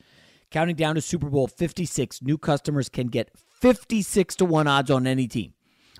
Counting 0.52 0.75
down 0.75 0.94
to 0.94 1.02
Super 1.02 1.31
Bowl 1.31 1.47
56, 1.47 2.22
new 2.22 2.38
customers 2.38 2.88
can 2.88 3.08
get 3.08 3.31
56 3.62 4.36
to 4.36 4.46
1 4.46 4.68
odds 4.68 4.92
on 4.92 5.08
any 5.08 5.28
team. 5.28 5.56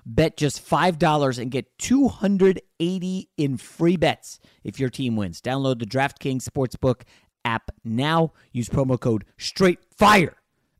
Bet 0.06 0.36
just 0.36 0.66
$5 0.68 1.38
and 1.38 1.50
get 1.50 1.78
280 1.78 3.30
in 3.36 3.56
free 3.56 3.96
bets 3.96 4.38
if 4.62 4.78
your 4.78 4.90
team 4.90 5.16
wins. 5.16 5.40
Download 5.40 5.78
the 5.78 5.86
DraftKings 5.86 6.46
Sportsbook 6.46 7.02
app 7.44 7.70
now. 7.84 8.32
Use 8.52 8.68
promo 8.68 8.98
code 9.00 9.24
STRAIGhtFIRE 9.38 10.34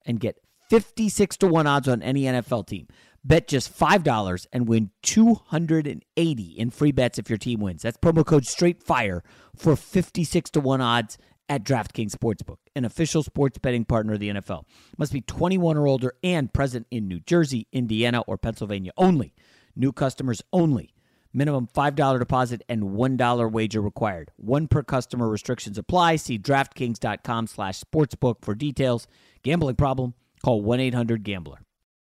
and 0.05 0.21
get 0.21 0.39
56 0.69 1.37
to 1.39 1.47
1 1.47 1.67
odds 1.67 1.89
on 1.89 2.03
any 2.03 2.23
NFL 2.23 2.67
team. 2.67 2.87
Bet 3.27 3.49
just 3.49 3.77
$5 3.77 4.47
and 4.53 4.69
win 4.69 4.91
280 5.03 6.43
in 6.43 6.71
free 6.71 6.93
bets 6.93 7.19
if 7.19 7.31
your 7.31 7.39
team 7.39 7.61
wins. 7.61 7.83
That's 7.83 7.97
promo 7.97 8.27
code 8.27 8.45
STRAIGhtFIRE 8.45 9.23
for 9.57 9.77
56 9.77 10.51
to 10.51 10.61
1 10.61 10.81
odds 10.83 11.17
at 11.49 11.65
DraftKings 11.65 12.13
Sportsbook, 12.13 12.59
an 12.75 12.85
official 12.85 13.23
sports 13.23 13.59
betting 13.59 13.85
partner 13.85 14.15
of 14.15 14.21
the 14.21 14.31
NFL. 14.31 14.65
Must 14.97 15.13
be 15.13 15.21
21 15.21 15.77
or 15.77 15.87
older 15.87 16.15
and 16.23 16.53
present 16.53 16.87
in 16.91 17.09
New 17.09 17.21
Jersey, 17.21 17.67
Indiana, 17.73 18.23
or 18.27 18.39
Pennsylvania 18.39 18.93
only. 18.97 19.35
New 19.77 19.93
customers 19.93 20.43
only. 20.53 20.95
Minimum 21.33 21.69
$5 21.75 22.19
deposit 22.19 22.63
and 22.69 22.83
$1 22.83 23.53
wager 23.53 23.81
required. 23.81 24.31
One 24.37 24.69
per 24.69 24.83
customer 24.83 25.29
restrictions 25.29 25.79
apply. 25.79 26.17
See 26.17 26.39
DraftKings.com 26.39 27.49
slash 27.49 27.81
sportsbook 27.81 28.37
for 28.43 28.55
details. 28.55 29.09
Gambling 29.43 29.77
problem? 29.77 30.15
Call 30.45 30.63
1-800-GAMBLER. 30.63 31.59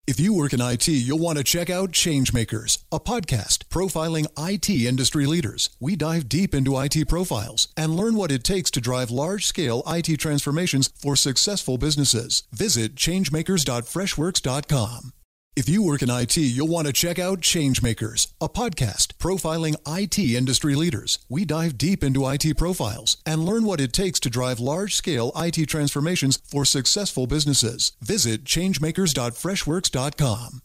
If 0.07 0.19
you 0.19 0.33
work 0.33 0.53
in 0.53 0.61
IT, 0.61 0.89
you'll 0.89 1.21
want 1.21 1.39
to 1.39 1.45
check 1.45 1.71
out 1.71 1.93
Changemakers, 1.93 2.83
a 2.91 2.99
podcast 2.99 3.67
profiling 3.69 4.27
IT 4.37 4.69
industry 4.69 5.25
leaders. 5.27 5.71
We 5.79 5.95
dive 5.95 6.29
deep 6.29 6.53
into 6.55 6.81
IT 6.81 7.07
profiles 7.09 7.69
and 7.77 7.95
learn 7.95 8.17
what 8.17 8.33
it 8.33 8.43
takes 8.43 8.71
to 8.73 8.81
drive 8.81 9.11
large 9.13 9.47
scale 9.47 9.85
IT 9.87 10.19
transformations 10.19 10.91
for 11.01 11.15
successful 11.17 11.79
businesses. 11.79 12.43
Visit 12.51 12.97
changemakers.freshworks.com. 12.97 15.13
If 15.57 15.69
you 15.69 15.83
work 15.83 16.01
in 16.01 16.11
IT, 16.11 16.37
you'll 16.37 16.69
want 16.69 16.87
to 16.87 16.93
check 16.93 17.19
out 17.19 17.41
Changemakers, 17.41 18.29
a 18.41 18.49
podcast 18.49 19.15
profiling 19.15 19.75
IT 19.87 20.17
industry 20.17 20.77
leaders. 20.77 21.19
We 21.29 21.45
dive 21.45 21.77
deep 21.77 22.05
into 22.05 22.25
IT 22.29 22.57
profiles 22.57 23.17
and 23.27 23.45
learn 23.45 23.65
what 23.65 23.81
it 23.81 23.93
takes 23.93 24.21
to 24.21 24.31
drive 24.31 24.61
large 24.61 24.95
scale 24.95 25.33
IT 25.35 25.67
transformations 25.67 26.39
for 26.49 26.65
successful 26.65 27.27
businesses. 27.27 27.93
Visit 28.01 28.45
changemakers.freshworks.com. 28.45 30.63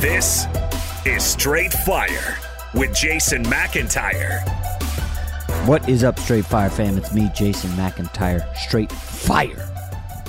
This 0.00 0.46
is 1.06 1.24
Straight 1.24 1.72
Fire 1.72 2.38
with 2.74 2.92
Jason 2.92 3.44
McIntyre. 3.44 4.65
What 5.66 5.88
is 5.88 6.04
up, 6.04 6.20
Straight 6.20 6.46
Fire 6.46 6.70
fam? 6.70 6.96
It's 6.96 7.12
me, 7.12 7.28
Jason 7.34 7.70
McIntyre, 7.70 8.56
Straight 8.56 8.92
Fire, 8.92 9.56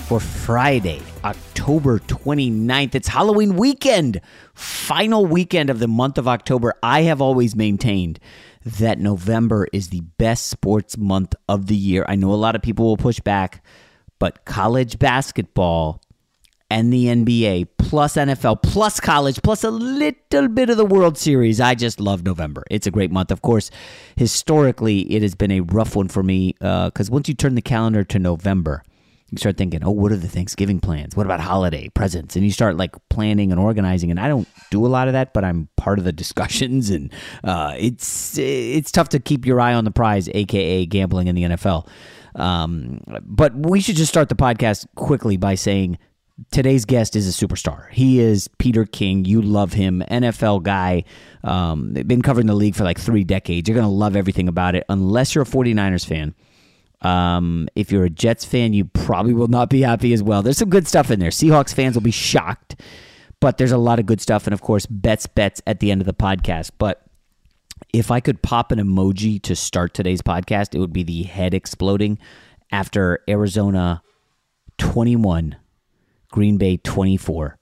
for 0.08 0.20
Friday, 0.20 1.00
October 1.24 2.00
29th. 2.00 2.96
It's 2.96 3.08
Halloween 3.08 3.56
weekend, 3.56 4.20
final 4.56 5.28
weekend 5.28 5.70
of 5.70 5.78
the 5.78 5.88
month 5.88 6.18
of 6.18 6.28
October. 6.28 6.74
I 6.82 7.04
have 7.04 7.22
always 7.22 7.56
maintained 7.56 8.20
that 8.66 8.98
November 8.98 9.68
is 9.72 9.90
the 9.90 10.02
best 10.02 10.48
sports 10.48 10.98
month 10.98 11.36
of 11.48 11.68
the 11.68 11.76
year. 11.76 12.04
I 12.10 12.16
know 12.16 12.34
a 12.34 12.34
lot 12.34 12.56
of 12.56 12.64
people 12.64 12.86
will 12.86 12.98
push 12.98 13.20
back, 13.20 13.64
but 14.18 14.44
college 14.44 14.98
basketball 14.98 16.02
and 16.70 16.92
the 16.92 17.06
NBA, 17.06 17.68
plus 17.78 18.16
NFL, 18.16 18.62
plus 18.62 19.00
college, 19.00 19.42
plus 19.42 19.64
a 19.64 19.72
little 19.72 20.48
bit 20.50 20.70
of 20.70 20.78
the 20.78 20.86
World 20.86 21.18
Series. 21.18 21.62
I 21.62 21.76
just 21.76 22.00
love 22.00 22.24
November. 22.24 22.64
It's 22.70 22.88
a 22.88 22.92
great 22.92 23.12
month. 23.12 23.32
Of 23.32 23.42
course, 23.42 23.72
historically, 24.16 25.02
it 25.14 25.22
has 25.22 25.36
been 25.36 25.52
a 25.52 25.62
rough 25.62 25.96
one 25.96 26.10
for 26.10 26.24
me 26.24 26.56
because 26.60 27.10
once 27.10 27.30
you 27.30 27.34
turn 27.34 27.56
the 27.56 27.62
calendar 27.62 28.04
to 28.04 28.20
November, 28.20 28.84
you 29.30 29.38
start 29.38 29.58
thinking, 29.58 29.84
oh, 29.84 29.92
what 29.92 30.12
are 30.12 30.18
the 30.18 30.28
Thanksgiving 30.28 30.80
plans? 30.80 31.16
What 31.16 31.26
about 31.26 31.42
holiday 31.42 31.90
presents? 31.90 32.36
And 32.36 32.46
you 32.46 32.52
start 32.52 32.78
like 32.78 32.96
planning 33.10 33.52
and 33.52 33.60
organizing. 33.60 34.10
And 34.10 34.20
I 34.20 34.30
don't 34.30 34.48
do 34.72 34.86
a 34.86 34.88
lot 34.88 35.08
of 35.08 35.14
that, 35.14 35.34
but 35.34 35.44
I'm 35.44 35.68
part 35.76 36.00
of 36.00 36.06
the 36.06 36.12
discussions, 36.18 36.90
and 36.90 37.12
uh, 37.44 37.74
it's 37.78 38.38
it's 38.38 38.92
tough 38.92 39.10
to 39.10 39.20
keep 39.20 39.46
your 39.46 39.60
eye 39.60 39.74
on 39.74 39.84
the 39.84 39.92
prize, 39.92 40.30
aka 40.34 40.86
gambling 40.86 41.28
in 41.28 41.36
the 41.36 41.44
NFL. 41.44 41.88
Um, 42.36 43.02
but 43.22 43.56
we 43.56 43.82
should 43.82 43.96
just 43.96 44.10
start 44.10 44.30
the 44.30 44.36
podcast 44.36 44.86
quickly 44.96 45.38
by 45.38 45.56
saying 45.56 45.98
today's 46.52 46.86
guest 46.86 47.16
is 47.16 47.28
a 47.28 47.48
superstar. 47.48 47.90
He 47.92 48.20
is 48.20 48.48
Peter 48.60 48.86
King. 48.86 49.26
You 49.26 49.42
love 49.42 49.74
him, 49.74 50.04
NFL 50.10 50.64
guy. 50.64 51.04
Um, 51.44 51.94
been 51.94 52.22
covering 52.22 52.48
the 52.48 52.54
league 52.56 52.76
for 52.76 52.84
like 52.84 53.00
three 53.00 53.24
decades. 53.24 53.68
You're 53.68 53.76
going 53.76 53.88
to 53.88 53.92
love 53.94 54.16
everything 54.16 54.48
about 54.48 54.76
it, 54.76 54.84
unless 54.90 55.34
you're 55.36 55.44
a 55.44 55.48
49ers 55.48 56.06
fan. 56.06 56.36
Um, 57.02 57.68
if 57.76 57.92
you're 57.92 58.06
a 58.06 58.10
Jets 58.10 58.44
fan, 58.46 58.74
you 58.74 58.86
probably 58.86 59.34
will 59.34 59.48
not 59.48 59.70
be 59.70 59.82
happy 59.82 60.14
as 60.14 60.24
well. 60.24 60.42
There's 60.42 60.58
some 60.58 60.70
good 60.70 60.88
stuff 60.88 61.12
in 61.12 61.20
there. 61.20 61.30
Seahawks 61.30 61.74
fans 61.74 61.96
will 61.96 62.02
be 62.02 62.12
shocked, 62.12 62.82
but 63.40 63.58
there's 63.58 63.72
a 63.72 63.78
lot 63.78 64.00
of 64.00 64.06
good 64.06 64.20
stuff. 64.22 64.48
And 64.48 64.54
of 64.54 64.62
course, 64.62 64.86
bets, 64.88 65.28
bets 65.28 65.62
at 65.68 65.80
the 65.80 65.92
end 65.92 66.02
of 66.02 66.08
the 66.08 66.14
podcast. 66.14 66.72
But 66.78 67.04
If 67.94 68.10
I 68.12 68.20
could 68.20 68.42
pop 68.42 68.72
an 68.72 68.80
emoji 68.80 69.42
to 69.44 69.56
start 69.56 69.94
today's 69.94 70.22
podcast, 70.24 70.74
it 70.74 70.80
would 70.80 70.92
be 70.94 71.04
the 71.04 71.24
head 71.24 71.54
exploding 71.54 72.18
after 72.72 73.20
Arizona 73.30 74.02
21, 74.80 75.56
Green 76.30 76.58
Bay 76.58 76.78
24, 76.78 77.58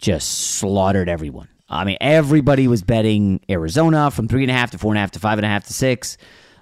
just 0.00 0.56
slaughtered 0.56 1.08
everyone. 1.08 1.48
I 1.68 1.84
mean, 1.84 1.96
everybody 2.00 2.68
was 2.68 2.82
betting 2.82 3.40
Arizona 3.50 4.10
from 4.10 4.28
three 4.28 4.42
and 4.42 4.50
a 4.50 4.54
half 4.54 4.70
to 4.70 4.78
four 4.78 4.92
and 4.92 4.98
a 4.98 5.00
half 5.00 5.10
to 5.12 5.18
five 5.18 5.38
and 5.38 5.44
a 5.44 5.48
half 5.48 5.64
to 5.64 5.72
six. 5.72 6.16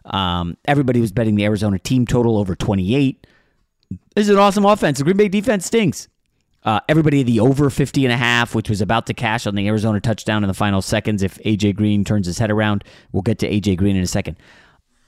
Um, 0.06 0.56
everybody 0.66 1.00
was 1.00 1.12
betting 1.12 1.34
the 1.34 1.44
Arizona 1.44 1.78
team 1.78 2.06
total 2.06 2.38
over 2.38 2.54
28. 2.54 3.26
This 4.14 4.24
is 4.24 4.30
an 4.30 4.38
awesome 4.38 4.64
offense. 4.64 4.98
The 4.98 5.04
Green 5.04 5.16
Bay 5.16 5.28
defense 5.28 5.66
stinks. 5.66 6.08
Uh, 6.64 6.80
everybody 6.88 7.22
the 7.22 7.40
over 7.40 7.68
50 7.68 8.06
and 8.06 8.12
a 8.12 8.16
half, 8.16 8.54
which 8.54 8.70
was 8.70 8.80
about 8.80 9.06
to 9.06 9.14
cash 9.14 9.46
on 9.46 9.54
the 9.54 9.68
Arizona 9.68 10.00
touchdown 10.00 10.42
in 10.42 10.48
the 10.48 10.54
final 10.54 10.80
seconds 10.80 11.22
if 11.22 11.36
AJ 11.42 11.76
Green 11.76 12.04
turns 12.04 12.26
his 12.26 12.38
head 12.38 12.50
around. 12.50 12.84
We'll 13.12 13.22
get 13.22 13.38
to 13.40 13.50
AJ 13.50 13.76
Green 13.76 13.96
in 13.96 14.02
a 14.02 14.06
second. 14.06 14.38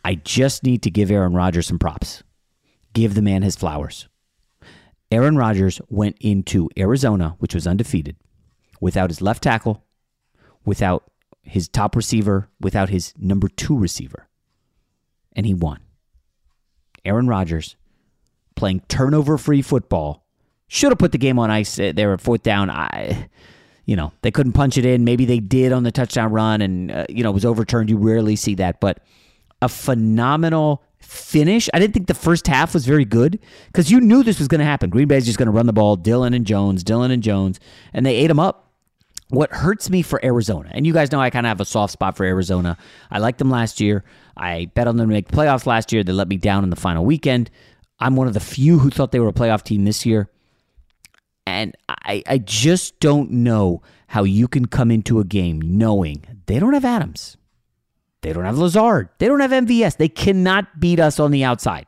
I 0.05 0.17
just 0.17 0.63
need 0.63 0.83
to 0.83 0.91
give 0.91 1.11
Aaron 1.11 1.33
Rodgers 1.33 1.67
some 1.67 1.79
props. 1.79 2.23
Give 2.93 3.15
the 3.15 3.23
man 3.23 3.43
his 3.43 3.57
flowers. 3.57 4.07
Aaron 5.11 5.37
Rodgers 5.37 5.81
went 5.89 6.17
into 6.21 6.69
Arizona, 6.77 7.37
which 7.39 7.55
was 7.55 7.67
undefeated, 7.67 8.17
without 8.81 9.11
his 9.11 9.23
left 9.23 9.43
tackle, 9.43 9.85
without 10.65 11.11
his 11.43 11.69
top 11.69 11.95
receiver, 11.95 12.49
without 12.61 12.89
his 12.89 13.15
number 13.17 13.49
two 13.49 13.77
receiver. 13.77 14.29
And 15.35 15.47
he 15.47 15.55
won. 15.55 15.81
Aaron 17.05 17.29
Rodgers 17.29 17.77
playing 18.57 18.81
turnover 18.89 19.39
free 19.39 19.63
football 19.63 20.27
should 20.67 20.91
have 20.91 20.99
put 20.99 21.13
the 21.13 21.19
game 21.19 21.39
on 21.39 21.51
ice. 21.51 21.77
They 21.77 22.07
were 22.07 22.19
fourth 22.19 22.43
down. 22.43 22.69
I, 22.69 23.29
you 23.85 23.95
know, 23.95 24.13
they 24.23 24.33
couldn't 24.33 24.55
punch 24.55 24.77
it 24.77 24.85
in. 24.85 25.05
Maybe 25.05 25.25
they 25.25 25.39
did 25.39 25.73
on 25.73 25.85
the 25.85 25.93
touchdown 25.93 26.33
run, 26.33 26.61
and 26.61 26.91
uh, 26.91 27.07
you 27.09 27.23
know, 27.23 27.31
it 27.31 27.35
was 27.35 27.45
overturned. 27.45 27.89
You 27.89 27.99
rarely 27.99 28.35
see 28.35 28.57
that, 28.57 28.81
but 28.81 28.99
a 29.63 29.69
phenomenal 29.69 30.83
finish. 30.99 31.69
I 31.73 31.79
didn't 31.79 31.95
think 31.95 32.07
the 32.07 32.15
first 32.15 32.47
half 32.47 32.75
was 32.75 32.87
very 32.87 33.05
good 33.05 33.39
because 33.67 33.91
you 33.91 34.01
knew 34.01 34.23
this 34.23 34.39
was 34.39 34.49
going 34.49 34.61
to 34.61 34.65
happen. 34.65 34.91
Green 34.91 35.09
Bay's 35.09 35.27
just 35.27 35.39
going 35.39 35.47
to 35.47 35.53
run 35.53 35.67
the 35.67 35.73
ball. 35.73 35.97
Dillon 35.97 36.35
and 36.35 36.47
Jones, 36.47 36.83
Dillon 36.83 37.11
and 37.11 37.23
Jones, 37.23 37.61
and 37.93 38.05
they 38.05 38.17
ate 38.17 38.29
them 38.29 38.41
up. 38.41 38.65
What 39.29 39.51
hurts 39.51 39.91
me 39.91 40.03
for 40.03 40.25
Arizona, 40.25 40.71
and 40.73 40.87
you 40.87 40.93
guys 40.93 41.11
know 41.11 41.21
I 41.21 41.31
kind 41.31 41.47
of 41.47 41.49
have 41.49 41.61
a 41.61 41.65
soft 41.65 41.93
spot 41.93 42.17
for 42.17 42.25
Arizona. 42.25 42.79
I 43.11 43.19
liked 43.19 43.39
them 43.39 43.51
last 43.51 43.81
year. 43.81 44.05
I 44.37 44.71
bet 44.75 44.87
on 44.87 44.97
them 44.99 45.09
to 45.09 45.13
make 45.13 45.27
the 45.27 45.37
playoffs 45.37 45.67
last 45.67 45.93
year. 45.93 46.05
They 46.05 46.13
let 46.13 46.29
me 46.29 46.37
down 46.37 46.63
in 46.63 46.71
the 46.71 46.77
final 46.77 47.05
weekend. 47.05 47.51
I'm 47.99 48.15
one 48.15 48.29
of 48.29 48.35
the 48.35 48.41
few 48.41 48.79
who 48.79 48.91
thought 48.91 49.11
they 49.11 49.19
were 49.19 49.29
a 49.29 49.33
playoff 49.33 49.65
team 49.65 49.85
this 49.85 50.07
year. 50.07 50.31
And 51.45 51.77
I, 51.89 52.23
I 52.27 52.39
just 52.39 53.01
don't 53.01 53.31
know 53.31 53.83
how 54.09 54.25
you 54.25 54.47
can 54.49 54.67
come 54.67 54.91
into 54.91 55.21
a 55.21 55.25
game 55.25 55.61
knowing 55.61 56.25
they 56.47 56.59
don't 56.59 56.75
have 56.75 56.85
Adams. 56.85 57.37
They 58.23 58.33
don't 58.33 58.45
have 58.45 58.59
Lazard. 58.59 59.09
They 59.19 59.27
don't 59.27 59.41
have 59.41 59.51
MVS. 59.51 59.97
They 59.97 60.09
cannot 60.09 60.81
beat 60.81 60.99
us 60.99 61.21
on 61.21 61.31
the 61.31 61.45
outside. 61.45 61.87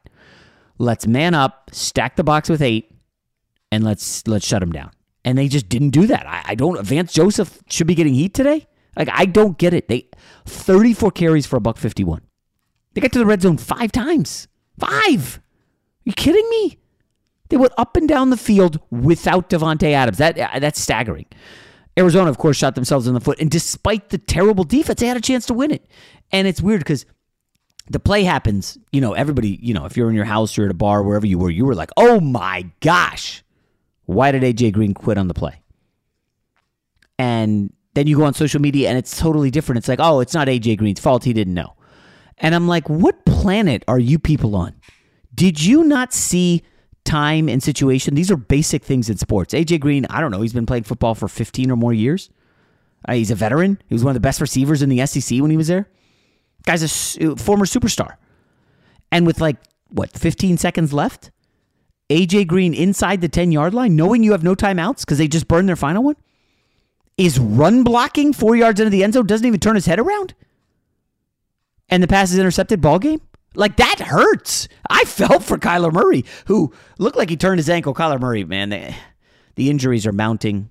Let's 0.79 1.07
man 1.07 1.35
up, 1.35 1.71
stack 1.73 2.17
the 2.17 2.25
box 2.25 2.49
with 2.49 2.63
eight, 2.63 2.95
and 3.73 3.83
let's 3.85 4.27
let's 4.29 4.47
shut 4.47 4.61
them 4.61 4.71
down. 4.71 4.93
And 5.25 5.37
they 5.37 5.49
just 5.49 5.69
didn't 5.69 5.91
do 5.91 6.07
that. 6.07 6.27
I, 6.27 6.43
I 6.49 6.55
don't 6.55 6.81
Vance 6.85 7.13
Joseph 7.13 7.61
should 7.69 7.87
be 7.87 7.95
getting 7.95 8.15
heat 8.15 8.35
today. 8.35 8.67
Like 8.97 9.09
I 9.13 9.25
don't 9.25 9.59
get 9.59 9.75
it. 9.75 9.89
They 9.89 10.09
34 10.47 11.11
carries 11.11 11.47
for 11.47 11.57
a 11.57 11.61
buck 11.61 11.77
51. 11.77 12.23
They 12.95 13.01
got 13.01 13.13
to 13.13 13.19
the 13.19 13.27
red 13.27 13.43
zone 13.43 13.59
five 13.59 13.93
times. 13.93 14.49
Five. 14.79 15.41
You 16.05 16.13
kidding 16.13 16.49
me? 16.51 16.79
They 17.49 17.57
went 17.57 17.73
up 17.77 17.97
and 17.97 18.09
down 18.09 18.31
the 18.31 18.37
field 18.37 18.81
without 18.91 19.51
Davante 19.51 19.93
Adams. 19.93 20.19
That 20.19 20.39
uh, 20.39 20.59
that's 20.59 20.81
staggering. 20.81 21.27
Arizona, 21.99 22.31
of 22.31 22.39
course, 22.39 22.56
shot 22.56 22.77
themselves 22.77 23.09
in 23.09 23.15
the 23.15 23.21
foot, 23.21 23.41
and 23.41 23.50
despite 23.50 24.11
the 24.11 24.19
terrible 24.19 24.62
defense, 24.62 25.00
they 25.00 25.06
had 25.06 25.17
a 25.17 25.21
chance 25.21 25.47
to 25.47 25.55
win 25.55 25.73
it. 25.73 25.85
And 26.31 26.47
it's 26.47 26.62
weird 26.62 26.81
because 26.81 27.05
the 27.91 27.99
play 27.99 28.23
happens. 28.23 28.79
You 28.93 29.00
know, 29.00 29.15
everybody. 29.15 29.59
You 29.61 29.75
know, 29.75 29.85
if 29.85 29.97
you're 29.97 30.09
in 30.09 30.15
your 30.15 30.25
house, 30.25 30.56
you're 30.56 30.67
at 30.67 30.71
a 30.71 30.75
bar, 30.75 31.03
wherever 31.03 31.27
you 31.27 31.39
were, 31.39 31.50
you 31.50 31.65
were 31.65 31.75
like, 31.75 31.91
"Oh 31.97 32.21
my 32.21 32.71
gosh, 32.81 33.43
why 34.06 34.31
did 34.31 34.43
AJ 34.43 34.73
Green 34.73 34.95
quit 34.95 35.19
on 35.19 35.27
the 35.27 35.35
play?" 35.35 35.61
And 37.19 37.73
then 37.95 38.06
you 38.06 38.17
go 38.17 38.25
on 38.25 38.35
social 38.35 38.61
media, 38.61 38.89
and 38.89 38.97
it's 38.97 39.19
totally 39.19 39.51
different. 39.51 39.79
It's 39.79 39.89
like, 39.89 40.01
"Oh, 40.01 40.21
it's 40.21 40.35
not 40.35 40.47
AJ 40.47 40.79
Green's 40.79 41.01
fault; 41.01 41.25
he 41.25 41.33
didn't 41.33 41.55
know." 41.55 41.75
And 42.39 42.55
I'm 42.55 42.69
like, 42.69 42.89
"What 42.89 43.25
planet 43.25 43.83
are 43.89 43.99
you 43.99 44.21
people 44.21 44.55
on? 44.55 44.75
Did 45.35 45.61
you 45.62 45.83
not 45.83 46.12
see?" 46.12 46.62
Time 47.08 47.49
and 47.49 47.62
situation. 47.62 48.14
These 48.14 48.31
are 48.31 48.37
basic 48.37 48.84
things 48.84 49.08
in 49.08 49.16
sports. 49.16 49.55
AJ 49.55 49.81
Green, 49.81 50.06
I 50.10 50.20
don't 50.20 50.31
know, 50.31 50.43
he's 50.43 50.52
been 50.52 50.66
playing 50.66 50.84
football 50.84 51.14
for 51.14 51.26
15 51.26 51.70
or 51.70 51.76
more 51.76 51.94
years. 51.94 52.31
Uh, 53.06 53.14
he's 53.14 53.31
a 53.31 53.34
veteran. 53.34 53.81
He 53.88 53.94
was 53.94 54.05
one 54.05 54.10
of 54.10 54.14
the 54.14 54.20
best 54.20 54.40
receivers 54.40 54.82
in 54.82 54.88
the 54.88 55.05
SEC 55.06 55.40
when 55.40 55.50
he 55.50 55.56
was 55.56 55.69
there. 55.69 55.88
Guy's 56.66 56.82
a 57.16 57.32
uh, 57.32 57.37
former 57.37 57.64
superstar. 57.64 58.16
And 59.10 59.26
with 59.26 59.40
like, 59.40 59.56
what, 59.88 60.10
15 60.12 60.58
seconds 60.58 60.93
left? 60.93 61.31
AJ 62.10 62.46
Green 62.46 62.75
inside 62.75 63.20
the 63.20 63.28
10 63.28 63.52
yard 63.52 63.72
line, 63.72 63.96
knowing 63.96 64.22
you 64.22 64.32
have 64.32 64.43
no 64.43 64.55
timeouts 64.55 65.00
because 65.00 65.19
they 65.19 65.28
just 65.28 65.49
burned 65.49 65.69
their 65.69 65.76
final 65.76 66.02
one, 66.02 66.16
is 67.16 67.38
run 67.38 67.84
blocking 67.84 68.32
four 68.32 68.55
yards 68.56 68.81
into 68.81 68.90
the 68.90 69.02
end 69.02 69.14
zone, 69.14 69.26
doesn't 69.26 69.46
even 69.46 69.60
turn 69.60 69.75
his 69.75 69.87
head 69.87 69.99
around. 69.99 70.34
And 71.88 72.02
the 72.02 72.08
pass 72.08 72.32
is 72.32 72.38
intercepted, 72.38 72.81
ball 72.81 72.99
game. 72.99 73.20
Like 73.58 73.76
that 73.78 73.99
hurts. 73.99 74.69
I 74.88 75.05
felt 75.05 75.43
for 75.43 75.58
Kyler 75.58 75.93
Murray, 75.93 76.25
who 76.46 76.72
looked 76.99 77.16
like 77.16 77.28
he 77.28 77.37
turned 77.37 77.58
his 77.58 77.69
ankle. 77.69 77.93
Kyler 77.93 78.20
Murray, 78.20 78.44
man, 78.44 78.69
the, 78.69 78.94
the 79.56 79.69
injuries 79.69 80.06
are 80.06 80.12
mounting. 80.12 80.70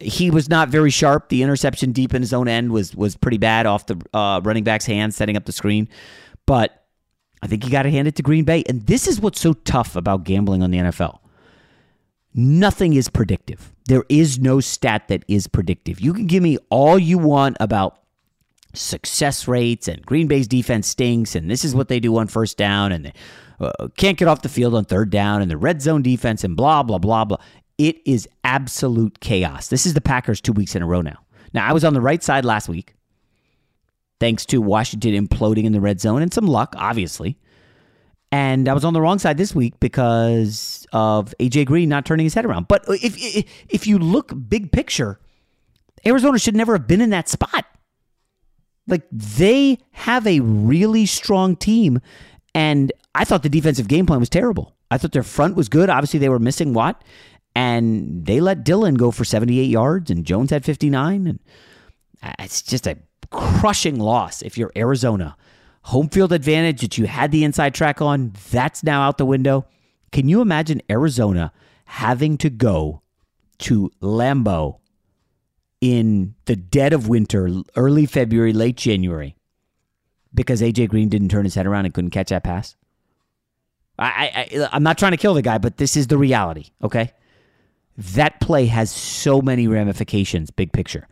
He 0.00 0.30
was 0.30 0.48
not 0.48 0.70
very 0.70 0.88
sharp. 0.90 1.28
The 1.28 1.42
interception 1.42 1.92
deep 1.92 2.14
in 2.14 2.22
his 2.22 2.32
own 2.32 2.48
end 2.48 2.72
was 2.72 2.96
was 2.96 3.16
pretty 3.16 3.36
bad 3.36 3.66
off 3.66 3.84
the 3.84 4.00
uh, 4.14 4.40
running 4.42 4.64
back's 4.64 4.86
hand, 4.86 5.14
setting 5.14 5.36
up 5.36 5.44
the 5.44 5.52
screen. 5.52 5.90
But 6.46 6.86
I 7.42 7.48
think 7.48 7.64
he 7.64 7.70
got 7.70 7.82
to 7.82 7.90
hand 7.90 8.08
it 8.08 8.16
to 8.16 8.22
Green 8.22 8.44
Bay. 8.44 8.64
And 8.66 8.86
this 8.86 9.06
is 9.06 9.20
what's 9.20 9.40
so 9.40 9.52
tough 9.52 9.94
about 9.94 10.24
gambling 10.24 10.62
on 10.62 10.70
the 10.70 10.78
NFL. 10.78 11.18
Nothing 12.34 12.94
is 12.94 13.10
predictive. 13.10 13.74
There 13.88 14.04
is 14.08 14.38
no 14.38 14.60
stat 14.60 15.08
that 15.08 15.22
is 15.28 15.48
predictive. 15.48 16.00
You 16.00 16.14
can 16.14 16.26
give 16.26 16.42
me 16.42 16.56
all 16.70 16.98
you 16.98 17.18
want 17.18 17.58
about 17.60 17.98
success 18.76 19.48
rates 19.48 19.88
and 19.88 20.04
Green 20.04 20.26
Bay's 20.26 20.48
defense 20.48 20.86
stinks 20.86 21.34
and 21.34 21.50
this 21.50 21.64
is 21.64 21.74
what 21.74 21.88
they 21.88 22.00
do 22.00 22.16
on 22.16 22.28
first 22.28 22.56
down 22.56 22.92
and 22.92 23.06
they 23.06 23.12
uh, 23.60 23.88
can't 23.96 24.18
get 24.18 24.28
off 24.28 24.42
the 24.42 24.48
field 24.48 24.74
on 24.74 24.84
third 24.84 25.10
down 25.10 25.42
and 25.42 25.50
the 25.50 25.56
red 25.56 25.80
zone 25.80 26.02
defense 26.02 26.44
and 26.44 26.56
blah 26.56 26.82
blah 26.82 26.98
blah 26.98 27.24
blah. 27.24 27.38
It 27.78 27.96
is 28.06 28.28
absolute 28.44 29.20
chaos. 29.20 29.68
This 29.68 29.84
is 29.86 29.94
the 29.94 30.00
Packers 30.00 30.40
2 30.40 30.52
weeks 30.52 30.74
in 30.74 30.82
a 30.82 30.86
row 30.86 31.02
now. 31.02 31.18
Now 31.52 31.66
I 31.66 31.72
was 31.72 31.84
on 31.84 31.94
the 31.94 32.00
right 32.00 32.22
side 32.22 32.44
last 32.44 32.68
week 32.68 32.94
thanks 34.18 34.46
to 34.46 34.60
Washington 34.60 35.12
imploding 35.12 35.64
in 35.64 35.72
the 35.72 35.80
red 35.80 36.00
zone 36.00 36.22
and 36.22 36.32
some 36.32 36.46
luck 36.46 36.74
obviously. 36.76 37.38
And 38.32 38.68
I 38.68 38.74
was 38.74 38.84
on 38.84 38.92
the 38.92 39.00
wrong 39.00 39.18
side 39.18 39.38
this 39.38 39.54
week 39.54 39.78
because 39.78 40.86
of 40.92 41.32
AJ 41.38 41.66
Green 41.66 41.88
not 41.88 42.04
turning 42.04 42.24
his 42.24 42.34
head 42.34 42.44
around. 42.44 42.68
But 42.68 42.84
if 42.88 43.16
if 43.68 43.86
you 43.86 43.98
look 43.98 44.32
big 44.48 44.72
picture, 44.72 45.20
Arizona 46.04 46.38
should 46.38 46.56
never 46.56 46.74
have 46.74 46.86
been 46.86 47.00
in 47.00 47.10
that 47.10 47.28
spot. 47.28 47.64
Like 48.86 49.06
they 49.10 49.78
have 49.92 50.26
a 50.26 50.40
really 50.40 51.06
strong 51.06 51.56
team, 51.56 52.00
and 52.54 52.92
I 53.14 53.24
thought 53.24 53.42
the 53.42 53.48
defensive 53.48 53.88
game 53.88 54.06
plan 54.06 54.20
was 54.20 54.28
terrible. 54.28 54.74
I 54.90 54.98
thought 54.98 55.12
their 55.12 55.22
front 55.22 55.56
was 55.56 55.68
good. 55.68 55.90
Obviously, 55.90 56.20
they 56.20 56.28
were 56.28 56.38
missing 56.38 56.72
Watt, 56.72 57.02
and 57.54 58.24
they 58.24 58.40
let 58.40 58.64
Dillon 58.64 58.94
go 58.94 59.10
for 59.10 59.24
78 59.24 59.64
yards, 59.64 60.10
and 60.10 60.24
Jones 60.24 60.50
had 60.50 60.64
59. 60.64 61.26
And 61.26 61.40
uh, 62.22 62.32
it's 62.38 62.62
just 62.62 62.86
a 62.86 62.98
crushing 63.30 63.98
loss 63.98 64.42
if 64.42 64.56
you're 64.56 64.72
Arizona. 64.76 65.36
Home 65.82 66.08
field 66.08 66.32
advantage 66.32 66.80
that 66.80 66.98
you 66.98 67.06
had 67.06 67.30
the 67.30 67.44
inside 67.44 67.74
track 67.74 68.00
on, 68.00 68.32
that's 68.50 68.82
now 68.82 69.02
out 69.02 69.18
the 69.18 69.26
window. 69.26 69.66
Can 70.12 70.28
you 70.28 70.40
imagine 70.40 70.82
Arizona 70.90 71.52
having 71.86 72.38
to 72.38 72.50
go 72.50 73.02
to 73.58 73.90
Lambeau 74.00 74.78
in 75.80 76.34
the 76.46 76.56
dead 76.56 76.92
of 76.92 77.08
winter, 77.08 77.48
early 77.76 78.06
February, 78.06 78.52
late 78.52 78.76
January, 78.76 79.36
because 80.32 80.60
AJ 80.60 80.88
Green 80.88 81.08
didn't 81.08 81.28
turn 81.28 81.44
his 81.44 81.54
head 81.54 81.66
around 81.66 81.84
and 81.84 81.94
couldn't 81.94 82.10
catch 82.10 82.30
that 82.30 82.44
pass. 82.44 82.76
I, 83.98 84.48
I 84.52 84.68
I'm 84.72 84.82
not 84.82 84.98
trying 84.98 85.12
to 85.12 85.16
kill 85.16 85.34
the 85.34 85.42
guy, 85.42 85.58
but 85.58 85.78
this 85.78 85.96
is 85.96 86.06
the 86.08 86.18
reality. 86.18 86.70
Okay, 86.82 87.12
that 87.96 88.40
play 88.40 88.66
has 88.66 88.90
so 88.90 89.40
many 89.40 89.68
ramifications, 89.68 90.50
big 90.50 90.72
picture. 90.72 91.08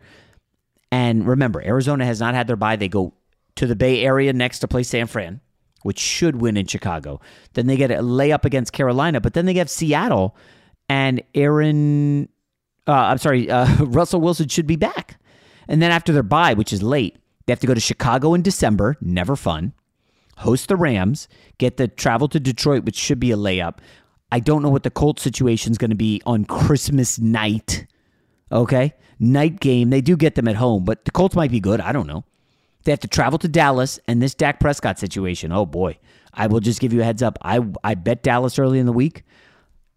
And 0.91 1.27
remember, 1.27 1.61
Arizona 1.63 2.05
has 2.05 2.19
not 2.19 2.35
had 2.35 2.47
their 2.47 2.55
bye. 2.55 2.75
They 2.75 2.87
go 2.87 3.13
to 3.55 3.65
the 3.65 3.75
Bay 3.75 4.03
Area 4.03 4.33
next 4.33 4.59
to 4.59 4.67
play 4.67 4.83
San 4.83 5.07
Fran, 5.07 5.41
which 5.81 5.99
should 5.99 6.35
win 6.35 6.57
in 6.57 6.67
Chicago. 6.67 7.19
Then 7.53 7.67
they 7.67 7.75
get 7.75 7.91
a 7.91 7.95
layup 7.95 8.45
against 8.45 8.71
Carolina, 8.71 9.19
but 9.19 9.33
then 9.33 9.45
they 9.45 9.53
get 9.53 9.69
Seattle 9.69 10.35
and 10.87 11.23
Aaron 11.33 12.29
uh, 12.87 12.93
I'm 12.93 13.17
sorry, 13.17 13.49
uh, 13.49 13.75
Russell 13.85 14.21
Wilson 14.21 14.47
should 14.47 14.67
be 14.67 14.75
back. 14.75 15.19
And 15.67 15.81
then 15.81 15.91
after 15.91 16.13
their 16.13 16.23
bye, 16.23 16.53
which 16.53 16.71
is 16.71 16.83
late, 16.83 17.17
they 17.45 17.53
have 17.53 17.59
to 17.59 17.67
go 17.67 17.73
to 17.73 17.79
Chicago 17.79 18.33
in 18.33 18.41
December, 18.41 18.97
never 19.01 19.35
fun. 19.35 19.73
Host 20.37 20.67
the 20.67 20.75
Rams, 20.75 21.27
get 21.57 21.77
the 21.77 21.87
travel 21.87 22.27
to 22.29 22.39
Detroit, 22.39 22.83
which 22.83 22.97
should 22.97 23.19
be 23.19 23.31
a 23.31 23.37
layup. 23.37 23.77
I 24.31 24.39
don't 24.39 24.61
know 24.61 24.69
what 24.69 24.83
the 24.83 24.91
Colts 24.91 25.21
situation 25.21 25.71
is 25.71 25.77
going 25.77 25.91
to 25.91 25.95
be 25.95 26.21
on 26.25 26.45
Christmas 26.45 27.19
night. 27.19 27.87
Okay? 28.51 28.93
Night 29.19 29.59
game. 29.59 29.91
They 29.91 30.01
do 30.01 30.17
get 30.17 30.35
them 30.35 30.47
at 30.47 30.55
home, 30.55 30.83
but 30.83 31.05
the 31.05 31.11
Colts 31.11 31.35
might 31.35 31.51
be 31.51 31.59
good. 31.59 31.79
I 31.79 31.91
don't 31.91 32.07
know. 32.07 32.25
They 32.83 32.91
have 32.91 32.99
to 32.99 33.07
travel 33.07 33.39
to 33.39 33.47
Dallas, 33.47 33.99
and 34.07 34.21
this 34.21 34.35
Dak 34.35 34.59
Prescott 34.59 34.99
situation. 34.99 35.51
Oh 35.51 35.65
boy, 35.65 35.97
I 36.33 36.47
will 36.47 36.59
just 36.59 36.79
give 36.79 36.93
you 36.93 37.01
a 37.01 37.03
heads 37.03 37.23
up. 37.23 37.37
I 37.41 37.59
I 37.83 37.95
bet 37.95 38.21
Dallas 38.21 38.59
early 38.59 38.77
in 38.77 38.85
the 38.85 38.93
week. 38.93 39.23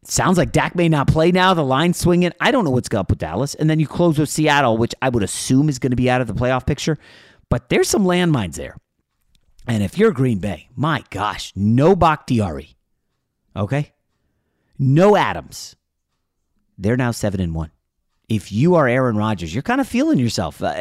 Sounds 0.04 0.38
like 0.38 0.52
Dak 0.52 0.74
may 0.74 0.88
not 0.88 1.08
play 1.08 1.32
now. 1.32 1.54
The 1.54 1.64
line 1.64 1.92
swinging. 1.92 2.32
I 2.40 2.50
don't 2.50 2.64
know 2.64 2.70
what's 2.70 2.88
going 2.88 3.00
up 3.00 3.10
with 3.10 3.18
Dallas, 3.18 3.54
and 3.54 3.68
then 3.68 3.80
you 3.80 3.86
close 3.86 4.18
with 4.18 4.28
Seattle, 4.28 4.78
which 4.78 4.94
I 5.02 5.08
would 5.08 5.22
assume 5.22 5.68
is 5.68 5.78
going 5.78 5.90
to 5.90 5.96
be 5.96 6.08
out 6.08 6.20
of 6.20 6.26
the 6.26 6.34
playoff 6.34 6.66
picture. 6.66 6.98
But 7.48 7.68
there's 7.68 7.88
some 7.88 8.04
landmines 8.04 8.54
there. 8.54 8.76
And 9.66 9.82
if 9.82 9.98
you're 9.98 10.12
Green 10.12 10.38
Bay, 10.38 10.68
my 10.74 11.04
gosh, 11.10 11.52
no 11.54 11.94
Bakhtiari. 11.94 12.76
Okay? 13.54 13.92
No 14.78 15.16
Adams. 15.16 15.76
They're 16.78 16.96
now 16.96 17.10
seven 17.10 17.40
and 17.40 17.54
one. 17.54 17.70
If 18.28 18.52
you 18.52 18.76
are 18.76 18.86
Aaron 18.86 19.16
Rodgers, 19.16 19.52
you're 19.52 19.62
kind 19.62 19.80
of 19.80 19.88
feeling 19.88 20.18
yourself. 20.18 20.62
Uh, 20.62 20.74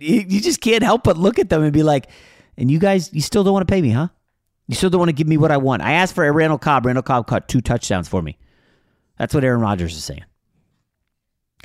you 0.00 0.40
just 0.40 0.60
can't 0.60 0.82
help 0.82 1.04
but 1.04 1.16
look 1.16 1.38
at 1.38 1.48
them 1.48 1.62
and 1.62 1.72
be 1.72 1.82
like, 1.82 2.08
and 2.56 2.70
you 2.70 2.78
guys, 2.78 3.12
you 3.12 3.20
still 3.20 3.42
don't 3.42 3.52
want 3.52 3.66
to 3.66 3.72
pay 3.72 3.80
me, 3.80 3.90
huh? 3.90 4.08
You 4.66 4.74
still 4.74 4.90
don't 4.90 4.98
want 4.98 5.08
to 5.08 5.14
give 5.14 5.26
me 5.26 5.36
what 5.36 5.50
I 5.50 5.56
want. 5.56 5.82
I 5.82 5.92
asked 5.92 6.14
for 6.14 6.26
a 6.26 6.32
Randall 6.32 6.58
Cobb. 6.58 6.86
Randall 6.86 7.02
Cobb 7.02 7.26
caught 7.26 7.48
two 7.48 7.60
touchdowns 7.60 8.08
for 8.08 8.22
me. 8.22 8.38
That's 9.20 9.34
what 9.34 9.44
Aaron 9.44 9.60
Rodgers 9.60 9.94
is 9.94 10.02
saying. 10.02 10.24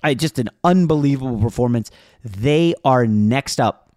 I 0.04 0.14
just 0.14 0.40
an 0.40 0.50
unbelievable 0.66 1.40
performance. 1.40 1.90
They 2.22 2.76
are 2.84 3.08
next 3.08 3.62
up 3.62 3.96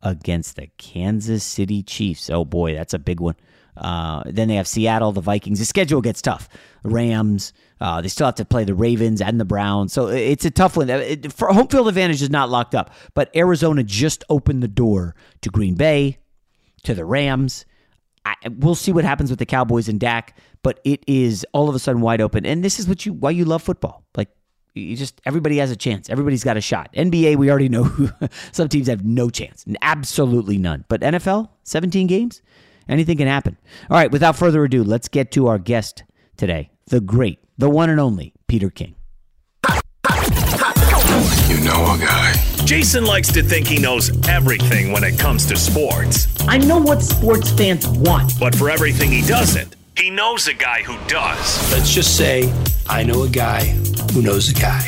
against 0.00 0.54
the 0.54 0.68
Kansas 0.78 1.42
City 1.42 1.82
Chiefs. 1.82 2.30
Oh 2.30 2.44
boy, 2.44 2.72
that's 2.72 2.94
a 2.94 3.00
big 3.00 3.18
one. 3.18 3.34
Uh, 3.76 4.22
then 4.26 4.46
they 4.46 4.54
have 4.54 4.68
Seattle, 4.68 5.10
the 5.10 5.20
Vikings. 5.20 5.58
The 5.58 5.64
schedule 5.64 6.02
gets 6.02 6.22
tough. 6.22 6.48
Rams. 6.84 7.52
Uh, 7.80 8.00
they 8.00 8.06
still 8.06 8.26
have 8.26 8.36
to 8.36 8.44
play 8.44 8.62
the 8.62 8.74
Ravens 8.74 9.20
and 9.20 9.40
the 9.40 9.44
Browns. 9.44 9.92
So 9.92 10.06
it's 10.06 10.44
a 10.44 10.50
tough 10.52 10.76
one. 10.76 10.88
It, 10.88 11.32
for 11.32 11.48
home 11.52 11.66
field 11.66 11.88
advantage 11.88 12.22
is 12.22 12.30
not 12.30 12.48
locked 12.48 12.76
up, 12.76 12.90
but 13.12 13.28
Arizona 13.34 13.82
just 13.82 14.22
opened 14.30 14.62
the 14.62 14.68
door 14.68 15.16
to 15.40 15.50
Green 15.50 15.74
Bay, 15.74 16.18
to 16.84 16.94
the 16.94 17.04
Rams. 17.04 17.64
I, 18.24 18.36
we'll 18.56 18.76
see 18.76 18.92
what 18.92 19.04
happens 19.04 19.30
with 19.30 19.40
the 19.40 19.46
Cowboys 19.46 19.88
and 19.88 19.98
Dak, 19.98 20.36
but 20.64 20.80
it 20.82 21.04
is 21.06 21.46
all 21.52 21.68
of 21.68 21.76
a 21.76 21.78
sudden 21.78 22.00
wide 22.00 22.20
open. 22.20 22.44
And 22.44 22.64
this 22.64 22.80
is 22.80 22.88
what 22.88 23.06
you 23.06 23.12
why 23.12 23.30
you 23.30 23.44
love 23.44 23.62
football. 23.62 24.04
Like 24.16 24.30
you 24.74 24.96
just 24.96 25.20
everybody 25.24 25.58
has 25.58 25.70
a 25.70 25.76
chance. 25.76 26.10
Everybody's 26.10 26.42
got 26.42 26.56
a 26.56 26.60
shot. 26.60 26.92
NBA, 26.94 27.36
we 27.36 27.50
already 27.50 27.68
know 27.68 27.88
some 28.52 28.68
teams 28.68 28.88
have 28.88 29.04
no 29.04 29.30
chance, 29.30 29.64
absolutely 29.82 30.58
none. 30.58 30.84
But 30.88 31.02
NFL, 31.02 31.50
17 31.62 32.08
games, 32.08 32.42
anything 32.88 33.18
can 33.18 33.28
happen. 33.28 33.56
All 33.88 33.96
right, 33.96 34.10
without 34.10 34.34
further 34.34 34.64
ado, 34.64 34.82
let's 34.82 35.06
get 35.06 35.30
to 35.32 35.46
our 35.46 35.58
guest 35.58 36.02
today, 36.36 36.70
the 36.86 37.00
great, 37.00 37.38
the 37.56 37.70
one 37.70 37.90
and 37.90 38.00
only 38.00 38.32
Peter 38.48 38.70
King. 38.70 38.96
You 41.46 41.60
know 41.60 41.94
a 41.94 41.98
guy. 42.00 42.32
Jason 42.64 43.04
likes 43.04 43.30
to 43.32 43.42
think 43.42 43.66
he 43.66 43.78
knows 43.78 44.10
everything 44.26 44.92
when 44.92 45.04
it 45.04 45.18
comes 45.18 45.44
to 45.46 45.56
sports. 45.56 46.26
I 46.48 46.56
know 46.56 46.78
what 46.78 47.02
sports 47.02 47.52
fans 47.52 47.86
want. 47.86 48.32
But 48.40 48.54
for 48.54 48.70
everything 48.70 49.12
he 49.12 49.20
doesn't, 49.20 49.76
he 49.96 50.10
knows 50.10 50.48
a 50.48 50.54
guy 50.54 50.82
who 50.82 50.96
does. 51.08 51.72
Let's 51.72 51.92
just 51.92 52.16
say 52.16 52.52
I 52.88 53.02
know 53.04 53.22
a 53.22 53.28
guy 53.28 53.64
who 54.12 54.22
knows 54.22 54.50
a 54.50 54.54
guy 54.54 54.82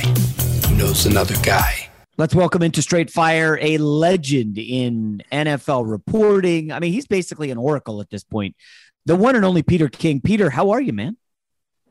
who 0.69 0.77
knows 0.77 1.07
another 1.07 1.35
guy. 1.43 1.89
Let's 2.19 2.35
welcome 2.35 2.63
into 2.63 2.83
Straight 2.83 3.11
Fire 3.11 3.59
a 3.61 3.79
legend 3.79 4.59
in 4.59 5.23
NFL 5.31 5.89
reporting. 5.89 6.73
I 6.73 6.81
mean, 6.81 6.93
he's 6.93 7.07
basically 7.07 7.51
an 7.51 7.59
oracle 7.59 8.01
at 8.01 8.11
this 8.11 8.25
point. 8.25 8.57
The 9.05 9.15
one 9.15 9.37
and 9.37 9.45
only 9.45 9.63
Peter 9.63 9.89
King. 9.89 10.21
Peter, 10.21 10.51
how 10.51 10.71
are 10.71 10.81
you, 10.81 10.93
man? 10.93 11.17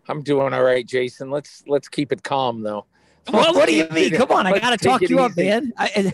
I'm 0.08 0.22
doing 0.22 0.54
all 0.54 0.64
right, 0.64 0.86
Jason. 0.86 1.32
Let's 1.32 1.64
let's 1.68 1.88
keep 1.88 2.12
it 2.12 2.24
calm 2.24 2.62
though. 2.62 2.86
Well, 3.32 3.54
what 3.54 3.68
do 3.68 3.76
you 3.76 3.88
mean? 3.90 4.12
Come 4.12 4.32
on, 4.32 4.46
I 4.46 4.60
got 4.60 4.78
to 4.78 4.78
talk 4.78 5.02
you 5.02 5.20
up, 5.20 5.36
man. 5.36 5.74
I, 5.78 6.14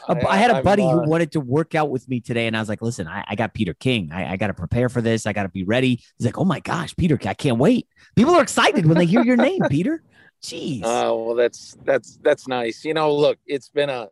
I, 0.08 0.26
I, 0.28 0.36
had 0.36 0.50
a 0.50 0.62
buddy 0.62 0.82
uh, 0.82 0.90
who 0.90 1.08
wanted 1.08 1.32
to 1.32 1.40
work 1.40 1.74
out 1.74 1.90
with 1.90 2.08
me 2.08 2.20
today, 2.20 2.46
and 2.46 2.56
I 2.56 2.60
was 2.60 2.68
like, 2.68 2.82
"Listen, 2.82 3.06
I, 3.06 3.24
I 3.28 3.34
got 3.36 3.54
Peter 3.54 3.74
King. 3.74 4.10
I, 4.12 4.36
got 4.36 4.48
to 4.48 4.54
prepare 4.54 4.88
for 4.88 5.00
this. 5.00 5.26
I 5.26 5.32
got 5.32 5.44
to 5.44 5.48
be 5.48 5.62
ready." 5.62 6.02
He's 6.18 6.26
like, 6.26 6.38
"Oh 6.38 6.44
my 6.44 6.60
gosh, 6.60 6.94
Peter, 6.96 7.18
I 7.24 7.34
can't 7.34 7.58
wait." 7.58 7.86
People 8.16 8.34
are 8.34 8.42
excited 8.42 8.86
when 8.86 8.98
they 8.98 9.06
hear 9.06 9.22
your 9.22 9.36
name, 9.36 9.60
Peter. 9.70 10.02
Jeez. 10.42 10.82
Oh 10.84 11.24
well, 11.24 11.34
that's 11.34 11.76
that's 11.84 12.18
that's 12.22 12.48
nice. 12.48 12.84
You 12.84 12.94
know, 12.94 13.14
look, 13.14 13.38
it's 13.46 13.68
been 13.68 13.90
a 13.90 14.08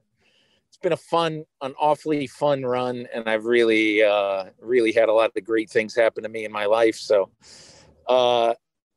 it's 0.68 0.78
been 0.78 0.92
a 0.92 0.97
fun, 0.97 1.45
an 1.62 1.75
awfully 1.80 2.26
fun 2.28 2.62
run, 2.62 3.09
and 3.12 3.28
I've 3.28 3.47
really 3.47 4.02
uh, 4.02 4.45
really 4.61 4.92
had 4.92 5.09
a 5.09 5.12
lot 5.12 5.33
of 5.35 5.45
great 5.45 5.71
things 5.71 5.97
happen 5.97 6.23
to 6.23 6.28
me 6.28 6.45
in 6.45 6.52
my 6.52 6.66
life. 6.66 6.97
So. 6.97 7.30
Uh, 8.07 8.54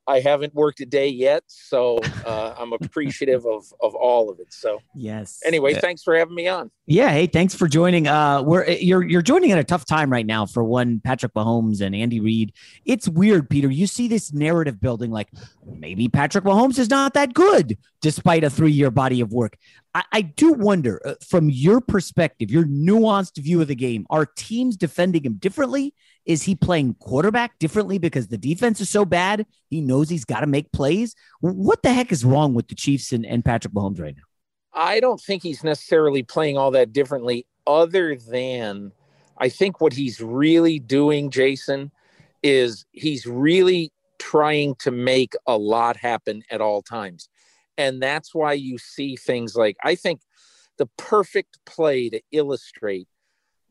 I 0.07 0.19
haven't 0.19 0.53
worked 0.53 0.79
a 0.81 0.85
day 0.85 1.07
yet, 1.07 1.43
so 1.47 1.99
uh, 2.25 2.55
I'm 2.57 2.73
appreciative 2.81 3.45
of 3.45 3.65
of 3.81 3.95
all 3.95 4.29
of 4.29 4.39
it. 4.39 4.51
So 4.53 4.79
yes. 4.95 5.39
Anyway, 5.45 5.73
thanks 5.75 6.03
for 6.03 6.15
having 6.17 6.35
me 6.35 6.47
on. 6.47 6.71
Yeah. 6.87 7.11
Hey, 7.11 7.27
thanks 7.27 7.55
for 7.55 7.67
joining. 7.67 8.07
Uh, 8.07 8.41
we're 8.41 8.67
you're 8.69 9.03
you're 9.03 9.21
joining 9.21 9.51
at 9.51 9.59
a 9.59 9.63
tough 9.63 9.85
time 9.85 10.11
right 10.11 10.25
now 10.25 10.45
for 10.45 10.63
one 10.63 10.99
Patrick 11.03 11.33
Mahomes 11.33 11.81
and 11.81 11.95
Andy 11.95 12.19
Reid. 12.19 12.53
It's 12.85 13.07
weird, 13.07 13.49
Peter. 13.49 13.69
You 13.69 13.87
see 13.87 14.07
this 14.07 14.33
narrative 14.33 14.81
building, 14.81 15.11
like 15.11 15.29
maybe 15.65 16.07
Patrick 16.07 16.43
Mahomes 16.43 16.79
is 16.79 16.89
not 16.89 17.13
that 17.13 17.33
good 17.33 17.77
despite 18.01 18.43
a 18.43 18.49
three 18.49 18.71
year 18.71 18.91
body 18.91 19.21
of 19.21 19.31
work. 19.31 19.57
I, 19.93 20.03
I 20.11 20.21
do 20.21 20.53
wonder, 20.53 21.01
uh, 21.05 21.15
from 21.27 21.49
your 21.49 21.81
perspective, 21.81 22.49
your 22.49 22.63
nuanced 22.63 23.37
view 23.37 23.61
of 23.61 23.67
the 23.67 23.75
game, 23.75 24.05
are 24.09 24.25
teams 24.25 24.77
defending 24.77 25.23
him 25.23 25.33
differently? 25.33 25.93
Is 26.25 26.43
he 26.43 26.55
playing 26.55 26.95
quarterback 26.99 27.57
differently 27.59 27.97
because 27.97 28.27
the 28.27 28.37
defense 28.37 28.79
is 28.79 28.89
so 28.89 29.05
bad? 29.05 29.45
He 29.69 29.81
knows 29.81 30.09
he's 30.09 30.25
got 30.25 30.41
to 30.41 30.47
make 30.47 30.71
plays. 30.71 31.15
What 31.39 31.81
the 31.83 31.93
heck 31.93 32.11
is 32.11 32.23
wrong 32.23 32.53
with 32.53 32.67
the 32.67 32.75
Chiefs 32.75 33.11
and, 33.11 33.25
and 33.25 33.43
Patrick 33.43 33.73
Mahomes 33.73 33.99
right 33.99 34.15
now? 34.15 34.23
I 34.73 34.99
don't 34.99 35.19
think 35.19 35.43
he's 35.43 35.63
necessarily 35.63 36.23
playing 36.23 36.57
all 36.57 36.71
that 36.71 36.93
differently, 36.93 37.45
other 37.67 38.15
than 38.15 38.91
I 39.37 39.49
think 39.49 39.81
what 39.81 39.93
he's 39.93 40.21
really 40.21 40.79
doing, 40.79 41.29
Jason, 41.29 41.91
is 42.43 42.85
he's 42.91 43.25
really 43.25 43.91
trying 44.19 44.75
to 44.75 44.91
make 44.91 45.33
a 45.47 45.57
lot 45.57 45.97
happen 45.97 46.43
at 46.51 46.61
all 46.61 46.81
times. 46.81 47.27
And 47.77 48.01
that's 48.01 48.35
why 48.35 48.53
you 48.53 48.77
see 48.77 49.15
things 49.15 49.55
like 49.55 49.75
I 49.83 49.95
think 49.95 50.21
the 50.77 50.85
perfect 50.97 51.57
play 51.65 52.09
to 52.09 52.21
illustrate 52.31 53.07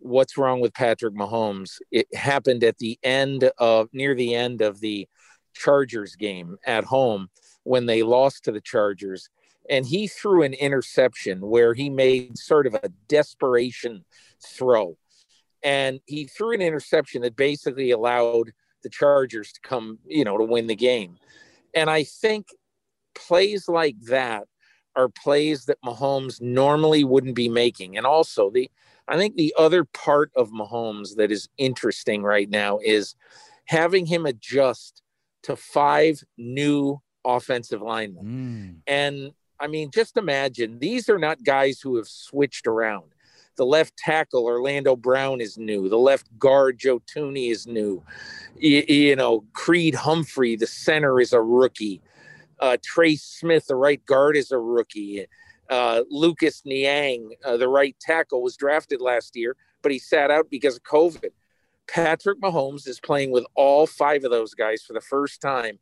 what's 0.01 0.37
wrong 0.37 0.61
with 0.61 0.75
Patrick 0.75 1.15
Mahomes. 1.15 1.79
It 1.91 2.13
happened 2.15 2.65
at 2.65 2.79
the 2.79 2.99
end 3.03 3.51
of 3.59 3.89
near 3.93 4.15
the 4.15 4.35
end 4.35 4.63
of 4.63 4.81
the 4.81 5.09
Chargers 5.55 6.17
game 6.17 6.57
at 6.67 6.85
home 6.85 7.29
when 7.65 7.87
they 7.87 8.03
lost 8.03 8.45
to 8.45 8.53
the 8.53 8.61
Chargers. 8.61 9.29
And 9.69 9.87
he 9.87 10.09
threw 10.09 10.43
an 10.43 10.55
interception 10.55 11.41
where 11.41 11.75
he 11.75 11.91
made 11.91 12.37
sort 12.39 12.67
of 12.67 12.75
a 12.75 12.89
desperation 13.09 14.05
throw. 14.45 14.97
And 15.63 16.01
he 16.07 16.25
threw 16.25 16.55
an 16.55 16.63
interception 16.63 17.23
that 17.23 17.37
basically 17.37 17.91
allowed 17.91 18.53
the 18.83 18.89
Chargers 18.89 19.53
to 19.53 19.61
come, 19.61 19.99
you 20.07 20.25
know, 20.25 20.39
to 20.39 20.45
win 20.45 20.67
the 20.67 20.75
game. 20.75 21.19
And 21.75 21.91
I 21.91 22.05
think 22.05 22.49
plays 23.15 23.69
like 23.69 23.97
that 24.07 24.45
are 24.97 25.09
plays 25.09 25.67
that 25.67 25.83
Mahomes 25.85 26.41
normally 26.41 27.05
wouldn't 27.05 27.37
be 27.37 27.49
making. 27.49 27.97
And 27.97 28.07
also 28.07 28.51
the 28.51 28.71
I 29.11 29.17
think 29.17 29.35
the 29.35 29.53
other 29.59 29.85
part 29.85 30.31
of 30.37 30.51
Mahomes 30.51 31.17
that 31.17 31.33
is 31.33 31.49
interesting 31.59 32.23
right 32.23 32.49
now 32.49 32.79
is 32.83 33.17
having 33.67 34.07
him 34.07 34.25
adjust 34.25 35.03
to 35.43 35.57
five 35.57 36.23
new 36.39 37.01
offensive 37.25 37.83
linemen. 37.83 38.25
Mm. 38.25 38.77
And 38.87 39.33
I 39.59 39.67
mean, 39.67 39.91
just 39.93 40.17
imagine 40.17 40.79
these 40.79 41.09
are 41.09 41.19
not 41.19 41.43
guys 41.43 41.81
who 41.81 41.97
have 41.97 42.09
switched 42.09 42.67
around. 42.67 43.13
The 43.57 43.67
left 43.67 43.97
tackle, 43.97 44.45
Orlando 44.45 44.97
Brown, 44.97 45.41
is 45.41 45.59
new. 45.59 45.89
The 45.89 45.99
left 45.99 46.27
guard, 46.39 46.79
Joe 46.79 47.01
Thuney 47.01 47.51
is 47.51 47.67
new. 47.67 48.03
You, 48.57 48.85
you 48.89 49.17
know, 49.17 49.45
Creed 49.53 49.95
Humphrey, 49.95 50.57
the 50.57 50.67
center, 50.67 51.21
is 51.21 51.33
a 51.33 51.43
rookie. 51.43 52.01
Uh, 52.61 52.77
Trey 52.83 53.17
Smith, 53.17 53.67
the 53.67 53.77
right 53.77 54.05
guard, 54.07 54.37
is 54.37 54.51
a 54.51 54.59
rookie. 54.59 55.27
Uh, 55.71 56.03
Lucas 56.11 56.63
Niang, 56.65 57.31
uh, 57.45 57.57
the 57.57 57.69
right 57.69 57.97
tackle, 58.01 58.43
was 58.43 58.57
drafted 58.57 59.01
last 59.01 59.37
year, 59.37 59.57
but 59.83 59.93
he 59.93 59.99
sat 59.99 60.31
out 60.31 60.51
because 60.51 60.77
of 60.77 60.83
COVID. 60.83 61.31
Patrick 61.87 62.41
Mahomes 62.41 62.87
is 62.87 63.01
playing 63.01 63.31
with 63.31 63.45
all 63.55 63.87
five 63.87 64.25
of 64.25 64.31
those 64.31 64.55
guys 64.55 64.83
for 64.83 64.93
the 64.93 65.01
first 65.01 65.41
time. 65.41 65.79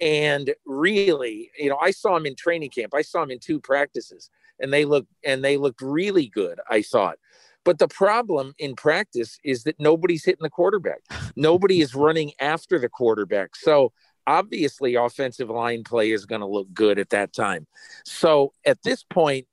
And 0.00 0.54
really, 0.64 1.50
you 1.58 1.68
know, 1.68 1.76
I 1.76 1.90
saw 1.90 2.16
him 2.16 2.26
in 2.26 2.34
training 2.34 2.70
camp. 2.70 2.94
I 2.94 3.02
saw 3.02 3.22
him 3.22 3.30
in 3.30 3.38
two 3.38 3.60
practices, 3.60 4.30
and 4.58 4.72
they 4.72 4.84
looked 4.84 5.08
and 5.24 5.44
they 5.44 5.56
looked 5.56 5.82
really 5.82 6.26
good. 6.26 6.58
I 6.70 6.82
thought. 6.82 7.18
But 7.64 7.78
the 7.78 7.88
problem 7.88 8.54
in 8.58 8.74
practice 8.74 9.38
is 9.44 9.64
that 9.64 9.78
nobody's 9.78 10.24
hitting 10.24 10.42
the 10.42 10.50
quarterback. 10.50 11.00
Nobody 11.36 11.80
is 11.82 11.94
running 11.94 12.32
after 12.40 12.78
the 12.78 12.88
quarterback. 12.88 13.54
So 13.54 13.92
obviously 14.30 14.94
offensive 14.94 15.50
line 15.50 15.82
play 15.82 16.12
is 16.12 16.24
going 16.24 16.40
to 16.40 16.46
look 16.46 16.72
good 16.72 16.98
at 16.98 17.10
that 17.10 17.32
time. 17.32 17.66
So 18.04 18.52
at 18.64 18.82
this 18.82 19.02
point, 19.02 19.46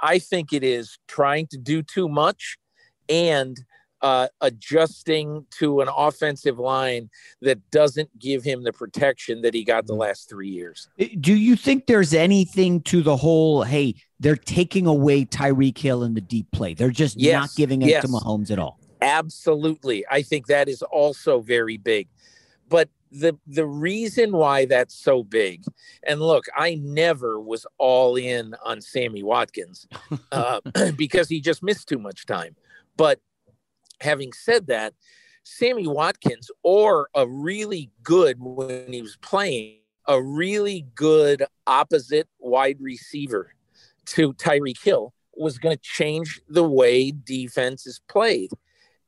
I 0.00 0.18
think 0.18 0.52
it 0.52 0.62
is 0.62 0.98
trying 1.08 1.48
to 1.48 1.58
do 1.58 1.82
too 1.82 2.08
much 2.08 2.56
and 3.08 3.58
uh, 4.02 4.28
adjusting 4.40 5.46
to 5.50 5.80
an 5.80 5.88
offensive 5.94 6.58
line 6.58 7.10
that 7.42 7.58
doesn't 7.70 8.18
give 8.18 8.42
him 8.42 8.62
the 8.62 8.72
protection 8.72 9.42
that 9.42 9.52
he 9.52 9.62
got 9.64 9.86
the 9.86 9.94
last 9.94 10.28
three 10.28 10.48
years. 10.48 10.88
Do 11.20 11.34
you 11.34 11.56
think 11.56 11.86
there's 11.86 12.14
anything 12.14 12.80
to 12.82 13.02
the 13.02 13.16
whole, 13.16 13.62
hey, 13.62 13.94
they're 14.20 14.36
taking 14.36 14.86
away 14.86 15.26
Tyreek 15.26 15.76
Hill 15.76 16.02
in 16.04 16.14
the 16.14 16.20
deep 16.22 16.50
play? 16.52 16.72
They're 16.72 16.90
just 16.90 17.20
Yes, 17.20 17.40
not 17.40 17.50
giving 17.56 17.82
it 17.82 17.88
yes. 17.88 18.02
to 18.02 18.08
Mahomes 18.08 18.50
at 18.50 18.58
all. 18.58 18.78
Absolutely. 19.02 20.04
I 20.10 20.22
think 20.22 20.46
that 20.46 20.68
is 20.68 20.82
also 20.82 21.40
very 21.40 21.76
big. 21.76 22.08
But 22.68 22.88
the 23.10 23.36
the 23.46 23.66
reason 23.66 24.32
why 24.32 24.66
that's 24.66 24.94
so 24.94 25.22
big, 25.22 25.64
and 26.02 26.20
look, 26.20 26.44
I 26.54 26.76
never 26.76 27.40
was 27.40 27.66
all 27.78 28.16
in 28.16 28.54
on 28.64 28.80
Sammy 28.80 29.22
Watkins 29.22 29.86
uh, 30.32 30.60
because 30.96 31.28
he 31.28 31.40
just 31.40 31.62
missed 31.62 31.88
too 31.88 31.98
much 31.98 32.26
time. 32.26 32.56
But 32.96 33.20
having 34.00 34.32
said 34.32 34.66
that, 34.68 34.94
Sammy 35.42 35.86
Watkins 35.86 36.50
or 36.62 37.08
a 37.14 37.26
really 37.26 37.90
good 38.02 38.36
when 38.40 38.92
he 38.92 39.02
was 39.02 39.16
playing, 39.16 39.78
a 40.06 40.22
really 40.22 40.86
good 40.94 41.44
opposite 41.66 42.28
wide 42.38 42.78
receiver 42.80 43.54
to 44.06 44.32
Tyreek 44.34 44.82
Hill 44.82 45.12
was 45.36 45.58
going 45.58 45.76
to 45.76 45.82
change 45.82 46.40
the 46.48 46.64
way 46.64 47.10
defense 47.12 47.86
is 47.86 48.00
played. 48.08 48.50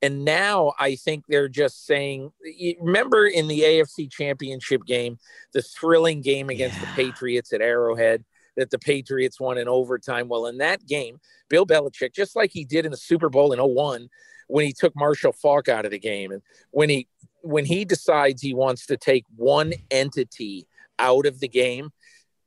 And 0.03 0.25
now 0.25 0.73
I 0.81 0.97
think 0.97 1.25
they're 1.29 1.49
just 1.49 1.87
saying, 1.87 2.33
remember 2.81 3.27
in 3.27 3.47
the 3.47 3.61
AFC 3.61 4.11
championship 4.11 4.85
game, 4.85 5.19
the 5.55 5.63
thrilling 5.63 6.21
game 6.21 6.49
against 6.51 6.81
the 6.81 6.89
Patriots 6.89 7.53
at 7.53 7.63
Arrowhead 7.63 8.25
that 8.57 8.71
the 8.71 8.79
Patriots 8.79 9.41
won 9.41 9.59
in 9.59 9.69
overtime. 9.69 10.29
Well, 10.29 10.47
in 10.47 10.59
that 10.59 10.85
game, 10.87 11.21
Bill 11.49 11.65
Belichick, 11.65 12.13
just 12.13 12.35
like 12.35 12.51
he 12.53 12.65
did 12.65 12.85
in 12.85 12.91
the 12.91 12.97
Super 12.97 13.29
Bowl 13.29 13.53
in 13.53 13.61
01, 13.61 14.09
when 14.49 14.67
he 14.67 14.73
took 14.73 14.95
Marshall 14.97 15.33
Faulk 15.33 15.69
out 15.69 15.85
of 15.85 15.93
the 15.93 15.99
game 15.99 16.33
and 16.33 16.43
when 16.73 16.89
he 16.89 17.09
when 17.45 17.65
he 17.65 17.85
decides 17.85 18.41
he 18.41 18.55
wants 18.55 18.87
to 18.87 18.97
take 18.97 19.25
one 19.35 19.73
entity 19.91 20.67
out 20.99 21.27
of 21.27 21.41
the 21.41 21.49
game, 21.49 21.91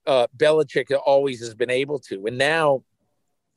uh, 0.08 0.28
Belichick 0.38 0.96
always 1.06 1.42
has 1.42 1.54
been 1.54 1.70
able 1.70 2.00
to. 2.00 2.26
And 2.28 2.38
now 2.38 2.84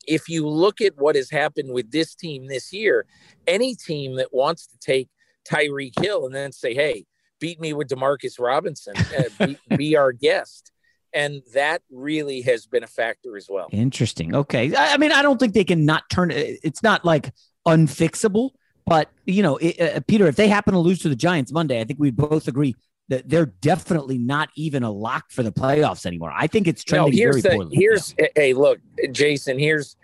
if 0.07 0.29
you 0.29 0.47
look 0.47 0.81
at 0.81 0.97
what 0.97 1.15
has 1.15 1.29
happened 1.29 1.73
with 1.73 1.91
this 1.91 2.15
team 2.15 2.47
this 2.47 2.73
year, 2.73 3.05
any 3.47 3.75
team 3.75 4.15
that 4.15 4.33
wants 4.33 4.67
to 4.67 4.77
take 4.79 5.09
Tyreek 5.47 5.99
Hill 5.99 6.25
and 6.25 6.35
then 6.35 6.51
say, 6.51 6.73
"Hey, 6.73 7.05
beat 7.39 7.59
me 7.59 7.73
with 7.73 7.87
Demarcus 7.87 8.39
Robinson, 8.39 8.95
uh, 8.97 9.23
be, 9.69 9.77
be 9.77 9.95
our 9.95 10.11
guest," 10.11 10.71
and 11.13 11.41
that 11.53 11.81
really 11.91 12.41
has 12.41 12.65
been 12.65 12.83
a 12.83 12.87
factor 12.87 13.37
as 13.37 13.47
well. 13.49 13.67
Interesting. 13.71 14.35
Okay. 14.35 14.73
I, 14.75 14.93
I 14.93 14.97
mean, 14.97 15.11
I 15.11 15.21
don't 15.21 15.39
think 15.39 15.53
they 15.53 15.63
can 15.63 15.85
not 15.85 16.03
turn 16.09 16.31
it. 16.31 16.59
It's 16.63 16.83
not 16.83 17.05
like 17.05 17.31
unfixable, 17.67 18.51
but 18.85 19.09
you 19.25 19.43
know, 19.43 19.57
it, 19.57 19.79
uh, 19.79 19.99
Peter, 20.07 20.27
if 20.27 20.35
they 20.35 20.47
happen 20.47 20.73
to 20.73 20.79
lose 20.79 20.99
to 20.99 21.09
the 21.09 21.15
Giants 21.15 21.51
Monday, 21.51 21.79
I 21.79 21.83
think 21.83 21.99
we 21.99 22.11
both 22.11 22.47
agree 22.47 22.75
they're 23.09 23.47
definitely 23.47 24.17
not 24.17 24.49
even 24.55 24.83
a 24.83 24.91
lock 24.91 25.31
for 25.31 25.43
the 25.43 25.51
playoffs 25.51 26.05
anymore. 26.05 26.31
I 26.35 26.47
think 26.47 26.67
it's 26.67 26.85
No, 26.89 27.05
trending 27.05 27.19
here's 27.19 27.41
very 27.41 27.41
the 27.41 27.49
poorly. 27.63 27.75
here's 27.75 28.15
hey, 28.35 28.53
look, 28.53 28.79
Jason. 29.11 29.57
Here's 29.57 29.97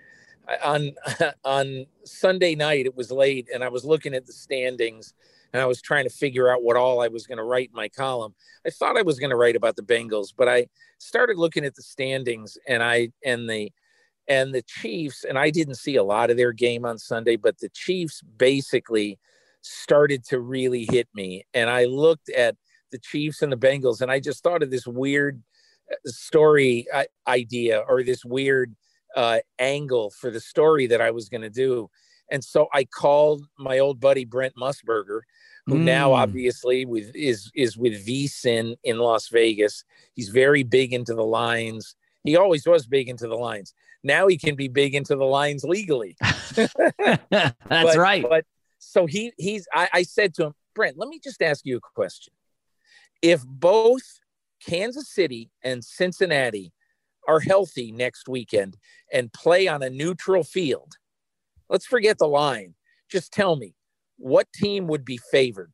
on 0.64 0.92
on 1.46 1.86
Sunday 2.04 2.56
night. 2.56 2.86
It 2.86 2.96
was 2.96 3.12
late, 3.12 3.48
and 3.54 3.64
I 3.64 3.70
was 3.70 3.86
looking 3.86 4.14
at 4.16 4.26
the 4.26 4.34
standings, 4.34 5.14
and 5.54 5.62
I 5.62 5.66
was 5.66 5.82
trying 5.82 6.06
to 6.06 6.10
figure 6.10 6.50
out 6.50 6.64
what 6.64 6.78
all 6.78 7.00
I 7.00 7.08
was 7.08 7.28
going 7.28 7.38
to 7.38 7.44
write 7.44 7.70
in 7.70 7.76
my 7.76 7.90
column. 7.90 8.34
I 8.66 8.72
thought 8.72 8.98
I 8.98 9.04
was 9.04 9.20
going 9.20 9.30
to 9.30 9.36
write 9.36 9.56
about 9.56 9.76
the 9.76 9.84
Bengals, 9.84 10.34
but 10.36 10.50
I 10.50 10.68
started 10.98 11.38
looking 11.38 11.64
at 11.64 11.76
the 11.76 11.84
standings, 11.84 12.58
and 12.68 12.82
I 12.82 13.10
and 13.24 13.48
the 13.50 13.72
and 14.28 14.54
the 14.54 14.64
Chiefs, 14.64 15.24
and 15.24 15.38
I 15.38 15.52
didn't 15.52 15.76
see 15.76 15.96
a 15.96 16.04
lot 16.04 16.32
of 16.32 16.38
their 16.38 16.52
game 16.54 16.86
on 16.86 16.98
Sunday, 16.98 17.36
but 17.36 17.60
the 17.60 17.70
Chiefs 17.70 18.22
basically 18.38 19.20
started 19.62 20.24
to 20.26 20.40
really 20.40 20.88
hit 20.90 21.08
me, 21.14 21.46
and 21.54 21.70
I 21.70 21.86
looked 21.86 22.30
at 22.30 22.56
the 22.92 23.00
Chiefs 23.00 23.42
and 23.42 23.52
the 23.52 23.58
Bengals, 23.58 24.02
and 24.02 24.12
I 24.12 24.20
just 24.20 24.44
thought 24.44 24.64
of 24.64 24.72
this 24.72 24.88
weird 24.88 25.42
uh, 25.92 25.96
story 26.06 26.86
uh, 26.94 27.04
idea 27.28 27.84
or 27.88 28.04
this 28.04 28.24
weird 28.26 28.76
uh, 29.16 29.40
angle 29.60 30.12
for 30.12 30.30
the 30.32 30.40
story 30.40 30.88
that 30.88 31.02
I 31.02 31.12
was 31.12 31.30
going 31.30 31.42
to 31.42 31.50
do. 31.50 31.90
And 32.32 32.44
so 32.44 32.68
I 32.74 32.86
called 32.86 33.44
my 33.58 33.80
old 33.80 34.00
buddy 34.00 34.26
Brent 34.26 34.56
Musberger, 34.56 35.22
who 35.68 35.78
now 35.80 36.10
Mm. 36.12 36.18
obviously 36.18 36.86
with 36.86 37.12
is 37.16 37.52
is 37.56 37.78
with 37.78 38.06
VSIN 38.06 38.76
in 38.84 38.98
Las 38.98 39.30
Vegas. 39.30 39.84
He's 40.14 40.30
very 40.30 40.64
big 40.64 40.94
into 40.94 41.14
the 41.14 41.24
lines. 41.24 41.96
He 42.24 42.36
always 42.36 42.66
was 42.66 42.88
big 42.88 43.10
into 43.10 43.28
the 43.28 43.36
lines. 43.36 43.74
Now 44.04 44.28
he 44.28 44.38
can 44.38 44.56
be 44.56 44.68
big 44.68 44.96
into 44.96 45.16
the 45.16 45.24
lines 45.26 45.64
legally. 45.64 46.16
That's 46.56 47.54
But- 47.70 47.98
right. 47.98 48.26
But 48.28 48.46
so 48.80 49.06
he 49.06 49.32
he's 49.38 49.68
I, 49.74 49.90
I 49.94 50.04
said 50.04 50.34
to 50.36 50.46
him, 50.48 50.54
Brent, 50.74 50.98
let 50.98 51.10
me 51.10 51.20
just 51.24 51.42
ask 51.42 51.66
you 51.66 51.78
a 51.78 51.82
question. 51.96 52.34
If 53.22 53.46
both 53.46 54.20
Kansas 54.66 55.10
City 55.10 55.52
and 55.64 55.84
Cincinnati 55.84 56.74
are 57.28 57.40
healthy 57.40 57.92
next 57.92 58.28
weekend 58.28 58.78
and 59.12 59.34
play 59.34 59.68
on 59.68 59.84
a 59.84 59.90
neutral 59.90 60.44
field, 60.44 60.94
let's 61.70 61.86
forget 61.86 62.18
the 62.18 62.28
line. 62.28 62.76
Just 63.10 63.32
tell 63.32 63.56
me 63.56 63.76
what 64.18 64.52
team 64.54 64.88
would 64.88 65.06
be 65.06 65.18
favored. 65.18 65.72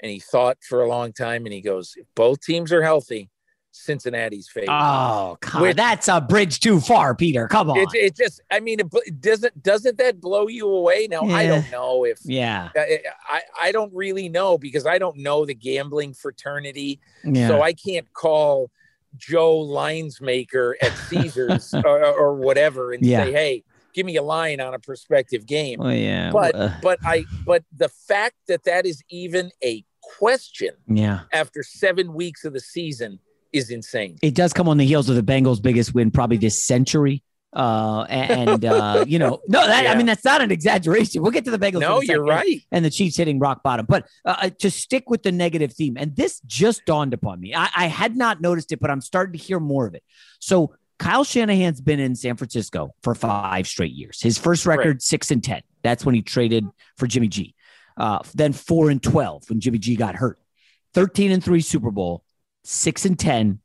And 0.00 0.10
he 0.10 0.20
thought 0.20 0.58
for 0.62 0.82
a 0.82 0.88
long 0.88 1.12
time 1.12 1.46
and 1.46 1.52
he 1.52 1.60
goes, 1.60 1.94
if 1.96 2.06
both 2.14 2.40
teams 2.40 2.72
are 2.72 2.82
healthy, 2.82 3.30
Cincinnati's 3.74 4.48
favored. 4.48 4.68
Oh, 4.70 5.36
on. 5.54 5.62
Which- 5.62 5.76
That's 5.76 6.06
a 6.08 6.20
bridge 6.20 6.60
too 6.60 6.80
far, 6.80 7.14
Peter. 7.14 7.48
Come 7.48 7.70
on. 7.70 7.78
It, 7.78 7.88
it 7.94 8.16
just, 8.16 8.40
I 8.50 8.60
mean, 8.60 8.78
it, 8.80 9.20
doesn't 9.20 9.62
doesn't 9.62 9.98
that 9.98 10.20
blow 10.20 10.46
you 10.46 10.68
away? 10.68 11.08
Now 11.10 11.22
I 11.22 11.46
don't 11.46 11.68
know 11.72 12.04
if 12.04 12.20
yeah. 12.24 12.68
I, 12.76 13.00
I 13.28 13.40
I 13.60 13.72
don't 13.72 13.92
really 13.92 14.28
know 14.28 14.58
because 14.58 14.86
I 14.86 14.98
don't 14.98 15.16
know 15.18 15.44
the 15.44 15.54
gambling 15.54 16.14
fraternity, 16.14 17.00
Yeah. 17.24 17.48
so 17.48 17.62
I 17.62 17.72
can't 17.72 18.10
call 18.12 18.70
Joe 19.16 19.58
Linesmaker 19.64 20.74
at 20.80 20.92
Caesars 21.08 21.74
or, 21.84 22.04
or 22.04 22.34
whatever 22.34 22.92
and 22.92 23.04
Yeah. 23.04 23.24
say, 23.24 23.32
"Hey, 23.32 23.64
give 23.92 24.06
me 24.06 24.16
a 24.16 24.22
line 24.22 24.60
on 24.60 24.74
a 24.74 24.78
prospective 24.78 25.46
game." 25.46 25.80
Oh, 25.80 25.88
yeah. 25.90 26.30
But 26.30 26.54
Uh, 26.54 26.70
but 26.80 27.00
I 27.04 27.24
but 27.44 27.64
the 27.76 27.88
fact 27.88 28.36
that 28.46 28.62
that 28.64 28.86
is 28.86 29.02
even 29.10 29.50
a 29.64 29.84
question 30.00 30.74
yeah. 30.86 31.20
after 31.32 31.62
seven 31.64 32.14
weeks 32.14 32.44
of 32.44 32.52
the 32.52 32.60
season 32.60 33.18
is 33.54 33.70
insane. 33.70 34.18
It 34.22 34.34
does 34.34 34.52
come 34.52 34.68
on 34.68 34.76
the 34.76 34.84
heels 34.84 35.08
of 35.08 35.16
the 35.16 35.22
Bengals' 35.22 35.62
biggest 35.62 35.94
win 35.94 36.10
probably 36.10 36.36
this 36.36 36.62
century. 36.62 37.22
Uh, 37.52 38.04
and, 38.08 38.64
uh, 38.64 39.04
you 39.08 39.18
know, 39.18 39.40
no, 39.46 39.64
that, 39.64 39.86
I 39.86 39.94
mean, 39.94 40.06
that's 40.06 40.24
not 40.24 40.42
an 40.42 40.50
exaggeration. 40.50 41.22
We'll 41.22 41.30
get 41.30 41.44
to 41.44 41.52
the 41.52 41.58
Bengals. 41.58 41.80
No, 41.80 42.00
you're 42.00 42.24
right. 42.24 42.60
And 42.72 42.84
the 42.84 42.90
Chiefs 42.90 43.16
hitting 43.16 43.38
rock 43.38 43.62
bottom. 43.62 43.86
But 43.88 44.08
uh, 44.24 44.50
to 44.58 44.70
stick 44.70 45.08
with 45.08 45.22
the 45.22 45.30
negative 45.30 45.72
theme, 45.72 45.96
and 45.96 46.16
this 46.16 46.40
just 46.46 46.84
dawned 46.84 47.14
upon 47.14 47.40
me. 47.40 47.54
I, 47.54 47.68
I 47.76 47.86
had 47.86 48.16
not 48.16 48.40
noticed 48.40 48.72
it, 48.72 48.80
but 48.80 48.90
I'm 48.90 49.00
starting 49.00 49.38
to 49.38 49.38
hear 49.38 49.60
more 49.60 49.86
of 49.86 49.94
it. 49.94 50.02
So 50.40 50.74
Kyle 50.98 51.24
Shanahan's 51.24 51.80
been 51.80 52.00
in 52.00 52.16
San 52.16 52.36
Francisco 52.36 52.94
for 53.02 53.14
five 53.14 53.68
straight 53.68 53.92
years. 53.92 54.20
His 54.20 54.36
first 54.36 54.66
record, 54.66 55.02
six 55.02 55.30
and 55.30 55.42
10. 55.42 55.62
That's 55.82 56.04
when 56.04 56.14
he 56.14 56.22
traded 56.22 56.66
for 56.96 57.06
Jimmy 57.06 57.28
G. 57.28 57.54
Uh, 57.96 58.18
then 58.34 58.52
four 58.52 58.90
and 58.90 59.02
12 59.02 59.48
when 59.48 59.60
Jimmy 59.60 59.78
G 59.78 59.94
got 59.94 60.16
hurt. 60.16 60.38
13 60.94 61.32
and 61.32 61.42
three 61.42 61.60
Super 61.60 61.90
Bowl, 61.90 62.23
six 62.64 63.04
and 63.04 63.18
10. 63.18 63.60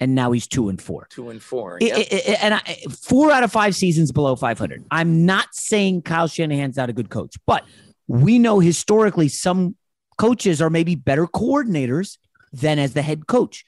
And 0.00 0.14
now 0.14 0.32
he's 0.32 0.46
two 0.46 0.68
and 0.68 0.80
four. 0.82 1.06
Two 1.10 1.30
and 1.30 1.40
four. 1.42 1.78
Yep. 1.80 1.96
I- 1.96 2.00
I- 2.12 2.38
and 2.42 2.54
I, 2.54 2.76
four 2.90 3.30
out 3.30 3.44
of 3.44 3.52
five 3.52 3.76
seasons 3.76 4.10
below 4.12 4.34
500. 4.36 4.84
I'm 4.90 5.24
not 5.24 5.54
saying 5.54 6.02
Kyle 6.02 6.26
Shanahan's 6.26 6.76
not 6.76 6.90
a 6.90 6.92
good 6.92 7.10
coach, 7.10 7.36
but 7.46 7.64
we 8.08 8.38
know 8.38 8.58
historically 8.58 9.28
some 9.28 9.76
coaches 10.18 10.60
are 10.60 10.68
maybe 10.70 10.94
better 10.94 11.26
coordinators 11.26 12.18
than 12.52 12.78
as 12.78 12.92
the 12.92 13.02
head 13.02 13.26
coach. 13.28 13.64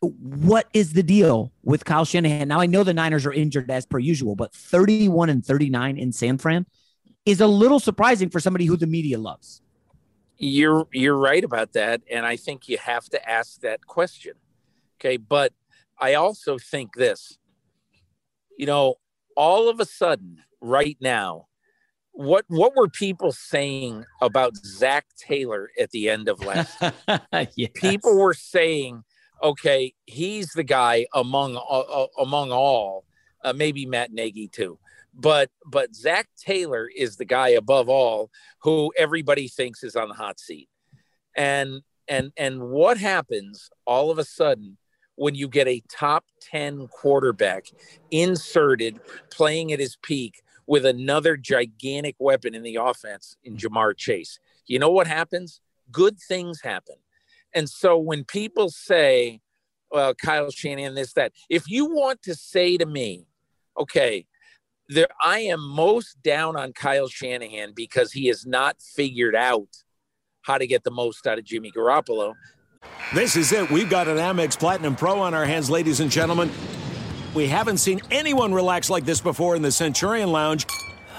What 0.00 0.68
is 0.74 0.92
the 0.92 1.02
deal 1.02 1.52
with 1.62 1.84
Kyle 1.84 2.04
Shanahan? 2.04 2.48
Now 2.48 2.60
I 2.60 2.66
know 2.66 2.84
the 2.84 2.94
Niners 2.94 3.24
are 3.26 3.32
injured 3.32 3.70
as 3.70 3.86
per 3.86 3.98
usual, 3.98 4.36
but 4.36 4.52
31 4.54 5.30
and 5.30 5.44
39 5.44 5.96
in 5.98 6.12
San 6.12 6.38
Fran 6.38 6.66
is 7.24 7.40
a 7.40 7.46
little 7.46 7.80
surprising 7.80 8.30
for 8.30 8.40
somebody 8.40 8.64
who 8.66 8.76
the 8.76 8.86
media 8.86 9.18
loves. 9.18 9.60
You're 10.38 10.86
you're 10.92 11.16
right 11.16 11.42
about 11.42 11.72
that, 11.72 12.02
and 12.10 12.24
I 12.24 12.36
think 12.36 12.68
you 12.68 12.78
have 12.78 13.06
to 13.06 13.28
ask 13.28 13.60
that 13.60 13.86
question. 13.86 14.34
Okay, 15.00 15.16
but 15.16 15.52
I 15.98 16.14
also 16.14 16.58
think 16.58 16.94
this. 16.94 17.38
You 18.56 18.66
know, 18.66 18.94
all 19.36 19.68
of 19.68 19.80
a 19.80 19.84
sudden, 19.84 20.38
right 20.60 20.96
now, 21.00 21.46
what 22.12 22.44
what 22.48 22.74
were 22.76 22.88
people 22.88 23.32
saying 23.32 24.04
about 24.20 24.56
Zac 24.56 25.06
Taylor 25.16 25.70
at 25.78 25.90
the 25.90 26.08
end 26.08 26.28
of 26.28 26.44
last? 26.44 26.76
Yes. 27.56 27.70
People 27.74 28.18
were 28.18 28.34
saying, 28.34 29.04
okay, 29.42 29.94
he's 30.06 30.52
the 30.52 30.64
guy 30.64 31.06
among 31.14 31.56
uh, 31.56 32.06
among 32.18 32.50
all, 32.50 33.04
uh, 33.44 33.52
maybe 33.52 33.86
Matt 33.86 34.12
Nagy 34.12 34.48
too, 34.48 34.78
but 35.18 35.50
but 35.66 35.94
Zac 35.94 36.28
Taylor 36.38 36.88
is 36.96 37.16
the 37.16 37.24
guy 37.24 37.48
above 37.48 37.88
all 37.88 38.30
who 38.62 38.92
everybody 38.96 39.48
thinks 39.48 39.82
is 39.82 39.96
on 39.96 40.08
the 40.08 40.14
hot 40.14 40.38
seat, 40.38 40.68
and 41.36 41.82
and 42.06 42.32
and 42.36 42.62
what 42.62 42.96
happens 42.96 43.68
all 43.84 44.10
of 44.10 44.18
a 44.18 44.24
sudden 44.24 44.78
when 45.16 45.34
you 45.34 45.48
get 45.48 45.66
a 45.66 45.82
top 45.90 46.24
ten 46.40 46.86
quarterback 46.86 47.66
inserted 48.12 49.00
playing 49.30 49.72
at 49.72 49.80
his 49.80 49.96
peak 49.96 50.40
with 50.68 50.86
another 50.86 51.36
gigantic 51.36 52.14
weapon 52.18 52.54
in 52.54 52.62
the 52.62 52.76
offense 52.76 53.36
in 53.42 53.56
Ja'Marr 53.56 53.96
Chase. 53.96 54.38
You 54.66 54.78
know 54.78 54.90
what 54.90 55.06
happens? 55.06 55.60
Good 55.90 56.18
things 56.18 56.60
happen. 56.60 56.96
And 57.54 57.68
so 57.68 57.96
when 57.98 58.24
people 58.24 58.68
say, 58.68 59.40
well, 59.90 60.14
Kyle 60.14 60.50
Shanahan, 60.50 60.94
this, 60.94 61.14
that, 61.14 61.32
if 61.48 61.68
you 61.68 61.86
want 61.86 62.20
to 62.22 62.34
say 62.34 62.76
to 62.76 62.84
me, 62.84 63.26
okay, 63.80 64.26
there, 64.88 65.08
I 65.22 65.40
am 65.40 65.60
most 65.60 66.22
down 66.22 66.56
on 66.56 66.72
Kyle 66.72 67.08
Shanahan 67.08 67.72
because 67.74 68.12
he 68.12 68.26
has 68.28 68.46
not 68.46 68.80
figured 68.80 69.34
out 69.34 69.68
how 70.42 70.58
to 70.58 70.66
get 70.66 70.84
the 70.84 70.90
most 70.90 71.26
out 71.26 71.38
of 71.38 71.44
Jimmy 71.44 71.70
Garoppolo. 71.70 72.34
This 73.14 73.36
is 73.36 73.52
it. 73.52 73.70
We've 73.70 73.90
got 73.90 74.08
an 74.08 74.16
Amex 74.16 74.58
Platinum 74.58 74.96
Pro 74.96 75.20
on 75.20 75.34
our 75.34 75.44
hands, 75.44 75.68
ladies 75.68 76.00
and 76.00 76.10
gentlemen. 76.10 76.50
We 77.34 77.46
haven't 77.46 77.78
seen 77.78 78.00
anyone 78.10 78.54
relax 78.54 78.88
like 78.88 79.04
this 79.04 79.20
before 79.20 79.56
in 79.56 79.62
the 79.62 79.72
Centurion 79.72 80.32
Lounge. 80.32 80.66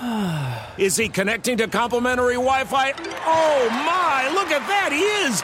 Is 0.77 0.95
he 0.95 1.09
connecting 1.09 1.57
to 1.57 1.67
complimentary 1.67 2.35
Wi 2.35 2.63
Fi? 2.63 2.93
Oh 3.25 3.69
my, 3.69 4.31
look 4.33 4.49
at 4.49 4.65
that, 4.67 4.91
he 4.91 5.01
is! 5.01 5.43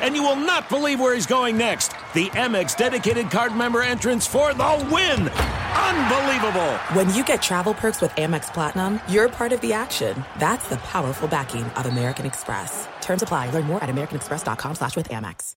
And 0.00 0.14
you 0.14 0.22
will 0.22 0.36
not 0.36 0.68
believe 0.68 1.00
where 1.00 1.14
he's 1.14 1.26
going 1.26 1.56
next. 1.56 1.88
The 2.14 2.26
Amex 2.30 2.76
dedicated 2.76 3.30
card 3.30 3.54
member 3.54 3.82
entrance 3.82 4.26
for 4.26 4.54
the 4.54 4.88
win! 4.92 5.28
Unbelievable! 5.28 6.72
When 6.94 7.12
you 7.14 7.24
get 7.24 7.40
travel 7.42 7.74
perks 7.74 8.00
with 8.00 8.10
Amex 8.12 8.52
Platinum, 8.52 9.00
you're 9.08 9.28
part 9.28 9.52
of 9.52 9.60
the 9.60 9.72
action. 9.72 10.24
That's 10.38 10.68
the 10.68 10.76
powerful 10.78 11.28
backing 11.28 11.64
of 11.64 11.86
American 11.86 12.26
Express. 12.26 12.88
Terms 13.00 13.22
apply. 13.22 13.50
Learn 13.50 13.64
more 13.64 13.82
at 13.82 13.90
americanexpress.com 13.90 14.74
slash 14.74 14.96
with 14.96 15.08
Amex. 15.08 15.54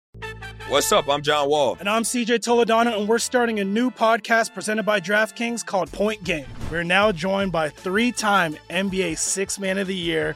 What's 0.70 0.92
up? 0.92 1.10
I'm 1.10 1.24
John 1.24 1.50
Wall. 1.50 1.78
And 1.80 1.90
I'm 1.90 2.04
CJ 2.04 2.40
Toledano, 2.40 3.00
and 3.00 3.10
we're 3.10 3.18
starting 3.18 3.60
a 3.60 3.64
new 3.64 3.90
podcast 3.90 4.54
presented 4.54 4.84
by 4.84 5.00
DraftKings 5.00 5.66
called 5.66 5.92
Point 5.92 6.24
Game. 6.24 6.46
We're 6.70 6.84
now 6.84 7.12
joined 7.12 7.52
by 7.52 7.70
three-time 7.70 8.56
NBA 8.70 9.18
Six 9.18 9.58
Man 9.58 9.80
of 9.80 9.88
the 9.88 9.96
Year, 9.96 10.36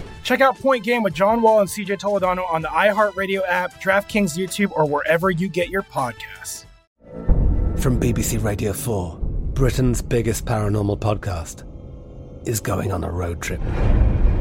Check 0.23 0.41
out 0.41 0.57
Point 0.59 0.83
Game 0.83 1.03
with 1.03 1.13
John 1.13 1.41
Wall 1.41 1.61
and 1.61 1.69
CJ 1.69 1.99
Toledano 1.99 2.51
on 2.51 2.61
the 2.61 2.67
iHeartRadio 2.67 3.41
app, 3.47 3.81
DraftKings 3.81 4.37
YouTube, 4.37 4.71
or 4.75 4.85
wherever 4.85 5.31
you 5.31 5.47
get 5.47 5.69
your 5.69 5.83
podcasts. 5.83 6.65
From 7.79 7.99
BBC 7.99 8.43
Radio 8.43 8.73
4, 8.73 9.17
Britain's 9.53 10.01
biggest 10.01 10.45
paranormal 10.45 10.99
podcast 10.99 11.65
is 12.47 12.59
going 12.59 12.91
on 12.91 13.03
a 13.03 13.09
road 13.09 13.41
trip. 13.41 13.61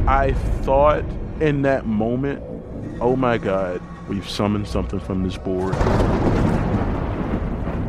I 0.07 0.35
thought 0.63 1.05
in 1.41 1.63
that 1.63 1.87
moment, 1.87 2.43
oh 3.01 3.17
my 3.17 3.39
God, 3.39 3.81
we've 4.09 4.29
summoned 4.29 4.69
something 4.69 5.01
from 5.01 5.23
this 5.23 5.39
board. 5.39 5.75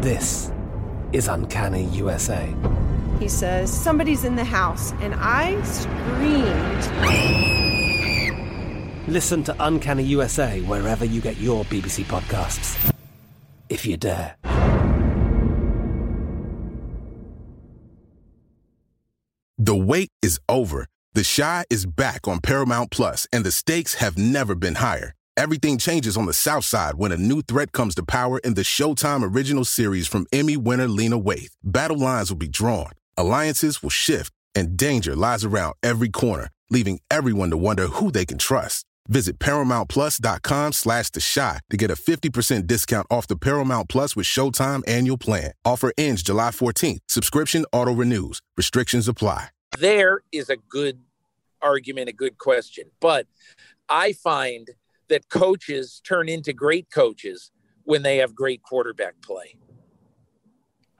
This 0.02 0.52
is 1.12 1.28
Uncanny 1.28 1.84
USA. 1.86 2.54
He 3.20 3.28
says, 3.28 3.72
Somebody's 3.72 4.24
in 4.24 4.36
the 4.36 4.46
house. 4.46 4.94
And 4.94 5.14
I 5.16 5.62
screamed. 5.62 7.71
Listen 9.08 9.44
to 9.44 9.56
Uncanny 9.60 10.04
USA 10.04 10.62
wherever 10.62 11.04
you 11.06 11.22
get 11.22 11.38
your 11.38 11.66
BBC 11.66 12.04
podcasts, 12.04 12.94
if 13.68 13.86
you 13.86 13.98
dare. 13.98 14.36
The 19.58 19.76
wait 19.76 20.10
is 20.22 20.40
over. 20.48 20.88
The 21.14 21.24
Chi 21.24 21.66
is 21.70 21.86
back 21.86 22.28
on 22.28 22.40
Paramount 22.40 22.92
Plus, 22.92 23.28
and 23.34 23.44
the 23.44 23.52
stakes 23.52 23.96
have 23.96 24.18
never 24.18 24.56
been 24.56 24.76
higher. 24.76 25.14
Everything 25.36 25.78
changes 25.78 26.16
on 26.16 26.26
the 26.26 26.34
South 26.34 26.66
Side 26.66 26.96
when 26.96 27.12
a 27.12 27.18
new 27.18 27.42
threat 27.42 27.72
comes 27.72 27.96
to 27.96 28.04
power 28.04 28.40
in 28.40 28.54
the 28.54 28.62
Showtime 28.62 29.24
original 29.24 29.66
series 29.66 30.08
from 30.08 30.28
Emmy 30.32 30.58
winner 30.58 30.88
Lena 30.88 31.20
Waithe. 31.20 31.56
Battle 31.64 31.98
lines 31.98 32.30
will 32.30 32.38
be 32.38 32.48
drawn, 32.48 32.92
alliances 33.18 33.82
will 33.82 33.90
shift, 33.90 34.32
and 34.54 34.78
danger 34.78 35.16
lies 35.16 35.44
around 35.44 35.74
every 35.82 36.10
corner, 36.10 36.50
leaving 36.70 37.00
everyone 37.10 37.50
to 37.50 37.58
wonder 37.58 37.88
who 37.88 38.12
they 38.12 38.26
can 38.26 38.38
trust. 38.38 38.86
Visit 39.08 39.40
ParamountPlus.com 39.40 40.74
slash 40.74 41.10
The 41.10 41.22
Chi 41.22 41.60
to 41.70 41.78
get 41.78 41.92
a 41.92 41.96
50% 41.96 42.68
discount 42.68 43.08
off 43.10 43.28
the 43.28 43.36
Paramount 43.36 43.90
Plus 43.90 44.16
with 44.16 44.26
Showtime 44.26 44.84
annual 44.88 45.18
plan. 45.18 45.52
Offer 45.66 45.92
ends 45.98 46.24
July 46.24 46.52
14th. 46.52 47.00
Subscription 47.08 47.66
auto-renews. 47.72 48.42
Restrictions 48.58 49.08
apply. 49.08 49.48
there 49.80 50.22
is 50.32 50.50
a 50.50 50.58
good 50.70 51.00
argument, 51.62 52.10
a 52.10 52.14
good 52.14 52.38
question. 52.38 52.86
But 53.00 53.26
I 53.90 54.14
find 54.14 54.68
that 55.10 55.30
coaches 55.30 56.02
turn 56.06 56.30
into 56.30 56.54
great 56.54 56.90
coaches 56.92 57.52
when 57.84 58.04
they 58.04 58.18
have 58.18 58.36
great 58.36 58.62
quarterback 58.64 59.16
play. 59.22 59.56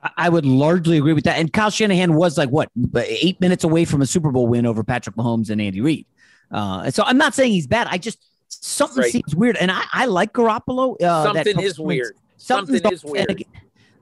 I- 0.02 0.10
I 0.16 0.28
would 0.28 0.44
largely 0.44 0.98
agree 0.98 1.12
with 1.12 1.24
that. 1.24 1.38
And 1.38 1.52
Kyle 1.52 1.70
Shanahan 1.70 2.14
was 2.14 2.36
like 2.36 2.48
what 2.50 2.68
eight 2.96 3.40
minutes 3.40 3.62
away 3.64 3.84
from 3.84 4.02
a 4.02 4.06
Super 4.06 4.30
Bowl 4.32 4.46
win 4.48 4.66
over 4.66 4.82
Patrick 4.82 5.16
Mahomes 5.16 5.48
and 5.50 5.60
Andy 5.60 5.80
Reid. 5.80 6.06
Uh, 6.52 6.82
and 6.86 6.94
so 6.94 7.02
I'm 7.04 7.18
not 7.18 7.34
saying 7.34 7.52
he's 7.52 7.66
bad. 7.66 7.86
I 7.90 7.98
just 7.98 8.18
something 8.48 9.02
Right. 9.02 9.12
seems 9.12 9.34
weird, 9.34 9.56
and 9.56 9.70
I, 9.70 9.82
I 9.92 10.06
like 10.06 10.32
Garoppolo. 10.32 11.00
Uh, 11.00 11.24
Something 11.32 11.60
is 11.60 11.78
weird. 11.78 12.16
Something 12.36 12.80
is 12.92 13.04
weird. 13.04 13.30
again, 13.30 13.48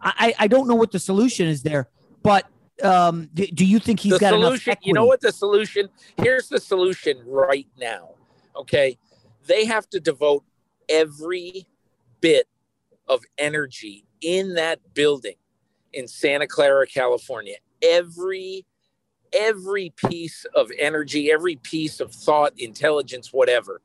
I 0.03 0.35
I 0.39 0.47
don't 0.49 0.67
know 0.67 0.75
what 0.75 0.91
the 0.93 0.99
solution 0.99 1.47
is 1.47 1.63
there, 1.63 1.89
but 2.23 2.47
um, 2.83 3.29
do, 3.35 3.47
do 3.47 3.65
you 3.65 3.79
think 3.79 4.01
he's 4.01 4.15
the 4.15 4.19
got 4.19 4.35
enough 4.35 4.45
solution, 4.49 4.75
you 4.83 4.93
know 4.95 5.05
what 5.05 5.21
the 5.21 5.31
solution? 5.33 5.89
Here's 6.17 6.49
the 6.49 6.59
solution 6.59 7.23
right 7.27 7.69
now. 7.79 8.11
Okay. 8.57 8.99
They 9.47 9.65
have 9.67 9.89
to 9.91 10.01
devote 10.01 10.45
every 10.89 11.67
bit 12.21 12.47
of 13.09 13.23
energy 13.39 14.05
in 14.21 14.55
that 14.55 14.81
building 14.95 15.35
in 15.93 16.07
Santa 16.09 16.47
Clara, 16.47 16.87
California. 16.87 17.57
Every 17.83 18.65
every 19.33 19.93
piece 19.97 20.45
of 20.55 20.71
energy, 20.79 21.31
every 21.31 21.57
piece 21.57 22.01
of 22.01 22.13
thought, 22.13 22.53
intelligence, 22.59 23.33
whatever. 23.33 23.81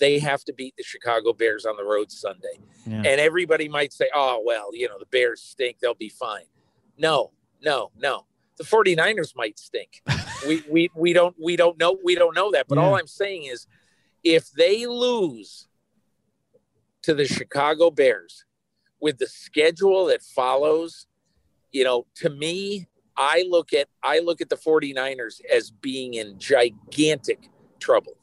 They 0.00 0.18
have 0.18 0.44
to 0.44 0.52
beat 0.52 0.74
the 0.76 0.82
Chicago 0.82 1.32
Bears 1.32 1.64
on 1.66 1.76
the 1.76 1.84
road 1.84 2.10
Sunday. 2.10 2.58
Yeah. 2.84 2.96
And 2.96 3.20
everybody 3.20 3.68
might 3.68 3.92
say, 3.92 4.08
"Oh, 4.14 4.42
well, 4.44 4.70
you 4.72 4.88
know, 4.88 4.98
the 4.98 5.06
Bears 5.06 5.40
stink, 5.40 5.78
they'll 5.78 5.94
be 5.94 6.08
fine." 6.08 6.44
No, 6.98 7.30
no, 7.62 7.90
no. 7.96 8.26
The 8.56 8.64
49ers 8.64 9.36
might 9.36 9.58
stink. 9.58 10.02
we 10.48 10.64
we 10.68 10.90
we 10.94 11.12
don't 11.12 11.36
we 11.40 11.56
don't 11.56 11.78
know 11.78 11.96
we 12.04 12.14
don't 12.14 12.34
know 12.34 12.50
that. 12.52 12.66
But 12.68 12.78
all 12.78 12.96
I'm 12.96 13.06
saying 13.06 13.44
is 13.44 13.66
if 14.24 14.50
they 14.50 14.86
lose 14.86 15.68
to 17.02 17.14
the 17.14 17.26
Chicago 17.26 17.90
Bears 17.90 18.44
with 19.00 19.18
the 19.18 19.26
schedule 19.26 20.06
that 20.06 20.22
follows, 20.22 21.06
you 21.72 21.84
know, 21.84 22.06
to 22.16 22.30
me, 22.30 22.88
I 23.16 23.44
look 23.48 23.72
at 23.72 23.88
I 24.02 24.20
look 24.20 24.40
at 24.40 24.48
the 24.48 24.56
49ers 24.56 25.40
as 25.52 25.70
being 25.70 26.14
in 26.14 26.38
gigantic 26.38 27.48
trouble. 27.80 28.16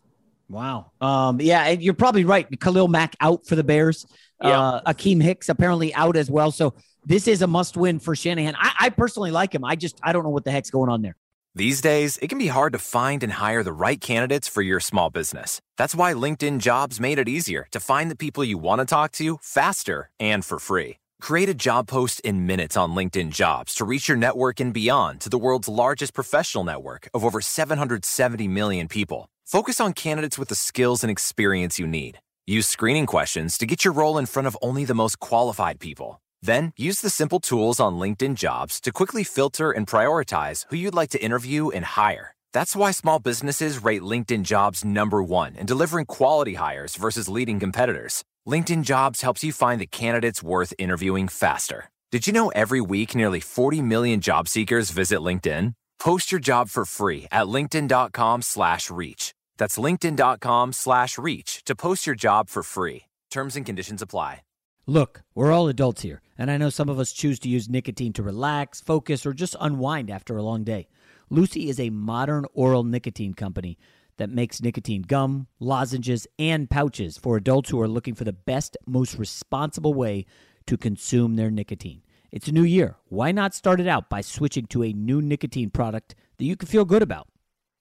Wow. 0.49 0.91
Um, 0.99 1.39
yeah, 1.39 1.63
and 1.67 1.81
you're 1.81 1.93
probably 1.93 2.25
right. 2.25 2.47
Khalil 2.59 2.89
Mack 2.89 3.15
out 3.21 3.45
for 3.47 3.55
the 3.55 3.63
Bears. 3.63 4.05
Yeah. 4.43 4.59
Uh, 4.59 4.93
Akiem 4.93 5.21
Hicks 5.21 5.47
apparently 5.47 5.93
out 5.93 6.17
as 6.17 6.29
well. 6.29 6.51
So 6.51 6.73
this 7.05 7.27
is 7.27 7.41
a 7.41 7.47
must 7.47 7.77
win 7.77 7.99
for 7.99 8.15
Shanahan. 8.15 8.55
I, 8.57 8.71
I 8.79 8.89
personally 8.89 9.31
like 9.31 9.55
him. 9.55 9.63
I 9.63 9.75
just 9.75 9.99
I 10.03 10.11
don't 10.11 10.23
know 10.23 10.29
what 10.29 10.43
the 10.43 10.51
heck's 10.51 10.69
going 10.69 10.89
on 10.89 11.01
there. 11.01 11.15
These 11.53 11.81
days, 11.81 12.17
it 12.19 12.27
can 12.27 12.37
be 12.37 12.47
hard 12.47 12.71
to 12.73 12.79
find 12.79 13.23
and 13.23 13.33
hire 13.33 13.61
the 13.61 13.73
right 13.73 13.99
candidates 13.99 14.47
for 14.47 14.61
your 14.61 14.79
small 14.79 15.09
business. 15.09 15.59
That's 15.77 15.93
why 15.93 16.13
LinkedIn 16.13 16.61
Jobs 16.61 16.97
made 16.97 17.19
it 17.19 17.27
easier 17.27 17.67
to 17.71 17.79
find 17.79 18.09
the 18.09 18.15
people 18.15 18.43
you 18.43 18.57
want 18.57 18.79
to 18.79 18.85
talk 18.85 19.11
to 19.13 19.37
faster 19.41 20.09
and 20.17 20.45
for 20.45 20.59
free. 20.59 21.00
Create 21.21 21.49
a 21.49 21.53
job 21.53 21.87
post 21.87 22.19
in 22.21 22.47
minutes 22.47 22.75
on 22.75 22.95
LinkedIn 22.95 23.29
Jobs 23.29 23.75
to 23.75 23.85
reach 23.85 24.07
your 24.07 24.17
network 24.17 24.59
and 24.59 24.73
beyond 24.73 25.21
to 25.21 25.29
the 25.29 25.37
world's 25.37 25.69
largest 25.69 26.15
professional 26.15 26.63
network 26.63 27.07
of 27.13 27.23
over 27.23 27.39
770 27.41 28.47
million 28.47 28.87
people. 28.87 29.29
Focus 29.45 29.79
on 29.79 29.93
candidates 29.93 30.39
with 30.39 30.49
the 30.49 30.55
skills 30.55 31.03
and 31.03 31.11
experience 31.11 31.77
you 31.77 31.85
need. 31.85 32.19
Use 32.47 32.65
screening 32.65 33.05
questions 33.05 33.55
to 33.59 33.67
get 33.67 33.85
your 33.85 33.93
role 33.93 34.17
in 34.17 34.25
front 34.25 34.47
of 34.47 34.57
only 34.63 34.83
the 34.83 34.95
most 34.95 35.19
qualified 35.19 35.79
people. 35.79 36.19
Then 36.41 36.73
use 36.75 37.01
the 37.01 37.09
simple 37.11 37.39
tools 37.39 37.79
on 37.79 37.99
LinkedIn 37.99 38.35
Jobs 38.35 38.81
to 38.81 38.91
quickly 38.91 39.23
filter 39.23 39.69
and 39.69 39.85
prioritize 39.85 40.65
who 40.69 40.75
you'd 40.75 40.95
like 40.95 41.11
to 41.11 41.23
interview 41.23 41.69
and 41.69 41.85
hire. 41.85 42.35
That's 42.51 42.75
why 42.75 42.89
small 42.89 43.19
businesses 43.19 43.83
rate 43.83 44.01
LinkedIn 44.01 44.43
jobs 44.43 44.83
number 44.83 45.21
one 45.21 45.55
in 45.55 45.67
delivering 45.67 46.07
quality 46.07 46.55
hires 46.55 46.95
versus 46.95 47.29
leading 47.29 47.59
competitors. 47.59 48.25
LinkedIn 48.47 48.83
jobs 48.83 49.21
helps 49.21 49.43
you 49.43 49.53
find 49.53 49.79
the 49.79 49.85
candidates 49.85 50.41
worth 50.41 50.73
interviewing 50.79 51.27
faster. 51.27 51.85
Did 52.11 52.25
you 52.25 52.33
know 52.33 52.49
every 52.49 52.81
week 52.81 53.13
nearly 53.13 53.39
40 53.39 53.81
million 53.81 54.19
job 54.19 54.47
seekers 54.47 54.89
visit 54.89 55.19
LinkedIn? 55.19 55.73
Post 55.99 56.31
your 56.31 56.41
job 56.41 56.69
for 56.69 56.83
free 56.83 57.27
at 57.31 57.45
linkedin.com 57.45 58.41
slash 58.41 58.89
reach. 58.89 59.33
That's 59.57 59.77
linkedin.com 59.77 60.73
slash 60.73 61.19
reach 61.19 61.63
to 61.65 61.75
post 61.75 62.07
your 62.07 62.15
job 62.15 62.49
for 62.49 62.63
free. 62.63 63.03
Terms 63.29 63.55
and 63.55 63.65
conditions 63.65 64.01
apply. 64.01 64.41
Look, 64.87 65.21
we're 65.35 65.51
all 65.51 65.67
adults 65.67 66.01
here, 66.01 66.23
and 66.39 66.49
I 66.49 66.57
know 66.57 66.71
some 66.71 66.89
of 66.89 66.99
us 66.99 67.13
choose 67.13 67.37
to 67.41 67.49
use 67.49 67.69
nicotine 67.69 68.13
to 68.13 68.23
relax, 68.23 68.81
focus, 68.81 69.27
or 69.27 69.33
just 69.33 69.55
unwind 69.61 70.09
after 70.09 70.35
a 70.35 70.43
long 70.43 70.63
day. 70.63 70.87
Lucy 71.29 71.69
is 71.69 71.79
a 71.79 71.91
modern 71.91 72.45
oral 72.55 72.83
nicotine 72.83 73.35
company 73.35 73.77
that 74.21 74.29
makes 74.29 74.61
nicotine 74.61 75.01
gum, 75.01 75.47
lozenges, 75.59 76.27
and 76.37 76.69
pouches 76.69 77.17
for 77.17 77.37
adults 77.37 77.71
who 77.71 77.81
are 77.81 77.87
looking 77.87 78.13
for 78.13 78.23
the 78.23 78.31
best, 78.31 78.77
most 78.85 79.17
responsible 79.17 79.95
way 79.95 80.27
to 80.67 80.77
consume 80.77 81.37
their 81.37 81.49
nicotine. 81.49 82.03
It's 82.31 82.47
a 82.47 82.51
new 82.51 82.61
year. 82.61 82.97
Why 83.05 83.31
not 83.31 83.55
start 83.55 83.79
it 83.79 83.87
out 83.87 84.11
by 84.11 84.21
switching 84.21 84.67
to 84.67 84.83
a 84.83 84.93
new 84.93 85.23
nicotine 85.23 85.71
product 85.71 86.13
that 86.37 86.45
you 86.45 86.55
can 86.55 86.67
feel 86.67 86.85
good 86.85 87.01
about? 87.01 87.29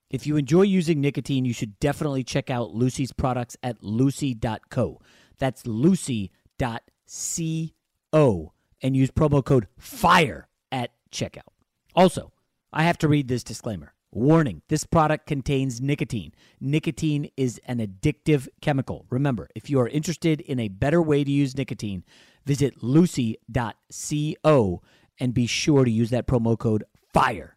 If 0.08 0.26
you 0.26 0.38
enjoy 0.38 0.62
using 0.62 1.02
nicotine, 1.02 1.44
you 1.44 1.52
should 1.52 1.78
definitely 1.78 2.24
check 2.24 2.48
out 2.48 2.74
Lucy's 2.74 3.12
products 3.12 3.58
at 3.62 3.82
lucy.co. 3.82 4.98
That's 5.38 5.66
lucy.co 5.66 6.32
and 8.82 8.96
use 8.96 9.10
promo 9.10 9.44
code 9.44 9.66
FIRE 9.78 10.48
at 10.72 10.90
checkout. 11.12 11.52
Also, 11.94 12.32
I 12.72 12.84
have 12.84 12.96
to 12.96 13.08
read 13.08 13.28
this 13.28 13.44
disclaimer. 13.44 13.92
Warning 14.12 14.62
this 14.68 14.84
product 14.84 15.26
contains 15.26 15.80
nicotine. 15.80 16.32
Nicotine 16.60 17.30
is 17.36 17.60
an 17.66 17.78
addictive 17.78 18.48
chemical. 18.60 19.06
Remember, 19.08 19.48
if 19.54 19.70
you 19.70 19.78
are 19.78 19.86
interested 19.86 20.40
in 20.40 20.58
a 20.58 20.66
better 20.66 21.00
way 21.00 21.22
to 21.22 21.30
use 21.30 21.56
nicotine, 21.56 22.02
visit 22.44 22.82
lucy.co 22.82 24.82
and 25.20 25.34
be 25.34 25.46
sure 25.46 25.84
to 25.84 25.90
use 25.90 26.10
that 26.10 26.26
promo 26.26 26.58
code 26.58 26.82
FIRE. 27.12 27.56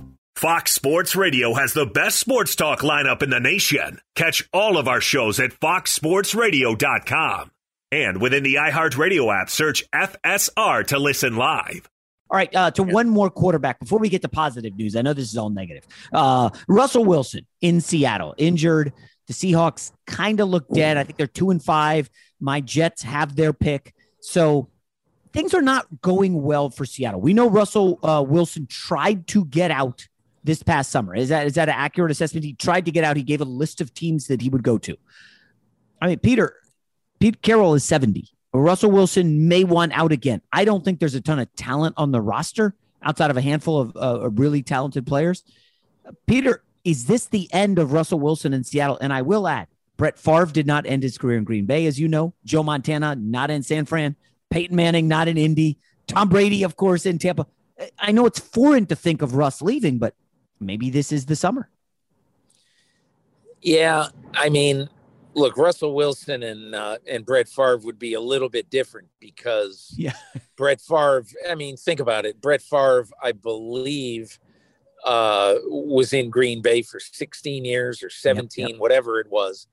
Fox 0.35 0.71
Sports 0.71 1.15
Radio 1.15 1.53
has 1.53 1.73
the 1.73 1.85
best 1.85 2.17
sports 2.17 2.55
talk 2.55 2.79
lineup 2.79 3.21
in 3.21 3.29
the 3.29 3.39
nation. 3.39 3.99
Catch 4.15 4.49
all 4.51 4.77
of 4.77 4.87
our 4.87 5.01
shows 5.01 5.39
at 5.39 5.51
foxsportsradio.com. 5.51 7.51
And 7.91 8.21
within 8.21 8.43
the 8.43 8.55
iHeartRadio 8.55 9.41
app, 9.41 9.49
search 9.49 9.83
FSR 9.91 10.87
to 10.87 10.97
listen 10.97 11.35
live. 11.35 11.89
All 12.29 12.37
right, 12.37 12.55
uh, 12.55 12.71
to 12.71 12.83
one 12.83 13.09
more 13.09 13.29
quarterback 13.29 13.79
before 13.79 13.99
we 13.99 14.07
get 14.07 14.21
to 14.21 14.29
positive 14.29 14.75
news. 14.77 14.95
I 14.95 15.01
know 15.01 15.13
this 15.13 15.29
is 15.29 15.37
all 15.37 15.49
negative. 15.49 15.85
Uh, 16.13 16.49
Russell 16.69 17.03
Wilson 17.03 17.45
in 17.59 17.81
Seattle, 17.81 18.33
injured. 18.37 18.93
The 19.27 19.33
Seahawks 19.33 19.91
kind 20.07 20.39
of 20.39 20.47
look 20.47 20.67
dead. 20.69 20.95
I 20.95 21.03
think 21.03 21.17
they're 21.17 21.27
two 21.27 21.51
and 21.51 21.61
five. 21.61 22.09
My 22.39 22.61
Jets 22.61 23.03
have 23.03 23.35
their 23.35 23.51
pick. 23.51 23.93
So 24.21 24.69
things 25.33 25.53
are 25.53 25.61
not 25.61 25.85
going 26.01 26.41
well 26.41 26.69
for 26.69 26.85
Seattle. 26.85 27.19
We 27.19 27.33
know 27.33 27.49
Russell 27.49 27.99
uh, 28.01 28.23
Wilson 28.25 28.65
tried 28.65 29.27
to 29.27 29.43
get 29.45 29.69
out 29.69 30.07
this 30.43 30.63
past 30.63 30.91
summer. 30.91 31.15
Is 31.15 31.29
that 31.29 31.47
is 31.47 31.53
that 31.55 31.69
an 31.69 31.75
accurate 31.77 32.11
assessment? 32.11 32.45
He 32.45 32.53
tried 32.53 32.85
to 32.85 32.91
get 32.91 33.03
out. 33.03 33.17
He 33.17 33.23
gave 33.23 33.41
a 33.41 33.45
list 33.45 33.81
of 33.81 33.93
teams 33.93 34.27
that 34.27 34.41
he 34.41 34.49
would 34.49 34.63
go 34.63 34.77
to. 34.79 34.97
I 36.01 36.07
mean, 36.07 36.19
Peter, 36.19 36.55
Pete 37.19 37.41
Carroll 37.41 37.75
is 37.75 37.83
70. 37.83 38.29
Russell 38.53 38.91
Wilson 38.91 39.47
may 39.47 39.63
want 39.63 39.93
out 39.93 40.11
again. 40.11 40.41
I 40.51 40.65
don't 40.65 40.83
think 40.83 40.99
there's 40.99 41.15
a 41.15 41.21
ton 41.21 41.39
of 41.39 41.53
talent 41.55 41.95
on 41.97 42.11
the 42.11 42.19
roster 42.19 42.75
outside 43.01 43.31
of 43.31 43.37
a 43.37 43.41
handful 43.41 43.79
of 43.79 43.95
uh, 43.95 44.29
really 44.31 44.61
talented 44.61 45.07
players. 45.07 45.43
Peter, 46.27 46.63
is 46.83 47.05
this 47.05 47.27
the 47.27 47.47
end 47.53 47.79
of 47.79 47.93
Russell 47.93 48.19
Wilson 48.19 48.53
in 48.53 48.63
Seattle? 48.63 48.97
And 48.99 49.13
I 49.13 49.21
will 49.21 49.47
add, 49.47 49.67
Brett 49.97 50.17
Favre 50.17 50.47
did 50.47 50.67
not 50.67 50.85
end 50.85 51.03
his 51.03 51.17
career 51.17 51.37
in 51.37 51.43
Green 51.43 51.65
Bay, 51.65 51.85
as 51.85 51.99
you 51.99 52.07
know. 52.07 52.33
Joe 52.43 52.63
Montana, 52.63 53.15
not 53.15 53.51
in 53.51 53.63
San 53.63 53.85
Fran. 53.85 54.15
Peyton 54.49 54.75
Manning, 54.75 55.07
not 55.07 55.27
in 55.27 55.37
Indy. 55.37 55.77
Tom 56.07 56.27
Brady, 56.27 56.63
of 56.63 56.75
course, 56.75 57.05
in 57.05 57.19
Tampa. 57.19 57.47
I 57.97 58.11
know 58.11 58.25
it's 58.25 58.39
foreign 58.39 58.85
to 58.87 58.95
think 58.95 59.21
of 59.21 59.35
Russ 59.35 59.61
leaving, 59.61 59.97
but 59.97 60.15
maybe 60.61 60.89
this 60.89 61.11
is 61.11 61.25
the 61.25 61.35
summer. 61.35 61.69
Yeah, 63.61 64.07
I 64.33 64.49
mean, 64.49 64.89
look, 65.33 65.57
Russell 65.57 65.93
Wilson 65.93 66.43
and 66.43 66.73
uh, 66.73 66.97
and 67.07 67.25
Brett 67.25 67.47
Favre 67.47 67.77
would 67.77 67.99
be 67.99 68.13
a 68.13 68.21
little 68.21 68.49
bit 68.49 68.69
different 68.69 69.09
because 69.19 69.93
yeah, 69.97 70.15
Brett 70.55 70.81
Favre. 70.81 71.25
I 71.49 71.55
mean, 71.55 71.77
think 71.77 71.99
about 71.99 72.25
it. 72.25 72.41
Brett 72.41 72.61
Favre, 72.61 73.07
I 73.21 73.31
believe, 73.33 74.39
uh, 75.05 75.55
was 75.65 76.13
in 76.13 76.29
Green 76.29 76.61
Bay 76.61 76.81
for 76.81 76.99
16 76.99 77.65
years 77.65 78.03
or 78.03 78.09
17, 78.09 78.61
yep, 78.61 78.71
yep. 78.71 78.79
whatever 78.79 79.19
it 79.19 79.29
was. 79.29 79.67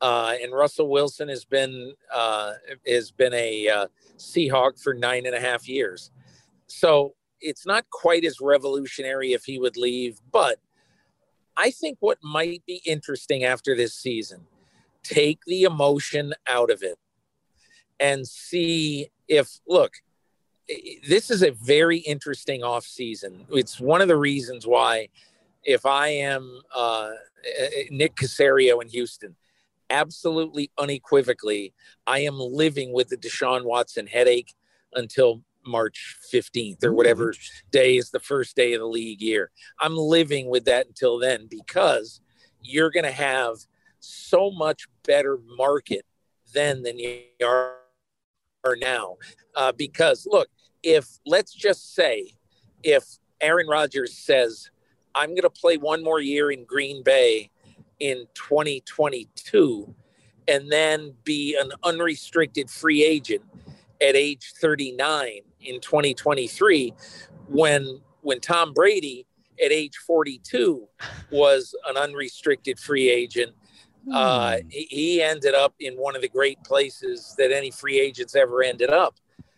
Uh, 0.00 0.34
and 0.42 0.52
Russell 0.52 0.88
Wilson 0.88 1.28
has 1.28 1.44
been 1.44 1.94
uh, 2.12 2.54
has 2.86 3.12
been 3.12 3.32
a 3.34 3.68
uh, 3.68 3.86
Seahawk 4.16 4.82
for 4.82 4.94
nine 4.94 5.26
and 5.26 5.34
a 5.34 5.40
half 5.40 5.68
years. 5.68 6.10
So 6.66 7.14
it's 7.42 7.66
not 7.66 7.90
quite 7.90 8.24
as 8.24 8.40
revolutionary 8.40 9.32
if 9.32 9.44
he 9.44 9.58
would 9.58 9.76
leave, 9.76 10.20
but 10.30 10.58
I 11.56 11.70
think 11.70 11.98
what 12.00 12.18
might 12.22 12.64
be 12.66 12.80
interesting 12.86 13.44
after 13.44 13.76
this 13.76 13.94
season, 13.94 14.46
take 15.02 15.40
the 15.46 15.64
emotion 15.64 16.32
out 16.46 16.70
of 16.70 16.82
it 16.82 16.98
and 18.00 18.26
see 18.26 19.10
if 19.28 19.60
look, 19.66 19.94
this 21.06 21.30
is 21.30 21.42
a 21.42 21.50
very 21.50 21.98
interesting 21.98 22.62
off 22.62 22.84
season. 22.84 23.46
It's 23.50 23.80
one 23.80 24.00
of 24.00 24.08
the 24.08 24.16
reasons 24.16 24.66
why 24.66 25.08
if 25.64 25.86
I 25.86 26.08
am 26.08 26.60
uh, 26.74 27.10
Nick 27.90 28.16
Caserio 28.16 28.82
in 28.82 28.88
Houston, 28.88 29.36
absolutely 29.90 30.70
unequivocally, 30.78 31.74
I 32.06 32.20
am 32.20 32.38
living 32.38 32.92
with 32.92 33.08
the 33.08 33.16
Deshaun 33.16 33.64
Watson 33.64 34.06
headache 34.06 34.54
until 34.94 35.42
March 35.66 36.16
15th 36.32 36.84
or 36.84 36.92
whatever 36.92 37.34
day 37.70 37.96
is 37.96 38.10
the 38.10 38.20
first 38.20 38.56
day 38.56 38.72
of 38.72 38.80
the 38.80 38.86
league 38.86 39.20
year. 39.20 39.50
I'm 39.80 39.96
living 39.96 40.48
with 40.48 40.64
that 40.66 40.86
until 40.86 41.18
then 41.18 41.46
because 41.48 42.20
you're 42.60 42.90
going 42.90 43.04
to 43.04 43.12
have 43.12 43.56
so 44.00 44.50
much 44.50 44.88
better 45.04 45.38
market 45.56 46.04
then 46.52 46.82
than 46.82 46.98
you 46.98 47.22
are, 47.44 47.76
now. 48.76 49.16
Uh, 49.56 49.72
because 49.72 50.24
look, 50.30 50.48
if 50.84 51.18
let's 51.26 51.52
just 51.52 51.96
say, 51.96 52.34
if 52.84 53.04
Aaron 53.40 53.66
Rodgers 53.66 54.16
says, 54.16 54.70
I'm 55.16 55.30
going 55.30 55.42
to 55.42 55.50
play 55.50 55.78
one 55.78 56.04
more 56.04 56.20
year 56.20 56.52
in 56.52 56.64
Green 56.64 57.02
Bay 57.02 57.50
in 57.98 58.26
2022 58.34 59.94
and 60.48 60.70
then 60.70 61.14
be 61.24 61.56
an 61.60 61.70
unrestricted 61.82 62.70
free 62.70 63.04
agent 63.04 63.42
at 64.02 64.16
age 64.16 64.52
39 64.60 65.40
in 65.60 65.80
2023 65.80 66.92
when 67.48 68.00
when 68.22 68.40
Tom 68.40 68.72
Brady 68.72 69.26
at 69.62 69.72
age 69.72 69.96
42 70.06 70.88
was 71.30 71.74
an 71.86 71.96
unrestricted 71.96 72.78
free 72.78 73.10
agent. 73.10 73.52
Uh, 74.12 74.56
hmm. 74.58 74.68
he 74.70 75.22
ended 75.22 75.54
up 75.54 75.74
in 75.78 75.94
one 75.94 76.16
of 76.16 76.22
the 76.22 76.28
great 76.28 76.62
places 76.64 77.34
that 77.38 77.52
any 77.52 77.70
free 77.70 78.00
agents 78.00 78.34
ever 78.34 78.62
ended 78.62 78.90
up. 78.90 79.16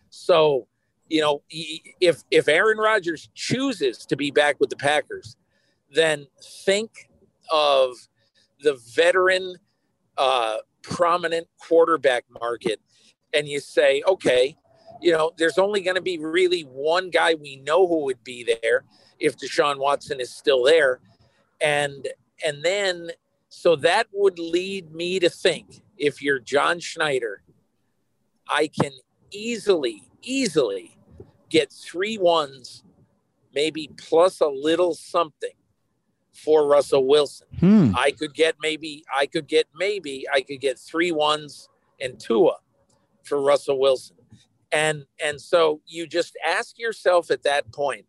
So, 0.09 0.67
you 1.09 1.21
know, 1.21 1.41
if 1.49 2.23
if 2.29 2.47
Aaron 2.47 2.77
Rodgers 2.77 3.29
chooses 3.33 4.05
to 4.05 4.15
be 4.15 4.31
back 4.31 4.59
with 4.59 4.69
the 4.69 4.75
Packers, 4.75 5.35
then 5.91 6.27
think 6.65 7.09
of 7.51 7.95
the 8.61 8.79
veteran, 8.93 9.55
uh, 10.17 10.57
prominent 10.81 11.47
quarterback 11.59 12.25
market, 12.39 12.79
and 13.35 13.47
you 13.47 13.59
say, 13.59 14.01
okay, 14.07 14.55
you 15.01 15.11
know, 15.11 15.31
there's 15.37 15.57
only 15.57 15.81
going 15.81 15.95
to 15.95 16.01
be 16.01 16.17
really 16.17 16.61
one 16.61 17.09
guy 17.09 17.35
we 17.35 17.57
know 17.57 17.87
who 17.87 18.05
would 18.05 18.23
be 18.23 18.43
there 18.61 18.85
if 19.19 19.37
Deshaun 19.37 19.77
Watson 19.77 20.19
is 20.19 20.33
still 20.33 20.63
there. 20.63 20.99
And 21.61 22.07
and 22.45 22.63
then 22.63 23.11
so 23.49 23.75
that 23.77 24.07
would 24.13 24.39
lead 24.39 24.93
me 24.93 25.19
to 25.19 25.29
think 25.29 25.81
if 25.97 26.21
you're 26.21 26.39
John 26.39 26.79
Schneider, 26.79 27.41
I 28.49 28.67
can 28.67 28.91
easily, 29.31 30.09
easily 30.21 30.97
get 31.49 31.71
three 31.71 32.17
ones, 32.17 32.83
maybe 33.53 33.89
plus 33.97 34.41
a 34.41 34.47
little 34.47 34.93
something 34.93 35.53
for 36.33 36.67
Russell 36.67 37.07
Wilson. 37.07 37.47
Hmm. 37.59 37.91
I 37.95 38.11
could 38.11 38.33
get 38.33 38.55
maybe 38.61 39.05
I 39.15 39.25
could 39.25 39.47
get 39.47 39.67
maybe 39.73 40.25
I 40.31 40.41
could 40.41 40.59
get 40.59 40.77
three 40.77 41.11
ones 41.11 41.69
and 42.01 42.19
two 42.19 42.27
Tua 42.35 42.57
for 43.25 43.41
Russell 43.41 43.79
Wilson. 43.79 44.17
And 44.71 45.05
and 45.23 45.39
so 45.39 45.81
you 45.85 46.07
just 46.07 46.37
ask 46.45 46.79
yourself 46.79 47.31
at 47.31 47.43
that 47.43 47.71
point, 47.71 48.05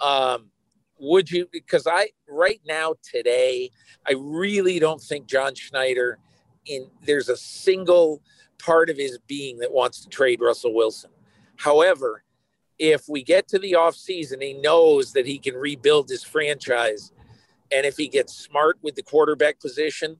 um, 0.00 0.50
would 0.98 1.30
you 1.30 1.46
because 1.52 1.86
I 1.86 2.10
right 2.28 2.60
now 2.66 2.94
today, 3.02 3.70
I 4.06 4.14
really 4.16 4.78
don't 4.78 5.00
think 5.00 5.26
John 5.26 5.54
Schneider 5.54 6.18
in 6.66 6.88
there's 7.04 7.28
a 7.28 7.36
single 7.36 8.22
part 8.58 8.88
of 8.88 8.96
his 8.96 9.18
being 9.26 9.58
that 9.58 9.72
wants 9.72 10.02
to 10.02 10.08
trade 10.08 10.40
Russell 10.40 10.74
Wilson. 10.74 11.10
However, 11.56 12.24
if 12.78 13.08
we 13.08 13.22
get 13.22 13.46
to 13.48 13.58
the 13.58 13.72
offseason, 13.72 14.42
he 14.42 14.54
knows 14.54 15.12
that 15.12 15.26
he 15.26 15.38
can 15.38 15.54
rebuild 15.54 16.08
his 16.08 16.24
franchise. 16.24 17.12
And 17.70 17.86
if 17.86 17.96
he 17.96 18.08
gets 18.08 18.34
smart 18.34 18.78
with 18.82 18.94
the 18.94 19.02
quarterback 19.02 19.60
position, 19.60 20.16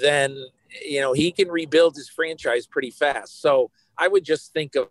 then 0.00 0.36
you 0.84 1.00
know 1.00 1.12
he 1.12 1.32
can 1.32 1.48
rebuild 1.48 1.96
his 1.96 2.08
franchise 2.08 2.66
pretty 2.66 2.90
fast. 2.90 3.40
So 3.40 3.70
I 3.98 4.08
would 4.08 4.24
just 4.24 4.52
think 4.52 4.74
of 4.76 4.88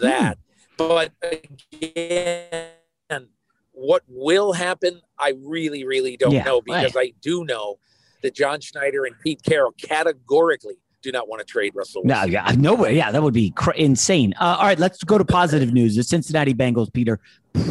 that. 0.00 0.38
But 0.76 1.12
again, 1.22 3.28
what 3.72 4.02
will 4.08 4.52
happen, 4.52 5.00
I 5.18 5.34
really, 5.44 5.84
really 5.84 6.16
don't 6.16 6.32
Yeah, 6.32 6.44
know 6.44 6.60
because 6.60 6.94
right. 6.94 7.12
I 7.14 7.18
do 7.20 7.44
know 7.44 7.78
that 8.22 8.34
John 8.34 8.60
Schneider 8.60 9.04
and 9.04 9.18
Pete 9.20 9.42
Carroll 9.42 9.72
categorically 9.72 10.76
do 11.02 11.10
not 11.10 11.28
want 11.28 11.40
to 11.40 11.44
trade 11.44 11.72
Russell 11.74 12.02
No, 12.04 12.14
Wilson. 12.14 12.32
yeah, 12.32 12.54
no 12.56 12.74
way. 12.74 12.96
Yeah, 12.96 13.10
that 13.10 13.22
would 13.22 13.34
be 13.34 13.50
cr- 13.50 13.72
insane. 13.72 14.34
Uh, 14.40 14.56
all 14.60 14.66
right, 14.66 14.78
let's 14.78 15.02
go 15.02 15.18
to 15.18 15.24
positive 15.24 15.72
news. 15.78 15.96
The 15.96 16.04
Cincinnati 16.04 16.54
Bengals, 16.54 16.92
Peter, 16.92 17.18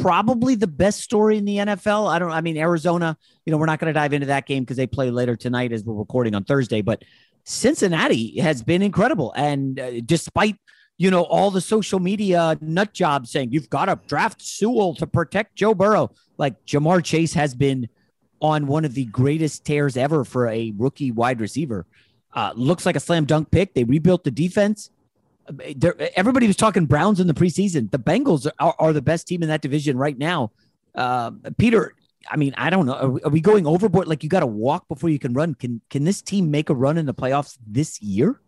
probably 0.02 0.56
the 0.56 0.67
best 0.67 1.00
story 1.00 1.38
in 1.38 1.45
the 1.45 1.58
NFL. 1.58 2.12
I 2.12 2.19
don't. 2.19 2.32
I 2.32 2.41
mean, 2.41 2.58
Arizona. 2.58 3.17
You 3.45 3.52
know, 3.52 3.58
we're 3.58 3.67
not 3.67 3.80
going 3.80 3.88
to 3.88 3.97
dive 3.97 4.12
into 4.13 4.28
that 4.28 4.45
game 4.45 4.63
because 4.63 4.76
they 4.78 4.86
play 4.86 5.10
later 5.12 5.36
tonight 5.38 5.71
as 5.71 5.84
we're 5.86 5.95
recording 5.95 6.36
on 6.36 6.43
Thursday. 6.43 6.82
But 6.82 7.04
Cincinnati 7.52 8.40
has 8.40 8.64
been 8.64 8.82
incredible, 8.82 9.34
and 9.36 9.80
uh, 9.80 10.00
despite 10.06 10.56
you 10.98 11.12
know 11.12 11.24
all 11.24 11.52
the 11.52 11.60
social 11.60 12.00
media 12.00 12.58
nut 12.62 12.94
jobs 12.94 13.30
saying 13.32 13.52
you've 13.52 13.70
got 13.70 13.86
to 13.86 14.00
draft 14.08 14.42
Sewell 14.42 14.96
to 14.96 15.06
protect 15.06 15.56
Joe 15.56 15.74
Burrow, 15.74 16.12
like 16.38 16.66
Ja'Marr 16.66 17.04
Chase 17.04 17.34
has 17.34 17.54
been 17.54 17.90
on 18.42 18.68
one 18.68 18.86
of 18.86 18.94
the 18.94 19.06
greatest 19.06 19.66
tears 19.66 19.98
ever 19.98 20.24
for 20.24 20.48
a 20.48 20.74
rookie 20.78 21.12
wide 21.12 21.42
receiver. 21.42 21.86
Uh, 22.34 22.54
looks 22.56 22.86
like 22.86 22.96
a 22.96 23.00
slam 23.00 23.26
dunk 23.26 23.52
pick. 23.52 23.74
They 23.74 23.84
rebuilt 23.84 24.24
the 24.24 24.32
defense. 24.32 24.90
There, 25.76 25.96
everybody 26.16 26.48
was 26.48 26.56
talking 26.56 26.86
Browns 26.86 27.20
in 27.20 27.28
the 27.28 27.34
preseason. 27.34 27.92
The 27.92 28.00
Bengals 28.00 28.50
are, 28.60 28.76
are 28.80 28.94
the 28.94 29.02
best 29.02 29.28
team 29.28 29.44
in 29.44 29.50
that 29.50 29.62
division 29.62 29.98
right 29.98 30.18
now. 30.18 30.52
Uh, 30.96 31.32
Peter, 31.58 31.94
I 32.30 32.38
mean, 32.38 32.54
I 32.58 32.70
don't 32.70 32.86
know. 32.86 32.94
Are, 32.94 33.10
we- 33.10 33.22
are 33.24 33.30
we 33.32 33.42
going 33.42 33.66
overboard? 33.66 34.08
Like 34.08 34.24
you 34.24 34.30
got 34.30 34.42
to 34.42 34.48
walk 34.48 34.88
before 34.88 35.10
you 35.10 35.20
can 35.20 35.34
run. 35.34 35.56
Can 35.56 35.82
can 35.90 36.04
this 36.04 36.22
team 36.22 36.52
make 36.52 36.70
a 36.70 36.76
run 36.76 36.98
in 36.98 37.06
the 37.06 37.14
playoffs 37.14 37.58
this 37.66 38.02
year? 38.02 38.40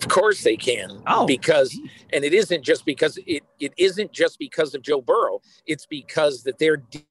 Of 0.00 0.08
course 0.08 0.44
they 0.44 0.56
can. 0.56 1.02
Oh, 1.08 1.26
because 1.26 1.76
and 2.12 2.24
it 2.24 2.32
isn't 2.32 2.62
just 2.62 2.84
because 2.84 3.18
it, 3.26 3.42
it 3.58 3.72
isn't 3.76 4.12
just 4.12 4.38
because 4.38 4.74
of 4.74 4.82
Joe 4.82 5.00
Burrow. 5.00 5.40
It's 5.66 5.86
because 5.86 6.44
that 6.44 6.58
their 6.58 6.76
de- 6.76 7.04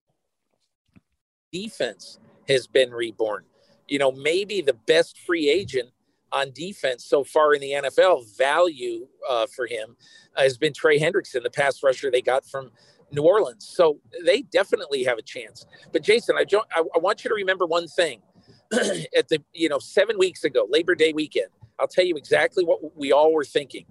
defense 1.52 2.20
has 2.48 2.66
been 2.66 2.92
reborn. 2.92 3.44
You 3.88 4.00
know, 4.00 4.12
maybe 4.12 4.62
the 4.62 4.74
best 4.74 5.18
free 5.20 5.50
agent 5.50 5.90
on 6.32 6.52
defense 6.52 7.06
so 7.06 7.24
far 7.24 7.54
in 7.54 7.62
the 7.62 7.72
NFL 7.72 8.38
value 8.38 9.08
uh, 9.30 9.48
for 9.48 9.66
him 9.66 9.96
uh, 10.36 10.44
has 10.44 10.58
been 10.58 10.74
Trey 10.74 11.00
Hendrickson, 11.00 11.44
the 11.44 11.50
pass 11.50 11.82
rusher 11.84 12.12
they 12.12 12.22
got 12.22 12.46
from 12.46 12.72
New 13.12 13.24
Orleans. 13.24 13.67
So 13.67 14.00
they 14.26 14.41
definitely 14.41 15.04
have 15.04 15.17
a 15.17 15.22
chance. 15.22 15.65
But 15.91 16.04
Jason, 16.04 16.36
I, 16.38 16.43
don't, 16.43 16.67
I, 16.76 16.84
I 16.96 17.00
want 17.00 17.24
you 17.24 17.30
to 17.30 17.36
remember 17.36 17.65
one 17.65 17.88
thing. 17.88 18.22
At 19.17 19.30
the 19.30 19.41
you 19.54 19.70
know 19.70 19.80
seven 19.80 20.17
weeks 20.17 20.43
ago, 20.43 20.67
Labor 20.70 20.93
Day 20.93 21.13
weekend, 21.13 21.48
I'll 21.80 21.88
tell 21.88 22.04
you 22.04 22.15
exactly 22.15 22.65
what 22.65 22.98
we 22.98 23.13
all 23.13 23.32
were 23.32 23.46
thinking. 23.46 23.86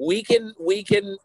We 0.00 0.22
can 0.22 0.54
we 0.60 0.84
can 0.84 1.16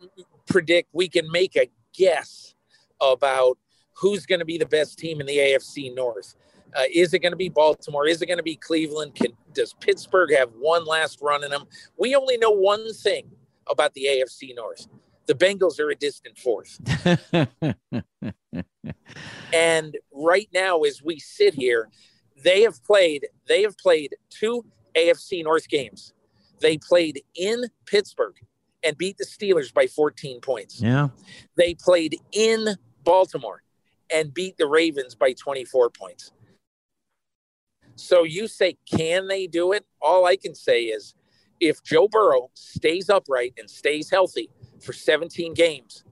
predict, 0.48 0.90
we 0.92 1.08
can 1.08 1.30
make 1.32 1.56
a 1.56 1.70
guess 1.96 2.56
about 3.00 3.60
who's 3.94 4.26
going 4.26 4.40
to 4.40 4.46
be 4.46 4.58
the 4.58 4.66
best 4.66 4.98
team 4.98 5.22
in 5.22 5.28
the 5.28 5.38
AFC 5.38 5.94
North. 5.94 6.36
Uh, 6.76 6.84
is 6.92 7.14
it 7.14 7.20
going 7.20 7.32
to 7.32 7.38
be 7.38 7.50
Baltimore? 7.50 8.08
Is 8.08 8.22
it 8.24 8.26
going 8.26 8.38
to 8.38 8.44
be 8.44 8.56
Cleveland? 8.56 9.14
Can, 9.14 9.34
does 9.54 9.76
Pittsburgh 9.80 10.34
have 10.36 10.50
one 10.58 10.86
last 10.86 11.20
run 11.22 11.44
in 11.44 11.52
them? 11.52 11.66
We 11.98 12.16
only 12.16 12.38
know 12.38 12.50
one 12.50 12.92
thing 12.94 13.28
about 13.70 13.94
the 13.94 14.06
AFC 14.06 14.56
North. 14.56 14.88
The 15.26 15.36
Bengals 15.36 15.80
are 15.80 15.90
a 15.90 15.96
distant 15.96 16.38
fourth. 16.38 16.80
and 19.54 19.98
right 20.14 20.50
now, 20.54 20.82
as 20.82 21.02
we 21.02 21.20
sit 21.20 21.54
here, 21.54 21.90
they 22.44 22.62
have 22.62 22.84
played. 22.84 23.28
They 23.48 23.62
have 23.62 23.78
played 23.78 24.16
two 24.30 24.66
AFC 24.96 25.44
North 25.44 25.70
games. 25.70 26.14
They 26.60 26.78
played 26.78 27.22
in 27.36 27.66
Pittsburgh 27.86 28.36
and 28.84 28.98
beat 28.98 29.18
the 29.18 29.26
Steelers 29.26 29.74
by 29.74 29.88
14 29.88 30.42
points. 30.42 30.82
Yeah. 30.82 31.10
They 31.56 31.76
played 31.76 32.18
in 32.32 32.76
Baltimore 33.04 33.64
and 34.14 34.34
beat 34.34 34.58
the 34.58 34.68
Ravens 34.68 35.16
by 35.16 35.34
24 35.34 35.90
points. 35.90 36.32
So 37.96 38.24
you 38.24 38.48
say, 38.48 38.78
can 38.90 39.28
they 39.28 39.48
do 39.48 39.72
it? 39.72 39.86
All 40.02 40.26
I 40.26 40.36
can 40.36 40.56
say 40.56 40.84
is 40.84 41.16
if 41.60 41.84
Joe 41.84 42.08
Burrow 42.08 42.50
stays 42.54 43.10
upright 43.10 43.54
and 43.58 43.70
stays 43.70 44.10
healthy 44.10 44.50
for 44.84 44.94
17 44.94 45.54
games, 45.54 46.04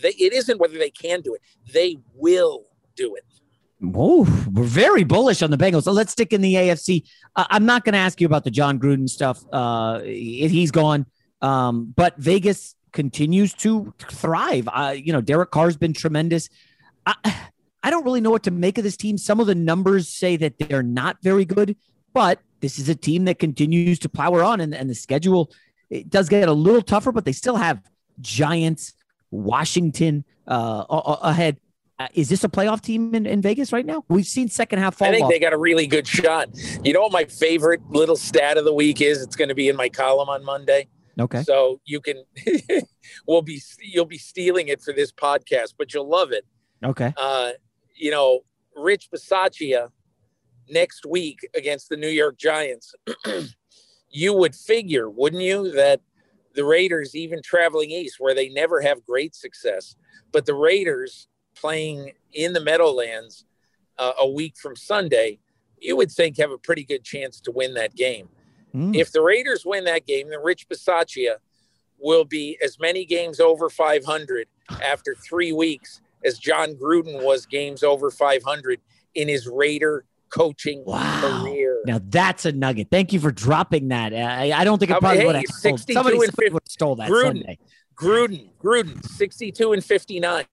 they, 0.00 0.10
it 0.10 0.32
isn't 0.32 0.58
whether 0.58 0.78
they 0.78 0.90
can 0.90 1.20
do 1.20 1.34
it, 1.34 1.42
they 1.72 1.98
will 2.14 2.64
do 2.96 3.14
it. 3.16 3.24
Whoa, 3.80 4.26
we're 4.52 4.62
very 4.62 5.02
bullish 5.02 5.42
on 5.42 5.50
the 5.50 5.56
Bengals. 5.56 5.82
So 5.82 5.92
let's 5.92 6.12
stick 6.12 6.32
in 6.32 6.40
the 6.40 6.54
AFC. 6.54 7.02
Uh, 7.34 7.46
I'm 7.50 7.66
not 7.66 7.84
going 7.84 7.94
to 7.94 7.98
ask 7.98 8.20
you 8.20 8.26
about 8.26 8.44
the 8.44 8.50
Jon 8.50 8.78
Gruden 8.78 9.08
stuff. 9.08 9.44
Uh, 9.52 10.00
he's 10.00 10.70
gone. 10.70 11.04
Um, 11.40 11.92
but 11.96 12.16
Vegas 12.16 12.76
continues 12.92 13.54
to 13.54 13.92
thrive. 14.08 14.68
Uh, 14.72 14.94
you 14.96 15.12
know, 15.12 15.20
Derek 15.20 15.50
Carr's 15.50 15.76
been 15.76 15.92
tremendous. 15.92 16.48
I, 17.04 17.14
I 17.82 17.90
don't 17.90 18.04
really 18.04 18.20
know 18.20 18.30
what 18.30 18.44
to 18.44 18.52
make 18.52 18.78
of 18.78 18.84
this 18.84 18.96
team. 18.96 19.18
Some 19.18 19.40
of 19.40 19.48
the 19.48 19.56
numbers 19.56 20.08
say 20.08 20.36
that 20.36 20.58
they're 20.58 20.84
not 20.84 21.16
very 21.20 21.44
good, 21.44 21.76
but 22.12 22.38
this 22.60 22.78
is 22.78 22.88
a 22.88 22.94
team 22.94 23.24
that 23.24 23.40
continues 23.40 23.98
to 24.00 24.08
power 24.08 24.44
on, 24.44 24.60
and, 24.60 24.72
and 24.72 24.88
the 24.88 24.94
schedule 24.94 25.50
it 25.90 26.08
does 26.08 26.28
get 26.28 26.48
a 26.48 26.52
little 26.52 26.80
tougher, 26.80 27.12
but 27.12 27.26
they 27.26 27.32
still 27.32 27.56
have 27.56 27.82
Giants, 28.20 28.94
Washington 29.30 30.24
uh, 30.46 30.84
ahead. 31.22 31.58
Uh, 31.98 32.08
is 32.14 32.28
this 32.28 32.42
a 32.42 32.48
playoff 32.48 32.80
team 32.80 33.14
in, 33.14 33.26
in 33.26 33.40
Vegas 33.40 33.72
right 33.72 33.86
now? 33.86 34.04
We've 34.08 34.26
seen 34.26 34.48
second 34.48 34.78
half 34.78 34.96
fall 34.96 35.08
I 35.08 35.12
think 35.12 35.24
off. 35.24 35.30
they 35.30 35.38
got 35.38 35.52
a 35.52 35.58
really 35.58 35.86
good 35.86 36.06
shot. 36.06 36.48
You 36.82 36.92
know 36.92 37.02
what 37.02 37.12
my 37.12 37.24
favorite 37.24 37.80
little 37.90 38.16
stat 38.16 38.56
of 38.56 38.64
the 38.64 38.74
week 38.74 39.00
is? 39.00 39.22
It's 39.22 39.36
going 39.36 39.50
to 39.50 39.54
be 39.54 39.68
in 39.68 39.76
my 39.76 39.88
column 39.88 40.28
on 40.28 40.44
Monday. 40.44 40.88
Okay. 41.20 41.42
So 41.42 41.80
you 41.84 42.00
can 42.00 42.24
we'll 43.26 43.42
be 43.42 43.60
you'll 43.80 44.06
be 44.06 44.18
stealing 44.18 44.68
it 44.68 44.80
for 44.80 44.92
this 44.92 45.12
podcast, 45.12 45.74
but 45.78 45.92
you'll 45.92 46.08
love 46.08 46.32
it. 46.32 46.44
Okay. 46.82 47.12
Uh, 47.16 47.50
you 47.94 48.10
know, 48.10 48.40
Rich 48.74 49.10
Bisaccia 49.14 49.90
next 50.68 51.04
week 51.06 51.46
against 51.54 51.88
the 51.88 51.96
New 51.96 52.08
York 52.08 52.38
Giants. 52.38 52.94
you 54.10 54.32
would 54.34 54.54
figure, 54.54 55.10
wouldn't 55.10 55.42
you, 55.42 55.72
that 55.72 56.00
the 56.54 56.64
Raiders, 56.64 57.14
even 57.14 57.40
traveling 57.42 57.90
east, 57.90 58.16
where 58.18 58.34
they 58.34 58.48
never 58.48 58.80
have 58.80 59.04
great 59.04 59.34
success, 59.34 59.96
but 60.32 60.46
the 60.46 60.54
Raiders 60.54 61.28
playing 61.54 62.12
in 62.32 62.52
the 62.52 62.60
Meadowlands 62.60 63.44
uh, 63.98 64.12
a 64.18 64.28
week 64.28 64.56
from 64.56 64.76
Sunday, 64.76 65.38
you 65.80 65.96
would 65.96 66.10
think 66.10 66.38
have 66.38 66.50
a 66.50 66.58
pretty 66.58 66.84
good 66.84 67.04
chance 67.04 67.40
to 67.40 67.50
win 67.50 67.74
that 67.74 67.94
game. 67.94 68.28
Hmm. 68.72 68.94
If 68.94 69.12
the 69.12 69.22
Raiders 69.22 69.64
win 69.66 69.84
that 69.84 70.06
game, 70.06 70.30
then 70.30 70.42
Rich 70.42 70.68
Bisaccia 70.68 71.36
will 71.98 72.24
be 72.24 72.58
as 72.62 72.78
many 72.78 73.04
games 73.04 73.38
over 73.38 73.68
500 73.68 74.48
after 74.82 75.14
three 75.14 75.52
weeks 75.52 76.00
as 76.24 76.38
Jon 76.38 76.74
Gruden 76.74 77.22
was 77.22 77.46
games 77.46 77.82
over 77.82 78.10
500 78.10 78.80
in 79.14 79.28
his 79.28 79.46
Raider 79.46 80.04
coaching 80.32 80.84
career. 80.84 81.82
Now 81.86 82.00
that's 82.02 82.44
a 82.44 82.52
nugget. 82.52 82.88
Thank 82.90 83.12
you 83.12 83.20
for 83.20 83.30
dropping 83.30 83.88
that. 83.88 84.14
I, 84.14 84.52
I 84.52 84.64
don't 84.64 84.78
think 84.78 84.90
it 84.90 84.94
How 84.94 85.00
probably 85.00 85.18
many- 85.18 85.26
would 85.28 85.36
have 85.36 85.44
62 85.46 85.92
somebody, 85.92 86.16
somebody 86.18 86.50
would 86.50 86.62
have 86.64 86.72
stole 86.72 86.96
that 86.96 87.10
Gruden, 87.10 87.22
Sunday. 87.22 87.58
Gruden, 87.96 88.50
Gruden, 88.62 89.04
62 89.04 89.72
and 89.72 89.84
59. 89.84 90.44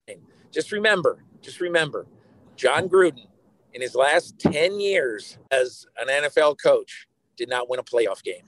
Just 0.52 0.72
remember, 0.72 1.24
just 1.42 1.62
remember, 1.62 2.08
Jon 2.56 2.90
Gruden 2.90 3.26
in 3.74 3.82
his 3.82 3.96
last 3.96 4.38
10 4.40 4.80
years 4.80 5.38
as 5.52 5.86
an 6.00 6.08
NFL 6.08 6.58
coach 6.62 7.08
did 7.38 7.50
not 7.50 7.70
win 7.70 7.80
a 7.80 7.84
playoff 7.84 8.22
game. 8.24 8.44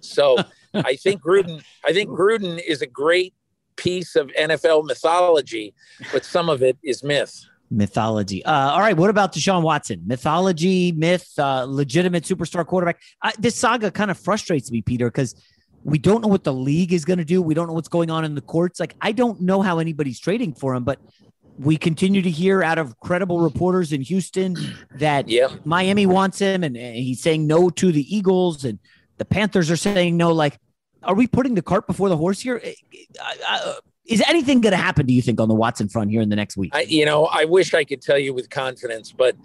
So 0.00 0.36
I 0.74 0.96
think 0.96 1.22
Gruden, 1.22 1.62
I 1.84 1.92
think 1.92 2.10
Gruden 2.10 2.60
is 2.66 2.82
a 2.82 2.86
great 2.86 3.34
piece 3.76 4.16
of 4.16 4.28
NFL 4.28 4.84
mythology, 4.86 5.74
but 6.12 6.24
some 6.24 6.48
of 6.48 6.62
it 6.62 6.78
is 6.82 7.02
myth. 7.02 7.44
Mythology. 7.70 8.44
Uh, 8.44 8.70
all 8.70 8.80
right. 8.80 8.96
What 8.96 9.10
about 9.10 9.32
Deshaun 9.32 9.62
Watson? 9.62 10.02
Mythology, 10.06 10.92
myth, 10.92 11.32
uh, 11.38 11.64
legitimate 11.64 12.24
superstar 12.24 12.64
quarterback. 12.66 13.00
Uh, 13.22 13.32
this 13.38 13.56
saga 13.56 13.90
kind 13.90 14.10
of 14.10 14.18
frustrates 14.18 14.70
me, 14.70 14.82
Peter, 14.82 15.08
because 15.08 15.34
we 15.84 15.98
don't 15.98 16.20
know 16.20 16.28
what 16.28 16.44
the 16.44 16.52
league 16.52 16.92
is 16.92 17.04
going 17.04 17.18
to 17.18 17.24
do. 17.24 17.42
We 17.42 17.54
don't 17.54 17.66
know 17.66 17.72
what's 17.72 17.88
going 17.88 18.10
on 18.10 18.24
in 18.24 18.34
the 18.34 18.40
courts. 18.40 18.80
Like, 18.80 18.94
I 19.00 19.12
don't 19.12 19.40
know 19.40 19.62
how 19.62 19.78
anybody's 19.78 20.20
trading 20.20 20.54
for 20.54 20.74
him, 20.74 20.84
but 20.84 20.98
we 21.58 21.76
continue 21.76 22.22
to 22.22 22.30
hear 22.30 22.62
out 22.62 22.78
of 22.78 22.98
credible 23.00 23.40
reporters 23.40 23.92
in 23.92 24.02
Houston 24.02 24.56
that 24.96 25.26
Miami 25.64 26.06
wants 26.06 26.38
him, 26.38 26.64
and, 26.64 26.76
he's 26.76 27.20
saying 27.20 27.46
no 27.46 27.70
to 27.70 27.92
the 27.92 28.14
Eagles, 28.14 28.64
and 28.64 28.78
the 29.18 29.24
Panthers 29.24 29.70
are 29.70 29.76
saying 29.76 30.16
no. 30.16 30.32
Like, 30.32 30.58
are 31.02 31.14
we 31.14 31.26
putting 31.26 31.54
the 31.54 31.62
cart 31.62 31.86
before 31.86 32.08
the 32.08 32.16
horse 32.16 32.40
here? 32.40 32.60
Uh, 33.48 33.74
is 34.06 34.22
anything 34.26 34.60
going 34.60 34.72
to 34.72 34.78
happen? 34.78 35.06
Do 35.06 35.12
you 35.12 35.22
think 35.22 35.40
on 35.40 35.48
the 35.48 35.54
Watson 35.54 35.88
front 35.88 36.10
here 36.10 36.20
in 36.20 36.28
the 36.28 36.36
next 36.36 36.56
week? 36.56 36.74
I, 36.74 36.82
you 36.82 37.04
know, 37.04 37.26
I 37.26 37.44
wish 37.44 37.74
I 37.74 37.84
could 37.84 38.00
tell 38.00 38.18
you 38.18 38.32
with 38.32 38.50
confidence, 38.50 39.12
but 39.12 39.36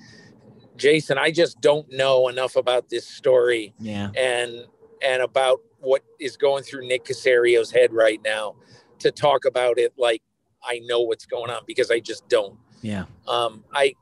Jason, 0.77 1.17
I 1.17 1.31
just 1.31 1.61
don't 1.61 1.91
know 1.91 2.27
enough 2.27 2.55
about 2.55 2.89
this 2.89 3.07
story. 3.07 3.73
Yeah. 3.79 4.09
And 4.15 4.65
and 5.03 5.21
about 5.21 5.61
what 5.79 6.03
is 6.19 6.37
going 6.37 6.63
through 6.63 6.87
Nick 6.87 7.05
Caserio's 7.05 7.71
head 7.71 7.91
right 7.91 8.21
now 8.23 8.55
to 8.99 9.11
talk 9.11 9.45
about 9.45 9.79
it 9.79 9.93
like 9.97 10.21
I 10.63 10.79
know 10.85 11.01
what's 11.01 11.25
going 11.25 11.49
on 11.49 11.63
because 11.65 11.89
I 11.89 11.99
just 11.99 12.27
don't. 12.29 12.57
Yeah. 12.81 13.05
Um, 13.27 13.63
I 13.73 13.95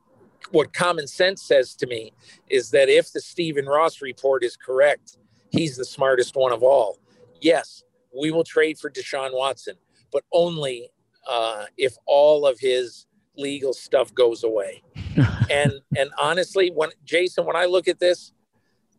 what 0.52 0.74
common 0.74 1.08
sense 1.08 1.42
says 1.42 1.76
to 1.76 1.88
me 1.88 2.12
is 2.50 2.72
that 2.72 2.90
if 2.90 3.12
the 3.12 3.22
Stephen 3.22 3.66
Ross 3.66 4.02
report 4.02 4.44
is 4.44 4.58
correct, 4.58 5.18
he's 5.52 5.78
the 5.78 5.86
smartest 5.86 6.36
one 6.36 6.52
of 6.52 6.64
all. 6.64 6.98
Yes, 7.42 7.84
we 8.18 8.32
will 8.32 8.44
trade 8.44 8.78
for 8.78 8.90
Deshaun 8.90 9.34
Watson, 9.34 9.76
but 10.12 10.24
only 10.32 10.90
uh, 11.28 11.66
if 11.78 11.96
all 12.06 12.46
of 12.46 12.60
his 12.60 13.06
legal 13.38 13.74
stuff 13.74 14.14
goes 14.14 14.44
away. 14.44 14.84
and 15.50 15.74
and 15.98 16.10
honestly, 16.20 16.72
when 16.74 16.90
Jason, 17.06 17.46
when 17.46 17.56
I 17.56 17.66
look 17.66 17.88
at 17.88 18.00
this, 18.00 18.34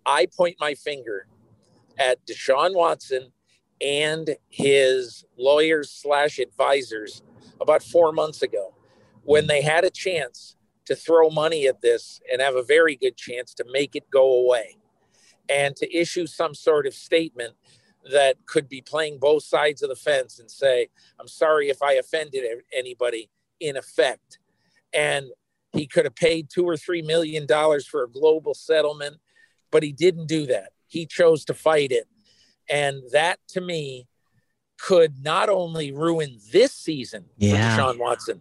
I 0.07 0.27
point 0.27 0.57
my 0.61 0.75
finger 0.75 1.27
at 1.99 2.25
Deshaun 2.27 2.75
Watson 2.75 3.33
and 3.81 4.37
his 4.49 5.25
lawyers 5.39 5.91
slash 5.91 6.39
advisors 6.39 7.23
about 7.61 7.83
four 7.83 8.13
months 8.13 8.43
ago 8.43 8.75
when 9.23 9.47
they 9.47 9.63
had 9.63 9.85
a 9.85 9.91
chance 9.91 10.57
to 10.87 10.95
throw 10.97 11.31
money 11.31 11.67
at 11.67 11.81
this 11.83 12.21
and 12.31 12.41
have 12.41 12.57
a 12.57 12.63
very 12.63 12.97
good 12.97 13.17
chance 13.17 13.55
to 13.55 13.65
make 13.71 13.95
it 13.95 14.11
go 14.11 14.41
away 14.41 14.77
and 15.49 15.77
to 15.77 15.97
issue 15.97 16.27
some 16.27 16.55
sort 16.55 16.87
of 16.87 16.95
statement 16.95 17.55
that 18.13 18.37
could 18.47 18.69
be 18.69 18.81
playing 18.81 19.19
both 19.19 19.43
sides 19.45 19.83
of 19.83 19.89
the 19.89 19.97
fence 19.97 20.39
and 20.39 20.51
say, 20.51 20.89
I'm 21.19 21.29
sorry 21.29 21.69
if 21.69 21.83
I 21.83 21.95
offended 21.95 22.45
anybody 22.77 23.31
in 23.61 23.77
effect. 23.77 24.39
And 24.93 25.27
he 25.73 25.87
could 25.87 26.05
have 26.05 26.15
paid 26.15 26.49
two 26.51 26.65
or 26.65 26.77
three 26.77 27.03
million 27.03 27.47
dollars 27.47 27.87
for 27.87 28.03
a 28.03 28.09
global 28.09 28.55
settlement, 28.55 29.17
but 29.71 29.83
he 29.83 29.93
didn't 29.93 30.27
do 30.27 30.47
that. 30.47 30.73
He 30.87 31.07
chose 31.07 31.45
to 31.47 31.55
fight 31.55 31.93
it. 31.93 32.09
And 32.69 33.03
that 33.13 33.39
to 33.49 33.61
me 33.61 34.07
could 34.79 35.23
not 35.23 35.49
only 35.49 35.93
ruin 35.93 36.39
this 36.53 36.73
season 36.73 37.27
Yeah. 37.37 37.77
for 37.77 37.83
Deshaun 37.83 37.99
Watson, 37.99 38.41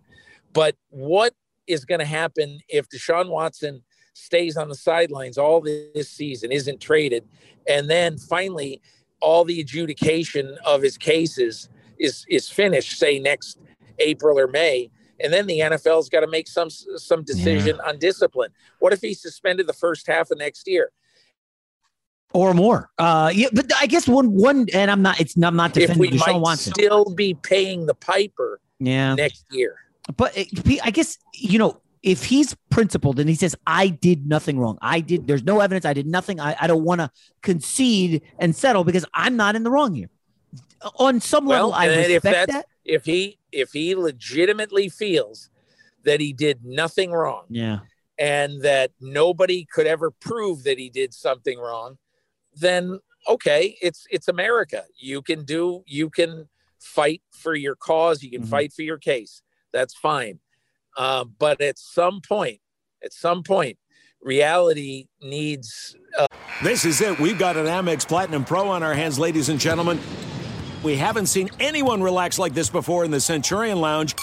but 0.53 0.75
what 0.89 1.33
is 1.67 1.85
going 1.85 1.99
to 1.99 2.05
happen 2.05 2.59
if 2.69 2.87
Deshaun 2.89 3.29
Watson 3.29 3.83
stays 4.13 4.57
on 4.57 4.69
the 4.69 4.75
sidelines 4.75 5.37
all 5.37 5.61
this 5.61 6.09
season, 6.09 6.51
isn't 6.51 6.79
traded, 6.81 7.27
and 7.67 7.89
then 7.89 8.17
finally 8.17 8.81
all 9.21 9.43
the 9.45 9.59
adjudication 9.61 10.57
of 10.65 10.81
his 10.81 10.97
cases 10.97 11.69
is 11.97 12.25
is 12.29 12.49
finished, 12.49 12.97
say 12.97 13.19
next 13.19 13.57
April 13.99 14.39
or 14.39 14.47
May, 14.47 14.89
and 15.19 15.33
then 15.33 15.47
the 15.47 15.59
NFL's 15.59 16.09
got 16.09 16.21
to 16.21 16.27
make 16.27 16.47
some 16.47 16.69
some 16.69 17.23
decision 17.23 17.79
on 17.85 17.99
discipline. 17.99 18.51
What 18.79 18.93
if 18.93 19.01
he's 19.01 19.21
suspended 19.21 19.67
the 19.67 19.73
first 19.73 20.07
half 20.07 20.31
of 20.31 20.37
next 20.37 20.67
year? 20.67 20.91
or 22.31 22.53
more. 22.53 22.91
Uh, 22.99 23.31
yeah, 23.33 23.47
but 23.51 23.65
I 23.81 23.87
guess 23.87 24.07
one 24.07 24.31
one, 24.31 24.67
and 24.73 24.91
I'm 24.91 25.01
not. 25.01 25.19
It's 25.19 25.35
I'm 25.41 25.55
not 25.55 25.75
If 25.75 25.81
defending 25.89 25.99
we 25.99 26.09
Deshaun 26.11 26.33
might 26.33 26.41
Watson. 26.41 26.73
still 26.73 27.05
be 27.15 27.33
paying 27.33 27.87
the 27.87 27.95
piper 27.95 28.61
yeah, 28.79 29.15
next 29.15 29.45
year. 29.51 29.75
But 30.15 30.37
it- 30.37 30.79
I 30.83 30.91
guess 30.91 31.17
you 31.33 31.57
know 31.59 31.81
if 32.01 32.23
he's 32.25 32.55
principled 32.69 33.19
and 33.19 33.27
he 33.29 33.35
says 33.35 33.55
I 33.67 33.89
did 33.89 34.25
nothing 34.27 34.57
wrong, 34.59 34.77
I 34.81 35.01
did. 35.01 35.27
There's 35.27 35.43
no 35.43 35.59
evidence. 35.59 35.85
I 35.85 35.93
did 35.93 36.07
nothing. 36.07 36.39
I, 36.39 36.55
I 36.59 36.67
don't 36.67 36.83
want 36.83 37.01
to 37.01 37.11
concede 37.41 38.21
and 38.39 38.55
settle 38.55 38.83
because 38.83 39.05
I'm 39.13 39.35
not 39.35 39.55
in 39.55 39.63
the 39.63 39.71
wrong 39.71 39.93
here. 39.93 40.09
On 40.95 41.19
some 41.19 41.45
level, 41.45 41.73
I 41.73 41.87
respect 41.87 42.23
if 42.25 42.47
that. 42.47 42.65
if 42.85 43.05
he 43.05 43.37
if 43.51 43.71
he 43.73 43.95
legitimately 43.95 44.87
feels 44.89 45.49
that 46.03 46.21
he 46.21 46.31
did 46.31 46.63
nothing 46.63 47.11
wrong 47.11 47.43
Yeah. 47.49 47.79
and 48.17 48.61
that 48.61 48.91
nobody 49.01 49.65
could 49.65 49.85
ever 49.85 50.09
prove 50.11 50.63
that 50.63 50.77
he 50.79 50.89
did 50.89 51.13
something 51.13 51.59
wrong, 51.59 51.97
then 52.55 52.99
okay, 53.27 53.77
it's 53.81 54.07
it's 54.09 54.29
America. 54.29 54.85
You 54.97 55.21
can 55.21 55.43
do 55.43 55.83
you 55.85 56.09
can 56.09 56.47
fight 56.79 57.21
for 57.31 57.55
your 57.55 57.75
cause, 57.75 58.23
you 58.23 58.31
can 58.31 58.41
Mm-hmm. 58.41 58.49
fight 58.49 58.71
for 58.73 58.83
your 58.83 58.97
case. 58.97 59.41
That's 59.73 59.93
fine. 59.93 60.39
Uh, 60.97 61.23
but 61.23 61.61
at 61.61 61.77
some 61.77 62.21
point, 62.21 62.59
at 63.03 63.13
some 63.13 63.43
point, 63.43 63.77
reality 64.21 65.07
needs 65.21 65.95
uh, 66.17 66.27
This 66.63 66.85
is 66.85 67.01
it. 67.01 67.19
We've 67.19 67.39
got 67.39 67.55
an 67.57 67.65
Amex 67.65 68.07
Platinum 68.07 68.43
Pro 68.43 68.67
on 68.67 68.83
our 68.83 68.93
hands, 68.93 69.17
ladies 69.17 69.49
and 69.49 69.59
gentlemen. 69.59 69.99
We 70.83 70.95
haven't 70.95 71.27
seen 71.27 71.49
anyone 71.59 72.01
relax 72.01 72.39
like 72.39 72.53
this 72.53 72.69
before 72.69 73.03
in 73.05 73.11
the 73.11 73.19
Centurion 73.19 73.79
Lounge. 73.81 74.15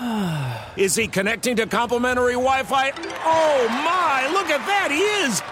Is 0.76 0.94
he 0.94 1.06
connecting 1.08 1.56
to 1.56 1.66
complimentary 1.66 2.32
Wi 2.32 2.62
Fi? 2.64 2.92
Oh 3.24 3.68
my, 3.68 4.28
look 4.32 4.46
at 4.46 4.64
that, 4.66 4.90
he 4.90 5.00
is! 5.26 5.42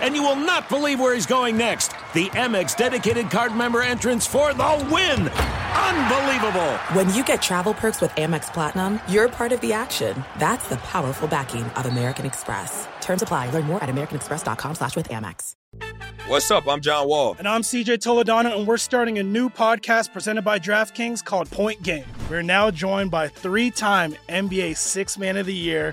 And 0.00 0.14
you 0.14 0.22
will 0.22 0.36
not 0.36 0.68
believe 0.68 1.00
where 1.00 1.14
he's 1.14 1.26
going 1.26 1.56
next. 1.56 1.92
The 2.14 2.26
Amex 2.30 2.76
dedicated 2.76 3.30
card 3.30 3.54
member 3.54 3.82
entrance 3.82 4.26
for 4.26 4.54
the 4.54 4.88
win! 4.90 5.28
Unbelievable! 5.28 6.72
When 6.94 7.12
you 7.14 7.24
get 7.24 7.42
travel 7.42 7.74
perks 7.74 8.00
with 8.00 8.10
Amex 8.12 8.52
Platinum, 8.52 9.00
you're 9.08 9.28
part 9.28 9.52
of 9.52 9.60
the 9.60 9.72
action. 9.72 10.24
That's 10.38 10.68
the 10.68 10.76
powerful 10.76 11.28
backing 11.28 11.64
of 11.64 11.86
American 11.86 12.26
Express. 12.26 12.88
Terms 13.00 13.22
apply. 13.22 13.50
Learn 13.50 13.64
more 13.64 13.82
at 13.82 13.88
americanexpress.com 13.88 14.74
slash 14.74 14.96
with 14.96 15.08
Amex. 15.08 15.54
What's 16.30 16.50
up? 16.52 16.68
I'm 16.68 16.80
John 16.80 17.08
Wall. 17.08 17.34
And 17.40 17.48
I'm 17.48 17.62
CJ 17.62 17.98
Toledano, 17.98 18.56
and 18.56 18.66
we're 18.66 18.76
starting 18.76 19.18
a 19.18 19.22
new 19.22 19.50
podcast 19.50 20.12
presented 20.12 20.42
by 20.42 20.60
DraftKings 20.60 21.24
called 21.24 21.50
Point 21.50 21.82
Game. 21.82 22.04
We're 22.30 22.42
now 22.42 22.70
joined 22.70 23.10
by 23.10 23.26
three 23.26 23.70
time 23.72 24.14
NBA 24.28 24.76
Six 24.76 25.18
Man 25.18 25.36
of 25.36 25.46
the 25.46 25.54
Year, 25.54 25.92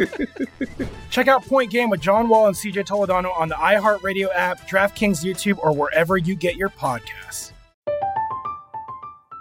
Check 1.10 1.28
out 1.28 1.44
Point 1.44 1.70
Game 1.70 1.90
with 1.90 2.00
John 2.00 2.28
Wall 2.28 2.46
and 2.46 2.56
CJ 2.56 2.86
Toledano 2.86 3.36
on 3.38 3.48
the 3.48 3.54
iHeartRadio 3.54 4.28
app, 4.34 4.68
DraftKings 4.68 5.24
YouTube, 5.24 5.58
or 5.58 5.72
wherever 5.72 6.16
you 6.16 6.34
get 6.34 6.56
your 6.56 6.70
podcasts. 6.70 7.52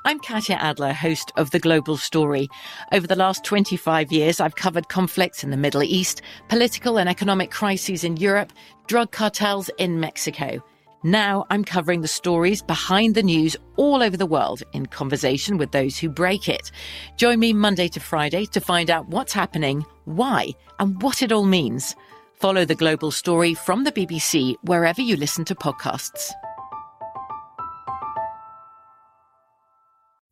I'm 0.06 0.20
Katya 0.20 0.56
Adler, 0.56 0.94
host 0.94 1.32
of 1.36 1.52
The 1.52 1.60
Global 1.60 1.98
Story. 1.98 2.48
Over 2.94 3.06
the 3.06 3.16
last 3.16 3.44
25 3.44 4.12
years, 4.12 4.40
I've 4.40 4.56
covered 4.56 4.90
conflicts 4.90 5.44
in 5.44 5.52
the 5.52 5.58
Middle 5.58 5.84
East, 5.84 6.22
political 6.48 6.98
and 6.98 7.10
economic 7.10 7.52
crises 7.52 8.04
in 8.04 8.18
Europe, 8.18 8.52
drug 8.88 9.12
cartels 9.12 9.70
in 9.78 10.00
Mexico. 10.00 10.64
Now 11.04 11.46
I'm 11.50 11.64
covering 11.64 12.02
the 12.02 12.10
stories 12.10 12.62
behind 12.62 13.16
the 13.16 13.24
news 13.24 13.56
all 13.78 14.04
over 14.04 14.18
the 14.18 14.26
world 14.26 14.64
in 14.74 14.86
conversation 14.86 15.58
with 15.58 15.72
those 15.72 15.98
who 15.98 16.10
break 16.10 16.50
it. 16.50 16.72
Join 17.16 17.40
me 17.40 17.54
Monday 17.54 17.88
to 17.90 18.02
Friday 18.02 18.46
to 18.48 18.60
find 18.60 18.90
out 18.90 19.08
what's 19.08 19.32
happening, 19.32 19.86
why, 20.04 20.50
and 20.78 21.02
what 21.02 21.22
it 21.22 21.32
all 21.32 21.46
means. 21.46 21.96
Follow 22.34 22.66
The 22.66 22.76
Global 22.76 23.12
Story 23.12 23.54
from 23.54 23.86
the 23.86 23.94
BBC 23.94 24.56
wherever 24.64 25.02
you 25.02 25.16
listen 25.16 25.46
to 25.46 25.56
podcasts. 25.56 26.32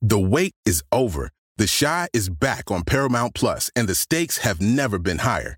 The 0.01 0.20
wait 0.20 0.53
is 0.65 0.84
over. 0.91 1.32
The 1.55 1.68
Chi 1.80 2.07
is 2.13 2.30
back 2.30 2.70
on 2.70 2.84
Paramount 2.84 3.34
Plus, 3.34 3.72
and 3.76 3.88
the 3.88 3.95
stakes 3.95 4.39
have 4.39 4.61
never 4.61 4.99
been 4.99 5.20
higher. 5.20 5.57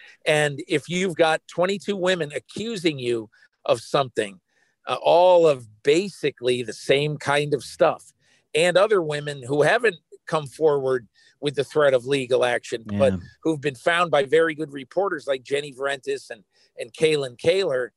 And 0.25 0.61
if 0.67 0.89
you've 0.89 1.15
got 1.15 1.41
22 1.47 1.95
women 1.95 2.31
accusing 2.35 2.99
you 2.99 3.29
of 3.65 3.79
something, 3.81 4.39
uh, 4.87 4.97
all 5.01 5.47
of 5.47 5.67
basically 5.83 6.63
the 6.63 6.73
same 6.73 7.17
kind 7.17 7.53
of 7.53 7.63
stuff, 7.63 8.11
and 8.53 8.77
other 8.77 9.01
women 9.01 9.41
who 9.43 9.61
haven't 9.61 9.95
come 10.27 10.47
forward 10.47 11.07
with 11.39 11.55
the 11.55 11.63
threat 11.63 11.93
of 11.93 12.05
legal 12.05 12.45
action, 12.45 12.83
but 12.97 13.13
who've 13.43 13.61
been 13.61 13.75
found 13.75 14.11
by 14.11 14.23
very 14.25 14.53
good 14.55 14.71
reporters 14.71 15.25
like 15.27 15.43
Jenny 15.43 15.73
Vrentas 15.73 16.29
and 16.29 16.43
and 16.79 16.93
Kalyn 16.93 17.37
Kahler. 17.37 17.89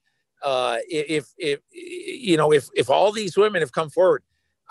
Uh, 0.42 0.78
if 0.88 1.28
if 1.38 1.60
you 1.70 2.36
know 2.36 2.52
if 2.52 2.68
if 2.74 2.90
all 2.90 3.12
these 3.12 3.36
women 3.36 3.60
have 3.62 3.72
come 3.72 3.90
forward, 3.90 4.22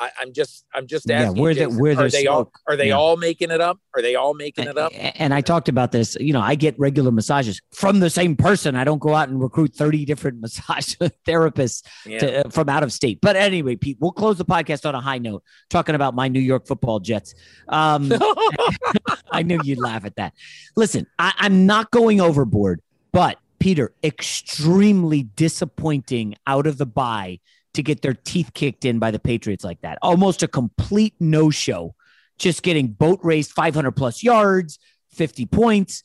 I, 0.04 0.10
I'm 0.22 0.34
just 0.34 0.66
I'm 0.74 0.86
just 0.88 1.08
Yeah, 1.10 1.22
asking. 1.24 1.42
where 1.42 1.54
the- 1.54 1.66
where 1.70 1.98
are 1.98 2.10
they 2.10 2.28
all 2.28 2.52
are 2.68 2.76
they 2.76 2.90
Yeah. 2.90 2.98
all 2.98 3.16
making 3.18 3.52
it 3.52 3.62
up? 3.62 3.80
Are 3.96 4.02
they 4.02 4.16
all 4.16 4.34
making 4.34 4.68
it 4.68 4.78
up? 4.78 4.92
and 4.96 5.34
I 5.34 5.42
talked 5.42 5.70
about 5.70 5.92
this. 5.92 6.18
You 6.20 6.34
know, 6.34 6.42
I 6.42 6.56
get 6.56 6.78
regular 6.78 7.12
massages 7.12 7.62
from 7.74 8.00
the 8.00 8.10
same 8.10 8.36
person. 8.36 8.76
I 8.76 8.84
don't 8.84 9.00
go 9.00 9.14
out 9.16 9.30
and 9.30 9.40
recruit 9.42 9.74
30 9.76 10.06
different 10.06 10.42
massage 10.42 10.96
therapists 11.28 11.84
to, 12.06 12.46
uh, 12.46 12.50
from 12.50 12.70
out 12.70 12.84
of 12.84 12.92
state. 12.92 13.20
But 13.22 13.36
anyway, 13.36 13.76
Pete, 13.76 13.98
we'll 14.00 14.12
close 14.12 14.38
the 14.38 14.46
podcast 14.46 14.88
on 14.88 14.96
a 14.96 15.02
high 15.02 15.20
note, 15.20 15.44
talking 15.70 15.96
about 15.96 16.14
my 16.16 16.28
New 16.28 16.40
York 16.42 16.68
football 16.68 17.00
Jets. 17.00 17.34
Um, 17.70 18.12
I 19.32 19.44
knew 19.44 19.60
you'd 19.64 19.80
laugh 19.80 20.06
at 20.06 20.16
that. 20.18 20.34
Listen, 20.76 21.08
I, 21.18 21.34
I'm 21.38 21.66
not 21.66 21.92
going 21.92 22.20
overboard, 22.22 22.82
but 23.12 23.38
Peter, 23.60 23.94
extremely 24.04 25.24
disappointing 25.24 26.36
out 26.46 26.68
of 26.68 26.78
the 26.78 26.86
bye 26.86 27.40
to 27.74 27.84
get 27.84 28.02
their 28.02 28.14
teeth 28.14 28.52
kicked 28.54 28.86
in 28.86 29.00
by 29.00 29.12
the 29.12 29.20
Patriots 29.20 29.64
like 29.64 29.82
that. 29.82 29.98
Almost 30.02 30.44
a 30.44 30.48
complete 30.48 31.16
no 31.20 31.50
show, 31.50 31.96
just 32.38 32.64
getting 32.64 32.88
boat 32.88 33.20
raced 33.24 33.52
500 33.52 33.92
plus 33.92 34.24
yards, 34.24 34.80
50 35.12 35.46
points. 35.48 36.04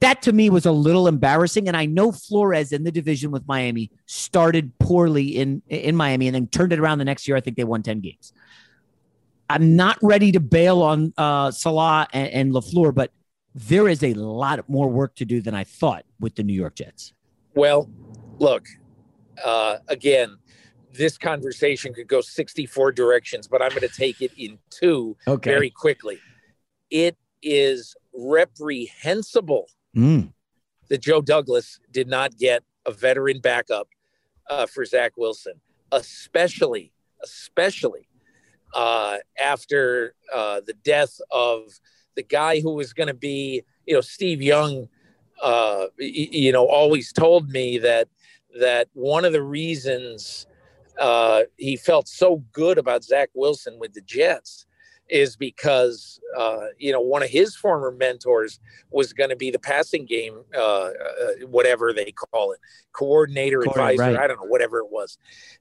That 0.00 0.22
to 0.22 0.32
me 0.32 0.50
was 0.50 0.66
a 0.66 0.72
little 0.72 1.08
embarrassing. 1.08 1.68
And 1.68 1.76
I 1.76 1.86
know 1.86 2.12
Flores 2.12 2.72
in 2.72 2.84
the 2.84 2.92
division 2.92 3.30
with 3.30 3.46
Miami 3.46 3.90
started 4.06 4.78
poorly 4.78 5.36
in, 5.36 5.62
in 5.68 5.96
Miami 5.96 6.28
and 6.28 6.34
then 6.34 6.48
turned 6.48 6.72
it 6.72 6.78
around 6.78 6.98
the 6.98 7.04
next 7.04 7.26
year. 7.26 7.36
I 7.36 7.40
think 7.40 7.56
they 7.56 7.64
won 7.64 7.82
10 7.82 8.00
games. 8.00 8.32
I'm 9.48 9.76
not 9.76 9.98
ready 10.02 10.32
to 10.32 10.40
bail 10.40 10.82
on 10.82 11.12
uh, 11.16 11.50
Saleh 11.50 12.06
and, 12.12 12.28
and 12.28 12.52
LaFleur, 12.52 12.94
but 12.94 13.10
there 13.54 13.88
is 13.88 14.04
a 14.04 14.14
lot 14.14 14.68
more 14.68 14.88
work 14.88 15.16
to 15.16 15.24
do 15.24 15.40
than 15.40 15.54
I 15.54 15.64
thought 15.64 16.04
with 16.20 16.36
the 16.36 16.42
New 16.42 16.54
York 16.54 16.76
Jets. 16.76 17.14
Well, 17.54 17.90
look, 18.38 18.66
uh, 19.44 19.78
again, 19.88 20.36
this 20.92 21.16
conversation 21.16 21.92
could 21.94 22.08
go 22.08 22.20
64 22.20 22.92
directions, 22.92 23.46
but 23.48 23.62
I'm 23.62 23.70
going 23.70 23.82
to 23.82 23.88
take 23.88 24.20
it 24.20 24.32
in 24.36 24.58
two 24.70 25.16
Okay. 25.26 25.50
very 25.50 25.70
quickly. 25.70 26.22
It 26.90 27.16
is 27.42 27.94
reprehensible 28.12 29.66
Mm. 29.96 30.32
that 30.88 31.00
Joe 31.00 31.20
Douglas 31.20 31.80
did 31.90 32.06
not 32.08 32.36
get 32.36 32.62
a 32.86 32.92
veteran 32.92 33.40
backup 33.40 33.88
uh, 34.48 34.66
for 34.66 34.84
Zach 34.84 35.12
Wilson, 35.16 35.60
especially, 35.92 36.92
especially 37.22 38.08
uh, 38.74 39.18
after 39.42 40.14
uh, 40.32 40.60
the 40.64 40.74
death 40.74 41.20
of 41.30 41.80
the 42.14 42.22
guy 42.22 42.60
who 42.60 42.74
was 42.74 42.92
going 42.92 43.08
to 43.08 43.14
be, 43.14 43.62
you 43.86 43.94
know, 43.94 44.00
Steve 44.00 44.42
Young. 44.42 44.88
Uh, 45.42 45.86
you 45.98 46.52
know, 46.52 46.66
always 46.66 47.12
told 47.14 47.48
me 47.48 47.78
that 47.78 48.08
that 48.60 48.88
one 48.92 49.24
of 49.24 49.32
the 49.32 49.42
reasons 49.42 50.46
uh, 51.00 51.44
he 51.56 51.76
felt 51.76 52.06
so 52.06 52.44
good 52.52 52.78
about 52.78 53.02
Zach 53.02 53.30
Wilson 53.34 53.78
with 53.78 53.94
the 53.94 54.02
Jets 54.02 54.66
is 55.08 55.34
because 55.34 56.20
uh, 56.38 56.66
you 56.78 56.92
know 56.92 57.00
one 57.00 57.22
of 57.22 57.30
his 57.30 57.56
former 57.56 57.90
mentors 57.90 58.60
was 58.90 59.12
going 59.12 59.30
to 59.30 59.36
be 59.36 59.50
the 59.50 59.58
passing 59.58 60.06
game, 60.06 60.44
uh, 60.54 60.60
uh, 60.60 60.90
whatever 61.48 61.92
they 61.92 62.12
call 62.12 62.52
it, 62.52 62.60
coordinator, 62.92 63.62
advisor. 63.62 64.02
right. 64.02 64.16
I 64.16 64.26
don't 64.26 64.40
know, 64.40 64.46
whatever 64.48 64.78
it 64.78 64.90
was, 64.90 65.18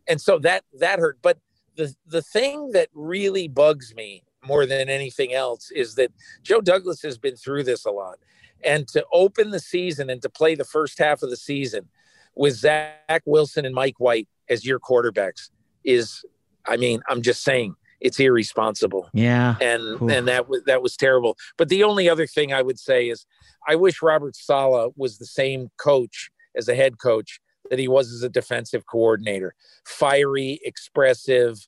and 0.07 0.21
so 0.21 0.37
that 0.39 0.63
that 0.79 0.99
hurt. 0.99 1.17
But 1.21 1.39
the 1.75 1.95
the 2.05 2.21
thing 2.21 2.71
that 2.73 2.89
really 2.93 3.47
bugs 3.47 3.95
me 3.95 4.23
more 4.45 4.65
than 4.65 4.89
anything 4.89 5.33
else 5.33 5.71
is 5.71 5.95
that 5.95 6.11
Joe 6.43 6.61
Douglas 6.61 7.01
has 7.01 7.17
been 7.17 7.35
through 7.35 7.63
this 7.63 7.85
a 7.85 7.91
lot, 7.91 8.19
and 8.63 8.87
to 8.89 9.05
open 9.11 9.51
the 9.51 9.59
season 9.59 10.09
and 10.09 10.21
to 10.21 10.29
play 10.29 10.55
the 10.55 10.65
first 10.65 10.99
half 10.99 11.23
of 11.23 11.29
the 11.29 11.37
season 11.37 11.87
with 12.35 12.55
Zach 12.55 13.21
Wilson 13.25 13.65
and 13.65 13.73
Mike 13.73 13.99
White 13.99 14.27
as 14.49 14.65
your 14.65 14.79
quarterbacks 14.79 15.49
is, 15.83 16.23
I 16.67 16.77
mean, 16.77 17.01
I'm 17.09 17.21
just 17.21 17.43
saying 17.43 17.75
it's 18.01 18.19
irresponsible 18.19 19.09
Yeah. 19.13 19.55
and 19.59 20.09
and 20.09 20.27
that 20.29 20.47
was 20.47 20.63
that 20.65 20.81
was 20.81 20.95
terrible. 20.95 21.35
But 21.57 21.67
the 21.69 21.83
only 21.83 22.09
other 22.09 22.25
thing 22.25 22.53
I 22.53 22.61
would 22.61 22.79
say 22.79 23.09
is 23.09 23.25
I 23.67 23.75
wish 23.75 24.01
Robert 24.01 24.35
Saleh 24.35 24.93
was 24.95 25.17
the 25.17 25.25
same 25.25 25.69
coach 25.77 26.29
as 26.55 26.67
a 26.69 26.75
head 26.75 26.97
coach 26.97 27.39
that 27.69 27.77
he 27.77 27.87
was 27.87 28.11
as 28.13 28.23
a 28.23 28.29
defensive 28.29 28.85
coordinator. 28.85 29.53
Fiery, 29.85 30.59
expressive, 30.63 31.67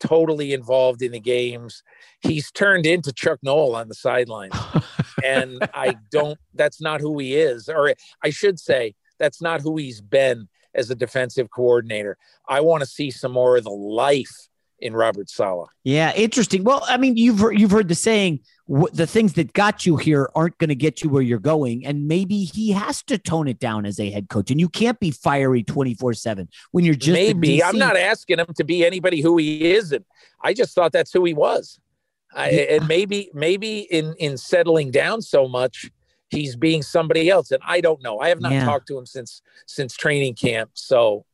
totally 0.00 0.52
involved 0.52 1.00
in 1.00 1.12
the 1.12 1.20
games. 1.20 1.82
He's 2.20 2.50
turned 2.50 2.84
into 2.84 3.12
Chuck 3.12 3.38
Noll 3.42 3.74
on 3.76 3.88
the 3.88 3.94
sidelines. 3.94 4.54
and 5.24 5.68
I 5.74 5.96
don't 6.10 6.38
that's 6.54 6.80
not 6.80 7.00
who 7.00 7.18
he 7.18 7.36
is 7.36 7.68
or 7.68 7.94
I 8.24 8.30
should 8.30 8.58
say 8.58 8.94
that's 9.18 9.40
not 9.40 9.60
who 9.60 9.76
he's 9.76 10.00
been 10.00 10.48
as 10.78 10.90
a 10.90 10.94
defensive 10.94 11.50
coordinator. 11.50 12.16
I 12.48 12.60
want 12.60 12.80
to 12.82 12.86
see 12.86 13.10
some 13.10 13.32
more 13.32 13.56
of 13.56 13.64
the 13.64 13.70
life 13.70 14.48
in 14.80 14.94
Robert 14.94 15.28
Saleh. 15.28 15.68
Yeah, 15.84 16.12
interesting. 16.14 16.64
Well, 16.64 16.84
I 16.86 16.96
mean, 16.96 17.16
you've 17.16 17.40
heard, 17.40 17.58
you've 17.58 17.70
heard 17.70 17.88
the 17.88 17.94
saying, 17.94 18.40
the 18.92 19.06
things 19.06 19.32
that 19.34 19.52
got 19.52 19.86
you 19.86 19.96
here 19.96 20.30
aren't 20.34 20.56
going 20.58 20.68
to 20.68 20.76
get 20.76 21.02
you 21.02 21.10
where 21.10 21.22
you're 21.22 21.38
going, 21.38 21.84
and 21.84 22.06
maybe 22.06 22.44
he 22.44 22.70
has 22.72 23.02
to 23.04 23.18
tone 23.18 23.48
it 23.48 23.58
down 23.58 23.86
as 23.86 23.98
a 23.98 24.10
head 24.10 24.28
coach, 24.28 24.50
and 24.50 24.60
you 24.60 24.68
can't 24.68 25.00
be 25.00 25.10
fiery 25.10 25.62
twenty 25.62 25.94
four 25.94 26.12
seven 26.12 26.48
when 26.70 26.84
you're 26.84 26.94
just 26.94 27.14
maybe 27.14 27.62
i'm 27.64 27.78
not 27.78 27.96
asking 27.96 28.38
him 28.38 28.46
to 28.54 28.64
be 28.64 28.84
anybody 28.84 29.20
who 29.20 29.36
he 29.38 29.72
isn't 29.72 30.04
i 30.42 30.52
just 30.52 30.74
thought 30.74 30.92
that's 30.92 31.12
who 31.12 31.24
he 31.24 31.32
was 31.32 31.80
I, 32.34 32.50
and 32.50 32.86
maybe 32.86 33.30
maybe 33.32 33.80
in 33.80 34.14
in 34.18 34.36
settling 34.36 34.90
down 34.90 35.22
so 35.22 35.48
much 35.48 35.90
he's 36.30 36.56
being 36.56 36.82
somebody 36.82 37.28
else 37.30 37.50
and 37.50 37.62
i 37.66 37.80
don't 37.80 38.02
know 38.02 38.18
i 38.20 38.28
have 38.28 38.40
not 38.40 38.52
Yeah. 38.52 38.64
talked 38.64 38.86
to 38.88 38.98
him 38.98 39.06
since 39.06 39.42
since 39.66 39.94
training 39.96 40.34
camp 40.34 40.70
so 40.74 41.24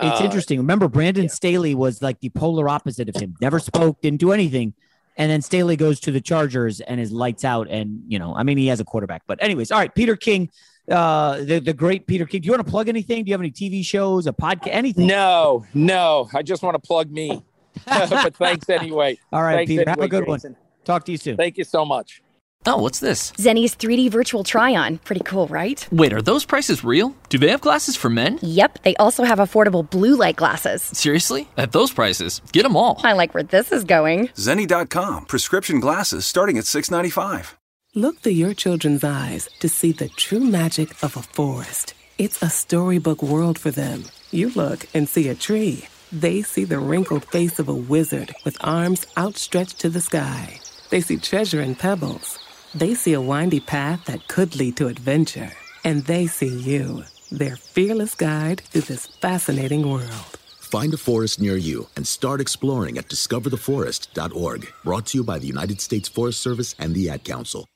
It's 0.00 0.20
uh, 0.20 0.24
interesting. 0.24 0.58
Remember, 0.58 0.88
Brandon 0.88 1.28
Staley 1.28 1.72
was 1.74 2.02
like 2.02 2.18
the 2.20 2.28
polar 2.30 2.68
opposite 2.68 3.08
of 3.08 3.14
him. 3.14 3.36
Never 3.40 3.60
spoke, 3.60 4.00
didn't 4.00 4.18
do 4.18 4.32
anything. 4.32 4.74
And 5.16 5.30
then 5.30 5.40
Staley 5.40 5.76
goes 5.76 6.00
to 6.00 6.10
the 6.10 6.20
Chargers 6.20 6.80
and 6.80 6.98
is 7.00 7.12
lights 7.12 7.44
out. 7.44 7.68
And, 7.70 8.02
you 8.08 8.18
know, 8.18 8.34
I 8.34 8.42
mean, 8.42 8.58
he 8.58 8.66
has 8.66 8.80
a 8.80 8.84
quarterback. 8.84 9.22
But, 9.28 9.40
anyways, 9.40 9.70
all 9.70 9.78
right, 9.78 9.94
Peter 9.94 10.16
King, 10.16 10.50
uh, 10.90 11.36
the, 11.44 11.60
the 11.60 11.72
great 11.72 12.08
Peter 12.08 12.26
King. 12.26 12.40
Do 12.40 12.46
you 12.46 12.52
want 12.54 12.66
to 12.66 12.70
plug 12.72 12.88
anything? 12.88 13.22
Do 13.22 13.28
you 13.28 13.34
have 13.34 13.40
any 13.40 13.52
TV 13.52 13.84
shows, 13.86 14.26
a 14.26 14.32
podcast, 14.32 14.70
anything? 14.72 15.06
no 15.06 15.64
no 15.74 16.28
i 16.34 16.42
just 16.42 16.64
want 16.64 16.74
to 16.74 16.84
plug 16.84 17.08
me 17.12 17.44
but 17.86 18.34
thanks 18.34 18.68
anyway 18.68 19.16
All 19.32 19.44
right, 19.44 19.58
Thanks 19.58 19.68
Peter. 19.70 19.84
Have 19.88 20.00
a 20.00 20.08
good 20.08 20.26
Jason. 20.26 20.54
one. 20.54 20.60
Talk 20.84 21.04
to 21.04 21.12
you 21.12 21.18
soon. 21.18 21.36
thank 21.36 21.56
you 21.56 21.62
so 21.62 21.84
much 21.84 22.20
Oh, 22.66 22.78
what's 22.78 22.98
this? 23.00 23.32
Zenni's 23.32 23.76
3D 23.76 24.10
virtual 24.10 24.42
try 24.42 24.74
on. 24.74 24.96
Pretty 24.98 25.22
cool, 25.22 25.46
right? 25.48 25.86
Wait, 25.92 26.14
are 26.14 26.22
those 26.22 26.46
prices 26.46 26.82
real? 26.82 27.14
Do 27.28 27.36
they 27.36 27.50
have 27.50 27.60
glasses 27.60 27.94
for 27.94 28.08
men? 28.08 28.38
Yep, 28.40 28.82
they 28.84 28.96
also 28.96 29.24
have 29.24 29.38
affordable 29.38 29.88
blue 29.88 30.16
light 30.16 30.36
glasses. 30.36 30.82
Seriously? 30.82 31.46
At 31.58 31.72
those 31.72 31.92
prices, 31.92 32.40
get 32.52 32.62
them 32.62 32.74
all. 32.76 33.00
I 33.04 33.12
like 33.12 33.34
where 33.34 33.42
this 33.42 33.70
is 33.70 33.84
going. 33.84 34.28
Zenni.com, 34.28 35.26
Prescription 35.26 35.78
glasses 35.78 36.24
starting 36.24 36.56
at 36.56 36.64
$6.95. 36.64 37.52
Look 37.94 38.20
through 38.20 38.32
your 38.32 38.54
children's 38.54 39.04
eyes 39.04 39.48
to 39.60 39.68
see 39.68 39.92
the 39.92 40.08
true 40.08 40.40
magic 40.40 40.90
of 41.02 41.16
a 41.16 41.22
forest. 41.22 41.92
It's 42.16 42.42
a 42.42 42.48
storybook 42.48 43.22
world 43.22 43.58
for 43.58 43.70
them. 43.70 44.04
You 44.30 44.48
look 44.50 44.86
and 44.94 45.08
see 45.08 45.28
a 45.28 45.34
tree. 45.34 45.86
They 46.10 46.42
see 46.42 46.64
the 46.64 46.78
wrinkled 46.78 47.24
face 47.26 47.58
of 47.58 47.68
a 47.68 47.74
wizard 47.74 48.34
with 48.44 48.56
arms 48.62 49.06
outstretched 49.18 49.80
to 49.80 49.90
the 49.90 50.00
sky. 50.00 50.60
They 50.90 51.00
see 51.02 51.18
treasure 51.18 51.60
in 51.60 51.74
pebbles. 51.74 52.38
They 52.74 52.94
see 52.94 53.12
a 53.12 53.20
windy 53.20 53.60
path 53.60 54.06
that 54.06 54.26
could 54.26 54.56
lead 54.56 54.76
to 54.78 54.88
adventure. 54.88 55.52
And 55.84 56.02
they 56.06 56.26
see 56.26 56.48
you, 56.48 57.04
their 57.30 57.54
fearless 57.54 58.16
guide 58.16 58.62
through 58.62 58.82
this 58.82 59.06
fascinating 59.06 59.88
world. 59.88 60.38
Find 60.60 60.92
a 60.92 60.96
forest 60.96 61.40
near 61.40 61.56
you 61.56 61.88
and 61.94 62.04
start 62.04 62.40
exploring 62.40 62.98
at 62.98 63.08
discovertheforest.org. 63.08 64.72
Brought 64.82 65.06
to 65.06 65.18
you 65.18 65.24
by 65.24 65.38
the 65.38 65.46
United 65.46 65.80
States 65.80 66.08
Forest 66.08 66.40
Service 66.40 66.74
and 66.76 66.94
the 66.96 67.08
Ad 67.10 67.22
Council. 67.22 67.68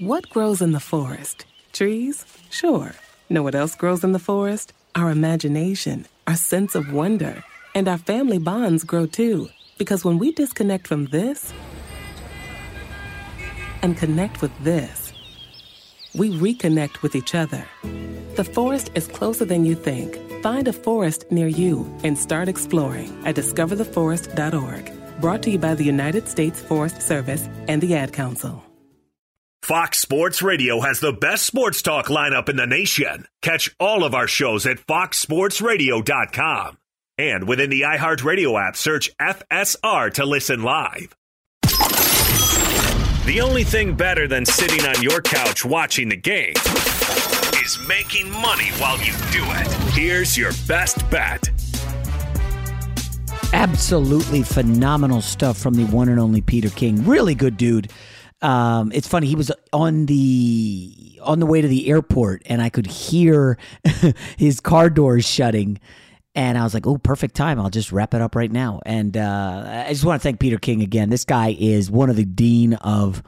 What 0.00 0.28
grows 0.30 0.60
in 0.60 0.72
the 0.72 0.80
forest? 0.80 1.46
Trees? 1.72 2.24
Sure. 2.50 2.92
Know 3.30 3.44
what 3.44 3.54
else 3.54 3.76
grows 3.76 4.02
in 4.02 4.10
the 4.10 4.18
forest? 4.18 4.72
Our 4.96 5.10
imagination, 5.10 6.06
our 6.26 6.36
sense 6.36 6.74
of 6.74 6.92
wonder, 6.92 7.44
and 7.72 7.86
our 7.86 7.98
family 7.98 8.38
bonds 8.38 8.82
grow 8.82 9.06
too. 9.06 9.48
Because 9.78 10.04
when 10.04 10.18
we 10.18 10.32
disconnect 10.32 10.88
from 10.88 11.06
this 11.06 11.52
and 13.86 13.96
connect 13.96 14.42
with 14.42 14.52
this, 14.64 15.12
we 16.14 16.30
reconnect 16.30 17.02
with 17.02 17.14
each 17.14 17.36
other. 17.36 17.64
The 18.34 18.44
forest 18.44 18.90
is 18.96 19.06
closer 19.06 19.44
than 19.44 19.64
you 19.64 19.76
think. 19.76 20.18
Find 20.42 20.66
a 20.66 20.72
forest 20.72 21.24
near 21.30 21.46
you 21.46 21.86
and 22.02 22.18
start 22.18 22.48
exploring 22.48 23.16
at 23.24 23.36
discovertheforest.org. 23.36 25.20
Brought 25.20 25.42
to 25.44 25.50
you 25.52 25.58
by 25.58 25.76
the 25.76 25.84
United 25.84 26.28
States 26.28 26.60
Forest 26.60 27.00
Service 27.00 27.48
and 27.68 27.80
the 27.80 27.94
Ad 27.94 28.12
Council. 28.12 28.64
Fox 29.62 29.98
Sports 29.98 30.42
Radio 30.42 30.80
has 30.80 31.00
the 31.00 31.12
best 31.12 31.46
sports 31.46 31.80
talk 31.80 32.06
lineup 32.06 32.48
in 32.48 32.56
the 32.56 32.66
nation. 32.66 33.26
Catch 33.40 33.74
all 33.78 34.04
of 34.04 34.14
our 34.14 34.28
shows 34.28 34.66
at 34.66 34.78
foxsportsradio.com. 34.78 36.78
And 37.18 37.48
within 37.48 37.70
the 37.70 37.82
iHeartRadio 37.82 38.68
app, 38.68 38.76
search 38.76 39.16
FSR 39.16 40.12
to 40.14 40.26
listen 40.26 40.62
live. 40.62 41.16
The 43.26 43.40
only 43.40 43.64
thing 43.64 43.96
better 43.96 44.28
than 44.28 44.46
sitting 44.46 44.86
on 44.86 45.02
your 45.02 45.20
couch 45.20 45.64
watching 45.64 46.08
the 46.08 46.16
game 46.16 46.54
is 47.60 47.76
making 47.88 48.30
money 48.30 48.68
while 48.78 48.98
you 48.98 49.12
do 49.32 49.42
it. 49.42 49.66
Here's 49.94 50.38
your 50.38 50.52
best 50.68 50.98
bet. 51.10 51.50
Absolutely 53.52 54.44
phenomenal 54.44 55.20
stuff 55.20 55.58
from 55.58 55.74
the 55.74 55.86
one 55.86 56.08
and 56.08 56.20
only 56.20 56.40
Peter 56.40 56.70
King. 56.70 57.04
Really 57.04 57.34
good 57.34 57.56
dude. 57.56 57.90
Um, 58.42 58.92
it's 58.94 59.08
funny. 59.08 59.26
He 59.26 59.34
was 59.34 59.50
on 59.72 60.06
the 60.06 61.18
on 61.20 61.40
the 61.40 61.46
way 61.46 61.60
to 61.60 61.66
the 61.66 61.88
airport, 61.88 62.42
and 62.46 62.62
I 62.62 62.68
could 62.68 62.86
hear 62.86 63.58
his 64.36 64.60
car 64.60 64.88
doors 64.88 65.26
shutting. 65.26 65.80
And 66.36 66.58
I 66.58 66.64
was 66.64 66.74
like, 66.74 66.86
"Oh, 66.86 66.98
perfect 66.98 67.34
time! 67.34 67.58
I'll 67.58 67.70
just 67.70 67.90
wrap 67.90 68.12
it 68.12 68.20
up 68.20 68.36
right 68.36 68.52
now." 68.52 68.80
And 68.84 69.16
uh, 69.16 69.84
I 69.86 69.88
just 69.88 70.04
want 70.04 70.20
to 70.20 70.22
thank 70.22 70.38
Peter 70.38 70.58
King 70.58 70.82
again. 70.82 71.08
This 71.08 71.24
guy 71.24 71.56
is 71.58 71.90
one 71.90 72.10
of 72.10 72.16
the 72.16 72.26
dean 72.26 72.74
of 72.74 73.22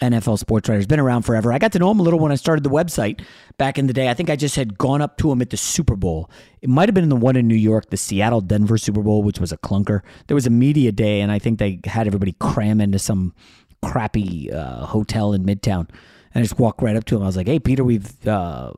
NFL 0.00 0.38
sports 0.38 0.66
writers. 0.66 0.86
Been 0.86 0.98
around 0.98 1.22
forever. 1.22 1.52
I 1.52 1.58
got 1.58 1.72
to 1.72 1.78
know 1.78 1.90
him 1.90 2.00
a 2.00 2.02
little 2.02 2.18
when 2.18 2.32
I 2.32 2.36
started 2.36 2.64
the 2.64 2.70
website 2.70 3.20
back 3.58 3.78
in 3.78 3.86
the 3.86 3.92
day. 3.92 4.08
I 4.08 4.14
think 4.14 4.30
I 4.30 4.36
just 4.36 4.56
had 4.56 4.78
gone 4.78 5.02
up 5.02 5.18
to 5.18 5.30
him 5.30 5.42
at 5.42 5.50
the 5.50 5.58
Super 5.58 5.94
Bowl. 5.94 6.30
It 6.62 6.70
might 6.70 6.88
have 6.88 6.94
been 6.94 7.10
the 7.10 7.16
one 7.16 7.36
in 7.36 7.46
New 7.46 7.54
York, 7.54 7.90
the 7.90 7.98
Seattle 7.98 8.40
Denver 8.40 8.78
Super 8.78 9.02
Bowl, 9.02 9.22
which 9.22 9.38
was 9.38 9.52
a 9.52 9.58
clunker. 9.58 10.00
There 10.28 10.34
was 10.34 10.46
a 10.46 10.50
media 10.50 10.90
day, 10.90 11.20
and 11.20 11.30
I 11.30 11.38
think 11.38 11.58
they 11.58 11.80
had 11.84 12.06
everybody 12.06 12.32
cram 12.40 12.80
into 12.80 12.98
some 12.98 13.34
crappy 13.82 14.50
uh, 14.50 14.86
hotel 14.86 15.34
in 15.34 15.44
Midtown. 15.44 15.88
And 16.32 16.36
I 16.36 16.42
just 16.42 16.58
walked 16.58 16.80
right 16.80 16.96
up 16.96 17.04
to 17.06 17.16
him. 17.16 17.22
I 17.22 17.26
was 17.26 17.36
like, 17.36 17.46
"Hey, 17.46 17.58
Peter, 17.58 17.84
we've 17.84 18.26
uh, 18.26 18.72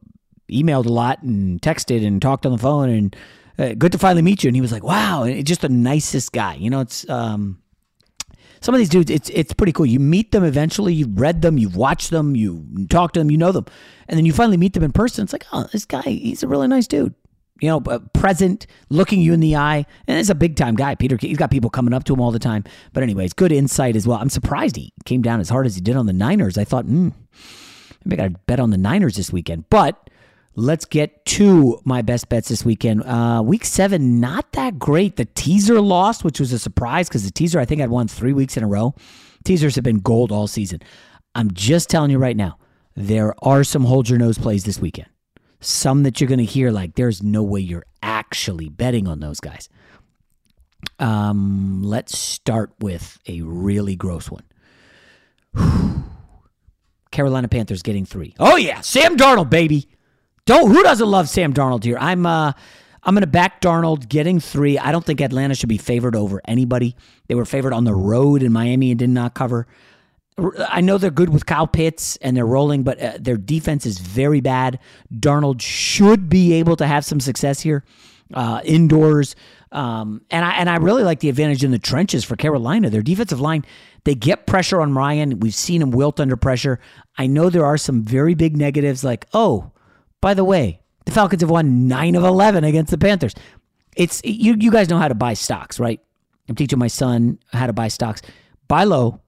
emailed 0.51 0.87
a 0.87 0.93
lot 0.93 1.23
and 1.23 1.62
texted 1.62 2.05
and 2.05 2.21
talked 2.21 2.47
on 2.47 2.53
the 2.53 2.59
phone, 2.59 2.89
and 2.89 3.16
uh, 3.61 3.74
good 3.74 3.92
to 3.92 3.98
finally 3.98 4.22
meet 4.22 4.42
you." 4.42 4.48
And 4.48 4.56
he 4.56 4.61
was 4.61 4.72
like, 4.72 4.84
"Wow, 4.84 5.24
and 5.24 5.46
just 5.46 5.61
the 5.61 5.68
nicest 5.68 6.32
guy." 6.32 6.54
You 6.54 6.70
know, 6.70 6.80
it's 6.80 7.08
um, 7.08 7.62
some 8.61 8.74
of 8.74 8.78
these 8.78 8.88
dudes. 8.88 9.11
It's 9.11 9.30
it's 9.30 9.52
pretty 9.52 9.72
cool. 9.72 9.86
You 9.86 10.00
meet 10.00 10.32
them 10.32 10.44
eventually. 10.44 10.94
You've 10.94 11.20
read 11.20 11.42
them, 11.42 11.58
you've 11.58 11.76
watched 11.76 12.11
them, 12.11 12.34
you 12.34 12.66
talk 12.88 13.12
to 13.12 13.20
them, 13.20 13.30
you 13.30 13.38
know 13.38 13.52
them, 13.52 13.66
and 14.08 14.16
then 14.16 14.26
you 14.26 14.32
finally 14.32 14.56
meet 14.56 14.72
them 14.72 14.82
in 14.82 14.92
person. 14.92 15.24
It's 15.24 15.32
like, 15.32 15.46
oh, 15.52 15.68
this 15.72 15.84
guy, 15.84 16.02
he's 16.02 16.42
a 16.42 16.48
really 16.48 16.68
nice 16.68 16.86
dude 16.86 17.14
you 17.61 17.68
know, 17.68 17.82
uh, 17.86 17.98
present, 18.12 18.66
looking 18.88 19.20
you 19.20 19.32
in 19.32 19.40
the 19.40 19.56
eye. 19.56 19.84
And 20.06 20.18
it's 20.18 20.30
a 20.30 20.34
big 20.34 20.56
time 20.56 20.74
guy. 20.74 20.94
Peter, 20.94 21.16
he's 21.20 21.36
got 21.36 21.50
people 21.50 21.70
coming 21.70 21.94
up 21.94 22.04
to 22.04 22.14
him 22.14 22.20
all 22.20 22.30
the 22.30 22.38
time. 22.38 22.64
But, 22.92 23.02
anyways, 23.02 23.32
good 23.34 23.52
insight 23.52 23.96
as 23.96 24.06
well. 24.06 24.18
I'm 24.18 24.30
surprised 24.30 24.76
he 24.76 24.92
came 25.04 25.22
down 25.22 25.40
as 25.40 25.48
hard 25.48 25.66
as 25.66 25.74
he 25.74 25.80
did 25.80 25.96
on 25.96 26.06
the 26.06 26.12
Niners. 26.12 26.58
I 26.58 26.64
thought, 26.64 26.86
hmm, 26.86 27.11
maybe 28.04 28.20
I 28.20 28.28
got 28.28 28.34
to 28.34 28.40
bet 28.46 28.61
on 28.61 28.70
the 28.70 28.78
Niners 28.78 29.16
this 29.16 29.32
weekend. 29.32 29.68
But 29.70 30.09
let's 30.55 30.84
get 30.84 31.24
to 31.24 31.80
my 31.84 32.03
best 32.03 32.28
bets 32.28 32.48
this 32.48 32.64
weekend. 32.64 33.03
Uh, 33.05 33.42
week 33.44 33.64
seven, 33.64 34.20
not 34.20 34.53
that 34.53 34.78
great. 34.78 35.16
The 35.16 35.26
teaser 35.34 35.80
lost, 35.80 36.24
which 36.24 36.40
was 36.40 36.53
a 36.53 36.59
surprise 36.59 37.09
because 37.09 37.24
the 37.24 37.30
teaser, 37.30 37.61
I 37.61 37.64
think, 37.64 37.80
I'd 37.80 37.90
won 37.90 38.09
three 38.09 38.32
weeks 38.32 38.57
in 38.57 38.62
a 38.62 38.68
row. 38.68 38.94
Teasers 39.44 39.74
have 39.76 39.84
been 39.84 40.01
gold 40.01 40.32
all 40.32 40.46
season. 40.46 40.80
I'm 41.34 41.51
just 41.53 41.88
telling 41.88 42.11
you 42.11 42.18
right 42.18 42.36
now, 42.36 42.59
there 42.96 43.34
are 43.42 43.64
some 43.64 43.84
hold 43.84 44.09
your 44.09 44.18
nose 44.18 44.36
plays 44.38 44.64
this 44.64 44.78
weekend 44.78 45.09
some 45.61 46.03
that 46.03 46.20
you're 46.20 46.28
going 46.28 46.38
to 46.38 46.44
hear 46.44 46.70
like 46.70 46.94
there's 46.94 47.22
no 47.22 47.42
way 47.42 47.61
you're 47.61 47.84
actually 48.03 48.68
betting 48.68 49.07
on 49.07 49.20
those 49.20 49.40
guys. 49.40 49.68
Um, 50.98 51.82
let's 51.82 52.18
start 52.18 52.72
with 52.80 53.18
a 53.28 53.42
really 53.42 53.96
gross 53.96 54.30
one. 54.30 54.44
Carolina 57.11 57.48
Panthers 57.48 57.82
getting 57.82 58.07
three. 58.07 58.34
Oh 58.38 58.57
yeah, 58.57 58.80
Sam 58.80 59.16
Darnold, 59.16 59.51
baby. 59.51 59.88
Don't 60.51 60.72
who 60.72 60.82
doesn't 60.82 61.09
love 61.09 61.28
Sam 61.28 61.55
Darnold 61.55 61.84
here? 61.84 61.96
I'm 61.96 62.26
uh 62.26 62.53
I'm 63.05 63.14
going 63.14 63.22
to 63.22 63.28
back 63.28 63.61
Darnold 63.61 64.09
getting 64.09 64.40
three. 64.40 64.80
I 64.80 64.90
don't 64.90 65.05
think 65.05 65.20
Atlanta 65.20 65.55
should 65.55 65.68
be 65.68 65.78
favored 65.78 66.16
over 66.16 66.42
anybody. 66.44 66.96
They 67.28 67.36
were 67.36 67.44
favored 67.44 67.72
on 67.72 67.84
the 67.84 67.94
road 67.94 68.42
in 68.42 68.53
Miami 68.53 68.90
and 68.90 68.98
did 68.98 69.11
not 69.11 69.34
cover. 69.34 69.68
I 70.68 70.80
know 70.80 70.98
they're 70.98 71.12
good 71.12 71.28
with 71.28 71.46
Kyle 71.46 71.68
Pitts 71.68 72.16
and 72.16 72.36
they're 72.36 72.46
rolling, 72.46 72.82
but 72.82 73.01
uh, 73.01 73.12
their 73.20 73.36
defense 73.36 73.86
is 73.86 74.01
very 74.01 74.40
bad. 74.40 74.80
Darnold 75.14 75.61
should 75.61 76.28
be 76.28 76.55
able 76.55 76.74
to 76.76 76.86
have 76.86 77.05
some 77.05 77.20
success 77.20 77.61
here 77.61 77.84
uh, 78.34 78.61
indoors. 78.64 79.36
Um, 79.70 80.22
and 80.32 80.44
I 80.44 80.55
and 80.55 80.68
I 80.68 80.78
really 80.78 81.05
like 81.05 81.20
the 81.20 81.28
advantage 81.28 81.62
in 81.62 81.70
the 81.70 81.78
trenches 81.78 82.24
for 82.24 82.34
Carolina. 82.34 82.90
Their 82.90 83.03
defensive 83.03 83.40
line, 83.40 83.64
they 84.03 84.16
get 84.16 84.48
pressure 84.48 84.80
on 84.80 84.94
Ryan. 84.94 85.38
We've 85.38 85.55
seen 85.55 85.80
him 85.80 85.92
wilt 85.92 86.18
under 86.18 86.36
pressure. 86.36 86.80
I 87.16 87.28
know 87.28 87.51
there 87.51 87.64
are 87.64 87.78
some 87.78 88.03
very 88.03 88.34
big 88.34 88.57
negatives, 88.57 89.05
like 89.05 89.26
oh, 89.32 89.70
by 90.21 90.35
the 90.35 90.45
way, 90.45 90.81
the 91.05 91.12
Falcons 91.12 91.43
have 91.43 91.51
won 91.51 91.89
nine 91.89 92.14
of 92.14 92.25
eleven 92.25 92.64
against 92.64 92.91
the 92.91 92.99
Panthers. 92.99 93.35
It's 93.97 94.21
you. 94.25 94.57
You 94.59 94.71
guys 94.71 94.89
know 94.89 94.99
how 94.99 95.09
to 95.09 95.14
buy 95.14 95.35
stocks, 95.35 95.81
right? 95.81 96.01
I'm 96.49 96.55
teaching 96.57 96.79
my 96.79 96.89
son 96.89 97.39
how 97.53 97.66
to 97.66 97.73
buy 97.73 97.89
stocks. 97.89 98.23
Buy 98.68 98.85
low, 98.85 99.21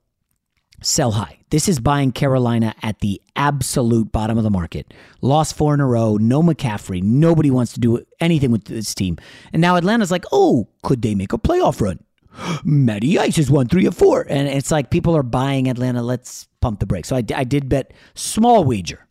sell 0.83 1.13
high. 1.13 1.39
This 1.51 1.69
is 1.69 1.81
buying 1.81 2.13
Carolina 2.13 2.75
at 2.83 3.01
the 3.01 3.21
absolute 3.37 4.11
bottom 4.11 4.39
of 4.39 4.45
the 4.45 4.51
market. 4.51 4.95
Lost 5.21 5.55
four 5.55 5.75
in 5.75 5.81
a 5.81 5.87
row, 5.87 6.17
no 6.17 6.43
McCaffrey. 6.43 7.03
Nobody 7.03 7.51
wants 7.51 7.73
to 7.75 7.81
do 7.81 8.05
anything 8.21 8.51
with 8.51 8.65
this 8.65 8.95
team. 8.95 9.19
And 9.53 9.61
now 9.61 9.77
Atlanta's 9.77 10.11
like, 10.11 10.25
oh, 10.33 10.69
could 10.83 11.03
they 11.03 11.15
make 11.15 11.33
a 11.33 11.39
playoff 11.39 11.81
run? 11.81 12.03
Matty 12.65 13.19
Ice 13.19 13.37
has 13.37 13.51
won 13.51 13.69
three 13.69 13.87
of 13.87 13.97
four. 13.97 14.25
And 14.29 14.49
it's 14.49 14.71
like 14.71 14.91
people 14.91 15.17
are 15.17 15.23
buying 15.23 15.69
Atlanta. 15.69 16.03
Let's 16.03 16.49
pump 16.61 16.81
the 16.81 16.87
brakes. 16.87 17.09
So 17.09 17.17
I, 17.17 17.25
I 17.35 17.45
did 17.45 17.69
bet 17.69 17.93
small 18.15 18.65
wager 18.65 19.07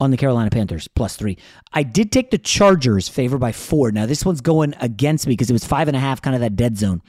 on 0.00 0.10
the 0.10 0.16
Carolina 0.16 0.50
Panthers 0.50 0.88
plus 0.88 1.16
three. 1.16 1.36
I 1.72 1.82
did 1.82 2.12
take 2.12 2.30
the 2.30 2.38
Chargers 2.38 3.08
favored 3.08 3.38
by 3.38 3.52
four. 3.52 3.90
Now, 3.90 4.06
this 4.06 4.24
one's 4.24 4.40
going 4.40 4.74
against 4.80 5.26
me 5.26 5.32
because 5.32 5.50
it 5.50 5.54
was 5.54 5.64
five 5.64 5.88
and 5.88 5.96
a 5.96 6.00
half, 6.00 6.22
kind 6.22 6.34
of 6.34 6.40
that 6.40 6.56
dead 6.56 6.78
zone. 6.78 7.02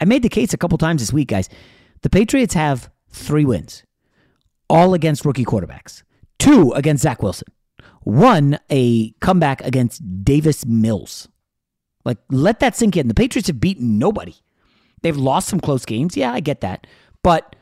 I 0.00 0.04
made 0.04 0.22
the 0.22 0.28
case 0.28 0.54
a 0.54 0.58
couple 0.58 0.78
times 0.78 1.02
this 1.02 1.12
week, 1.12 1.28
guys. 1.28 1.48
The 2.02 2.10
Patriots 2.10 2.54
have 2.54 2.90
three 3.10 3.44
wins, 3.44 3.82
all 4.70 4.94
against 4.94 5.24
rookie 5.24 5.44
quarterbacks, 5.44 6.04
two 6.38 6.72
against 6.72 7.02
Zach 7.02 7.22
Wilson, 7.22 7.48
one 8.02 8.58
a 8.70 9.10
comeback 9.20 9.60
against 9.62 10.24
Davis 10.24 10.64
Mills. 10.64 11.28
Like, 12.04 12.18
let 12.30 12.60
that 12.60 12.76
sink 12.76 12.96
in. 12.96 13.08
The 13.08 13.14
Patriots 13.14 13.48
have 13.48 13.60
beaten 13.60 13.98
nobody. 13.98 14.36
They've 15.02 15.16
lost 15.16 15.48
some 15.48 15.60
close 15.60 15.84
games. 15.84 16.16
Yeah, 16.16 16.32
I 16.32 16.40
get 16.40 16.60
that. 16.60 16.86
But 17.22 17.56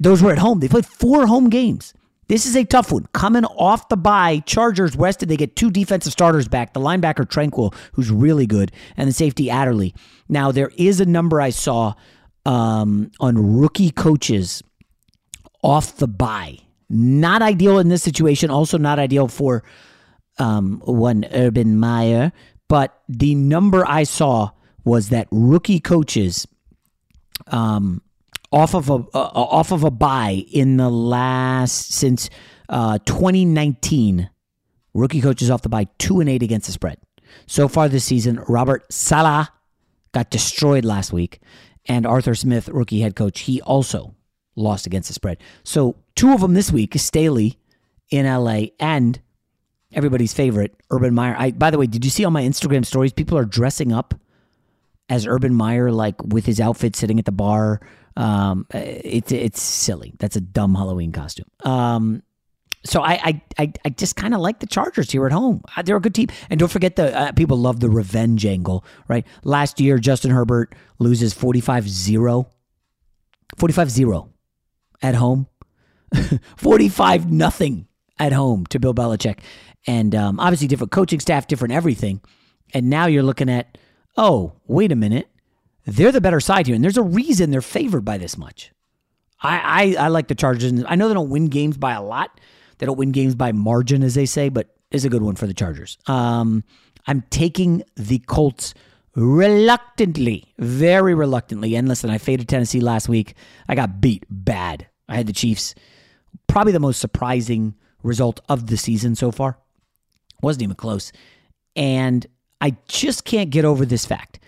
those 0.00 0.22
were 0.22 0.32
at 0.32 0.38
home. 0.38 0.60
They 0.60 0.68
played 0.68 0.86
four 0.86 1.26
home 1.26 1.50
games. 1.50 1.92
This 2.28 2.44
is 2.44 2.54
a 2.56 2.64
tough 2.64 2.92
one. 2.92 3.06
Coming 3.12 3.44
off 3.44 3.88
the 3.88 3.96
bye, 3.96 4.42
Chargers 4.46 4.94
rested. 4.94 5.28
They 5.28 5.36
get 5.36 5.56
two 5.56 5.70
defensive 5.70 6.12
starters 6.12 6.46
back 6.46 6.74
the 6.74 6.80
linebacker 6.80 7.26
Tranquill, 7.26 7.74
who's 7.92 8.10
really 8.10 8.46
good, 8.46 8.70
and 8.96 9.08
the 9.08 9.12
safety 9.12 9.50
Adderley. 9.50 9.94
Now, 10.28 10.52
there 10.52 10.70
is 10.76 11.00
a 11.00 11.06
number 11.06 11.40
I 11.40 11.50
saw 11.50 11.94
um, 12.44 13.10
on 13.18 13.58
rookie 13.58 13.90
coaches 13.90 14.62
off 15.62 15.96
the 15.96 16.06
bye. 16.06 16.58
Not 16.90 17.42
ideal 17.42 17.78
in 17.78 17.88
this 17.88 18.02
situation. 18.02 18.50
Also, 18.50 18.78
not 18.78 18.98
ideal 18.98 19.28
for 19.28 19.64
um, 20.38 20.80
one 20.84 21.24
Urban 21.32 21.78
Meyer. 21.78 22.32
But 22.68 22.98
the 23.08 23.34
number 23.34 23.86
I 23.86 24.04
saw 24.04 24.50
was 24.84 25.08
that 25.08 25.28
rookie 25.30 25.80
coaches 25.80 26.46
um, 27.48 28.02
off 28.50 28.74
of 28.74 28.88
a 28.90 28.94
uh, 28.94 29.30
off 29.34 29.72
of 29.72 29.84
a 29.84 29.90
bye 29.90 30.44
in 30.50 30.76
the 30.76 30.88
last 30.90 31.92
since 31.92 32.30
uh, 32.68 32.98
2019. 33.04 34.30
Rookie 34.94 35.20
coaches 35.20 35.50
off 35.50 35.62
the 35.62 35.68
bye 35.68 35.86
two 35.98 36.20
and 36.20 36.28
eight 36.28 36.42
against 36.42 36.66
the 36.66 36.72
spread. 36.72 36.98
So 37.46 37.68
far 37.68 37.88
this 37.88 38.04
season, 38.04 38.42
Robert 38.48 38.90
Saleh 38.92 39.48
got 40.12 40.30
destroyed 40.30 40.84
last 40.84 41.12
week, 41.12 41.40
and 41.86 42.06
Arthur 42.06 42.34
Smith, 42.34 42.68
rookie 42.68 43.00
head 43.00 43.14
coach, 43.14 43.40
he 43.40 43.60
also 43.62 44.14
lost 44.56 44.86
against 44.86 45.08
the 45.08 45.14
spread. 45.14 45.38
So 45.62 45.96
two 46.16 46.32
of 46.32 46.40
them 46.40 46.54
this 46.54 46.72
week 46.72 46.94
Staley 46.96 47.58
in 48.10 48.26
LA 48.26 48.68
and 48.80 49.20
everybody's 49.92 50.32
favorite, 50.32 50.74
Urban 50.90 51.14
Meyer. 51.14 51.36
I 51.38 51.50
by 51.52 51.70
the 51.70 51.78
way, 51.78 51.86
did 51.86 52.04
you 52.04 52.10
see 52.10 52.24
on 52.24 52.32
my 52.32 52.42
Instagram 52.42 52.84
stories 52.84 53.12
people 53.12 53.38
are 53.38 53.44
dressing 53.44 53.92
up 53.92 54.14
as 55.08 55.26
Urban 55.26 55.54
Meyer, 55.54 55.90
like 55.90 56.22
with 56.22 56.46
his 56.46 56.60
outfit 56.60 56.94
sitting 56.94 57.18
at 57.18 57.24
the 57.24 57.32
bar. 57.32 57.80
Um, 58.18 58.66
it's 58.74 59.30
it's 59.30 59.62
silly. 59.62 60.12
That's 60.18 60.34
a 60.34 60.40
dumb 60.40 60.74
Halloween 60.74 61.12
costume. 61.12 61.46
Um, 61.64 62.24
so 62.84 63.00
I 63.00 63.40
I 63.56 63.72
I, 63.84 63.88
just 63.90 64.16
kind 64.16 64.34
of 64.34 64.40
like 64.40 64.58
the 64.58 64.66
Chargers 64.66 65.10
here 65.10 65.24
at 65.24 65.30
home. 65.30 65.62
Uh, 65.76 65.82
they're 65.82 65.96
a 65.96 66.00
good 66.00 66.16
team, 66.16 66.26
and 66.50 66.58
don't 66.58 66.68
forget 66.68 66.96
the 66.96 67.16
uh, 67.16 67.32
people 67.32 67.56
love 67.56 67.78
the 67.78 67.88
revenge 67.88 68.44
angle, 68.44 68.84
right? 69.06 69.24
Last 69.44 69.78
year, 69.78 69.98
Justin 69.98 70.32
Herbert 70.32 70.74
loses 70.98 71.32
45-0. 71.32 72.46
45-0 73.56 74.28
at 75.00 75.14
home. 75.14 75.46
45 76.56 77.30
nothing 77.30 77.86
at 78.18 78.32
home 78.32 78.66
to 78.66 78.80
Bill 78.80 78.94
Belichick. 78.94 79.38
And 79.86 80.14
um, 80.14 80.40
obviously, 80.40 80.66
different 80.66 80.90
coaching 80.90 81.20
staff, 81.20 81.46
different 81.46 81.72
everything. 81.72 82.20
And 82.74 82.90
now 82.90 83.06
you're 83.06 83.22
looking 83.22 83.48
at, 83.48 83.78
oh, 84.16 84.54
wait 84.66 84.90
a 84.90 84.96
minute. 84.96 85.28
They're 85.88 86.12
the 86.12 86.20
better 86.20 86.40
side 86.40 86.66
here. 86.66 86.74
And 86.74 86.84
there's 86.84 86.98
a 86.98 87.02
reason 87.02 87.50
they're 87.50 87.62
favored 87.62 88.04
by 88.04 88.18
this 88.18 88.36
much. 88.36 88.72
I, 89.40 89.94
I, 89.98 90.04
I 90.04 90.08
like 90.08 90.28
the 90.28 90.34
Chargers. 90.34 90.84
I 90.86 90.96
know 90.96 91.08
they 91.08 91.14
don't 91.14 91.30
win 91.30 91.46
games 91.46 91.78
by 91.78 91.92
a 91.92 92.02
lot. 92.02 92.40
They 92.76 92.86
don't 92.86 92.98
win 92.98 93.12
games 93.12 93.34
by 93.34 93.52
margin, 93.52 94.02
as 94.02 94.14
they 94.14 94.26
say, 94.26 94.50
but 94.50 94.68
is 94.90 95.04
a 95.04 95.08
good 95.08 95.22
one 95.22 95.36
for 95.36 95.46
the 95.46 95.54
Chargers. 95.54 95.96
Um, 96.06 96.62
I'm 97.06 97.22
taking 97.30 97.82
the 97.96 98.18
Colts 98.18 98.74
reluctantly, 99.14 100.52
very 100.58 101.14
reluctantly. 101.14 101.74
And 101.74 101.88
listen, 101.88 102.10
I 102.10 102.18
faded 102.18 102.48
Tennessee 102.48 102.80
last 102.80 103.08
week. 103.08 103.34
I 103.66 103.74
got 103.74 104.00
beat 104.00 104.24
bad. 104.28 104.86
I 105.08 105.16
had 105.16 105.26
the 105.26 105.32
Chiefs. 105.32 105.74
Probably 106.48 106.72
the 106.72 106.80
most 106.80 107.00
surprising 107.00 107.74
result 108.02 108.40
of 108.48 108.66
the 108.66 108.76
season 108.76 109.14
so 109.14 109.32
far. 109.32 109.58
Wasn't 110.42 110.62
even 110.62 110.76
close. 110.76 111.12
And 111.74 112.26
I 112.60 112.76
just 112.88 113.24
can't 113.24 113.50
get 113.50 113.64
over 113.64 113.86
this 113.86 114.04
fact. 114.04 114.38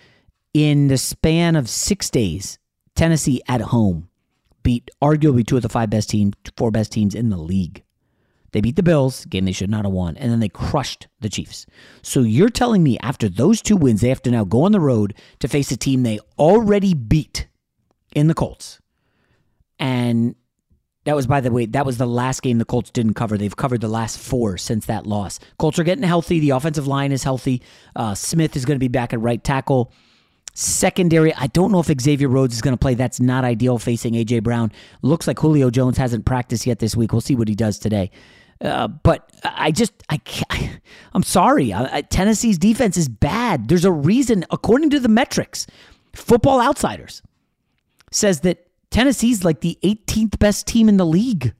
In 0.52 0.88
the 0.88 0.98
span 0.98 1.54
of 1.54 1.68
six 1.68 2.10
days, 2.10 2.58
Tennessee 2.96 3.40
at 3.46 3.60
home 3.60 4.08
beat 4.62 4.90
arguably 5.00 5.46
two 5.46 5.56
of 5.56 5.62
the 5.62 5.68
five 5.68 5.90
best 5.90 6.10
teams, 6.10 6.34
four 6.56 6.70
best 6.70 6.92
teams 6.92 7.14
in 7.14 7.30
the 7.30 7.36
league. 7.36 7.84
They 8.52 8.60
beat 8.60 8.74
the 8.74 8.82
Bills, 8.82 9.24
game 9.26 9.44
they 9.44 9.52
should 9.52 9.70
not 9.70 9.84
have 9.84 9.92
won, 9.92 10.16
and 10.16 10.30
then 10.30 10.40
they 10.40 10.48
crushed 10.48 11.06
the 11.20 11.28
Chiefs. 11.28 11.66
So 12.02 12.20
you're 12.20 12.48
telling 12.48 12.82
me 12.82 12.98
after 12.98 13.28
those 13.28 13.62
two 13.62 13.76
wins, 13.76 14.00
they 14.00 14.08
have 14.08 14.22
to 14.22 14.30
now 14.30 14.44
go 14.44 14.64
on 14.64 14.72
the 14.72 14.80
road 14.80 15.14
to 15.38 15.46
face 15.46 15.70
a 15.70 15.76
team 15.76 16.02
they 16.02 16.18
already 16.36 16.94
beat 16.94 17.46
in 18.12 18.26
the 18.26 18.34
Colts. 18.34 18.80
And 19.78 20.34
that 21.04 21.14
was, 21.14 21.28
by 21.28 21.40
the 21.40 21.52
way, 21.52 21.66
that 21.66 21.86
was 21.86 21.98
the 21.98 22.06
last 22.06 22.42
game 22.42 22.58
the 22.58 22.64
Colts 22.64 22.90
didn't 22.90 23.14
cover. 23.14 23.38
They've 23.38 23.54
covered 23.54 23.80
the 23.80 23.88
last 23.88 24.18
four 24.18 24.58
since 24.58 24.86
that 24.86 25.06
loss. 25.06 25.38
Colts 25.58 25.78
are 25.78 25.84
getting 25.84 26.02
healthy. 26.02 26.40
The 26.40 26.50
offensive 26.50 26.88
line 26.88 27.12
is 27.12 27.22
healthy. 27.22 27.62
Uh, 27.94 28.16
Smith 28.16 28.56
is 28.56 28.64
going 28.64 28.76
to 28.76 28.80
be 28.80 28.88
back 28.88 29.12
at 29.12 29.20
right 29.20 29.42
tackle. 29.42 29.92
Secondary, 30.60 31.32
I 31.34 31.46
don't 31.46 31.72
know 31.72 31.80
if 31.80 31.86
Xavier 31.86 32.28
Rhodes 32.28 32.54
is 32.54 32.60
going 32.60 32.74
to 32.74 32.78
play. 32.78 32.92
That's 32.92 33.18
not 33.18 33.44
ideal 33.44 33.78
facing 33.78 34.14
A.J. 34.14 34.40
Brown. 34.40 34.70
Looks 35.00 35.26
like 35.26 35.38
Julio 35.38 35.70
Jones 35.70 35.96
hasn't 35.96 36.26
practiced 36.26 36.66
yet 36.66 36.80
this 36.80 36.94
week. 36.94 37.12
We'll 37.12 37.22
see 37.22 37.34
what 37.34 37.48
he 37.48 37.54
does 37.54 37.78
today. 37.78 38.10
Uh, 38.60 38.86
but 38.86 39.32
I 39.42 39.70
just 39.70 39.94
I 40.10 40.18
can't, 40.18 40.80
I'm 41.14 41.22
sorry. 41.22 41.72
I, 41.72 42.02
Tennessee's 42.02 42.58
defense 42.58 42.98
is 42.98 43.08
bad. 43.08 43.68
There's 43.68 43.86
a 43.86 43.90
reason, 43.90 44.44
according 44.50 44.90
to 44.90 45.00
the 45.00 45.08
metrics, 45.08 45.66
Football 46.12 46.60
Outsiders 46.60 47.22
says 48.12 48.40
that 48.40 48.66
Tennessee's 48.90 49.42
like 49.42 49.62
the 49.62 49.78
18th 49.82 50.38
best 50.38 50.66
team 50.66 50.90
in 50.90 50.98
the 50.98 51.06
league. 51.06 51.54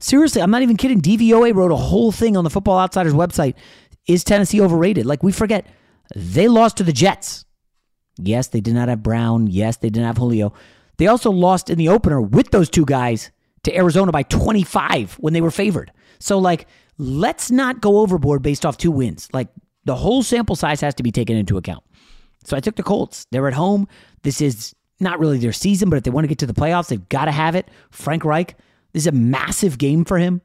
Seriously, 0.00 0.42
I'm 0.42 0.50
not 0.50 0.62
even 0.62 0.76
kidding. 0.76 1.00
DVOA 1.00 1.54
wrote 1.54 1.70
a 1.70 1.76
whole 1.76 2.10
thing 2.10 2.36
on 2.36 2.42
the 2.42 2.50
Football 2.50 2.80
Outsiders 2.80 3.12
website. 3.12 3.54
Is 4.08 4.24
Tennessee 4.24 4.60
overrated? 4.60 5.06
Like 5.06 5.22
we 5.22 5.30
forget, 5.30 5.66
they 6.16 6.48
lost 6.48 6.78
to 6.78 6.82
the 6.82 6.92
Jets. 6.92 7.44
Yes, 8.18 8.48
they 8.48 8.60
did 8.60 8.74
not 8.74 8.88
have 8.88 9.02
Brown. 9.02 9.46
Yes, 9.46 9.78
they 9.78 9.90
didn't 9.90 10.06
have 10.06 10.18
Julio. 10.18 10.52
They 10.98 11.06
also 11.06 11.30
lost 11.30 11.70
in 11.70 11.78
the 11.78 11.88
opener 11.88 12.20
with 12.20 12.50
those 12.50 12.68
two 12.68 12.84
guys 12.84 13.30
to 13.64 13.74
Arizona 13.76 14.12
by 14.12 14.22
25 14.24 15.14
when 15.14 15.32
they 15.32 15.40
were 15.40 15.50
favored. 15.50 15.92
So, 16.18 16.38
like, 16.38 16.66
let's 16.98 17.50
not 17.50 17.80
go 17.80 17.98
overboard 17.98 18.42
based 18.42 18.66
off 18.66 18.76
two 18.76 18.90
wins. 18.90 19.28
Like, 19.32 19.48
the 19.84 19.96
whole 19.96 20.22
sample 20.22 20.56
size 20.56 20.80
has 20.80 20.94
to 20.96 21.02
be 21.02 21.10
taken 21.10 21.36
into 21.36 21.56
account. 21.56 21.82
So, 22.44 22.56
I 22.56 22.60
took 22.60 22.76
the 22.76 22.82
Colts. 22.82 23.26
They're 23.30 23.48
at 23.48 23.54
home. 23.54 23.88
This 24.22 24.40
is 24.40 24.74
not 25.00 25.18
really 25.18 25.38
their 25.38 25.52
season, 25.52 25.90
but 25.90 25.96
if 25.96 26.04
they 26.04 26.10
want 26.10 26.24
to 26.24 26.28
get 26.28 26.38
to 26.38 26.46
the 26.46 26.52
playoffs, 26.52 26.88
they've 26.88 27.08
got 27.08 27.24
to 27.24 27.32
have 27.32 27.54
it. 27.54 27.68
Frank 27.90 28.24
Reich, 28.24 28.56
this 28.92 29.04
is 29.04 29.06
a 29.08 29.12
massive 29.12 29.78
game 29.78 30.04
for 30.04 30.18
him. 30.18 30.42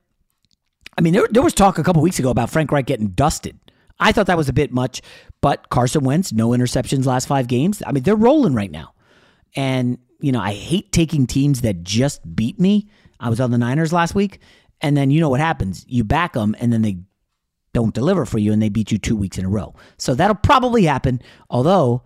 I 0.97 1.01
mean, 1.01 1.13
there, 1.13 1.28
there 1.30 1.43
was 1.43 1.53
talk 1.53 1.78
a 1.78 1.84
couple 1.84 2.01
weeks 2.01 2.18
ago 2.18 2.32
about 2.32 2.49
Frank 2.49 2.72
Reich 2.72 2.88
getting 2.88 3.09
dusted. 3.09 3.59
I 3.99 4.11
thought 4.11 4.27
that 4.27 4.37
was 4.37 4.49
a 4.49 4.53
bit 4.53 4.71
much, 4.71 5.01
but 5.41 5.69
Carson 5.69 6.03
Wentz, 6.03 6.31
no 6.31 6.49
interceptions 6.49 7.05
last 7.05 7.27
five 7.27 7.47
games. 7.47 7.81
I 7.85 7.91
mean, 7.91 8.03
they're 8.03 8.15
rolling 8.15 8.53
right 8.53 8.71
now. 8.71 8.93
And, 9.55 9.97
you 10.19 10.31
know, 10.31 10.39
I 10.39 10.53
hate 10.53 10.91
taking 10.91 11.25
teams 11.25 11.61
that 11.61 11.83
just 11.83 12.35
beat 12.35 12.59
me 12.59 12.87
I 13.19 13.29
was 13.29 13.39
on 13.39 13.51
the 13.51 13.57
Niners 13.57 13.93
last 13.93 14.15
week, 14.15 14.39
and 14.81 14.95
then 14.95 15.11
you 15.11 15.19
know 15.19 15.29
what 15.29 15.39
happens. 15.39 15.85
You 15.87 16.03
back 16.03 16.33
them, 16.33 16.55
and 16.59 16.71
then 16.71 16.81
they 16.81 16.97
don't 17.73 17.93
deliver 17.93 18.25
for 18.25 18.37
you, 18.37 18.53
and 18.53 18.61
they 18.61 18.69
beat 18.69 18.91
you 18.91 18.97
two 18.97 19.15
weeks 19.15 19.37
in 19.37 19.45
a 19.45 19.49
row. 19.49 19.75
So 19.97 20.15
that'll 20.15 20.35
probably 20.35 20.83
happen. 20.83 21.21
Although 21.49 22.03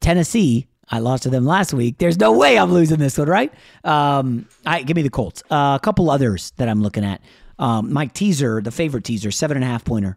Tennessee, 0.00 0.66
I 0.88 0.98
lost 0.98 1.24
to 1.24 1.30
them 1.30 1.44
last 1.44 1.72
week. 1.72 1.98
There's 1.98 2.18
no 2.18 2.32
way 2.32 2.58
I'm 2.58 2.72
losing 2.72 2.98
this 2.98 3.18
one, 3.18 3.28
right? 3.28 3.52
Um, 3.84 4.48
I 4.66 4.82
give 4.82 4.96
me 4.96 5.02
the 5.02 5.10
Colts. 5.10 5.42
Uh, 5.50 5.78
a 5.80 5.80
couple 5.82 6.10
others 6.10 6.52
that 6.56 6.68
I'm 6.68 6.82
looking 6.82 7.04
at. 7.04 7.20
Um, 7.58 7.92
my 7.92 8.06
teaser, 8.06 8.60
the 8.62 8.70
favorite 8.70 9.04
teaser, 9.04 9.30
seven 9.30 9.56
and 9.56 9.64
a 9.64 9.66
half 9.66 9.84
pointer. 9.84 10.16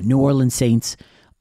New 0.00 0.18
Orleans 0.18 0.54
Saints 0.54 0.96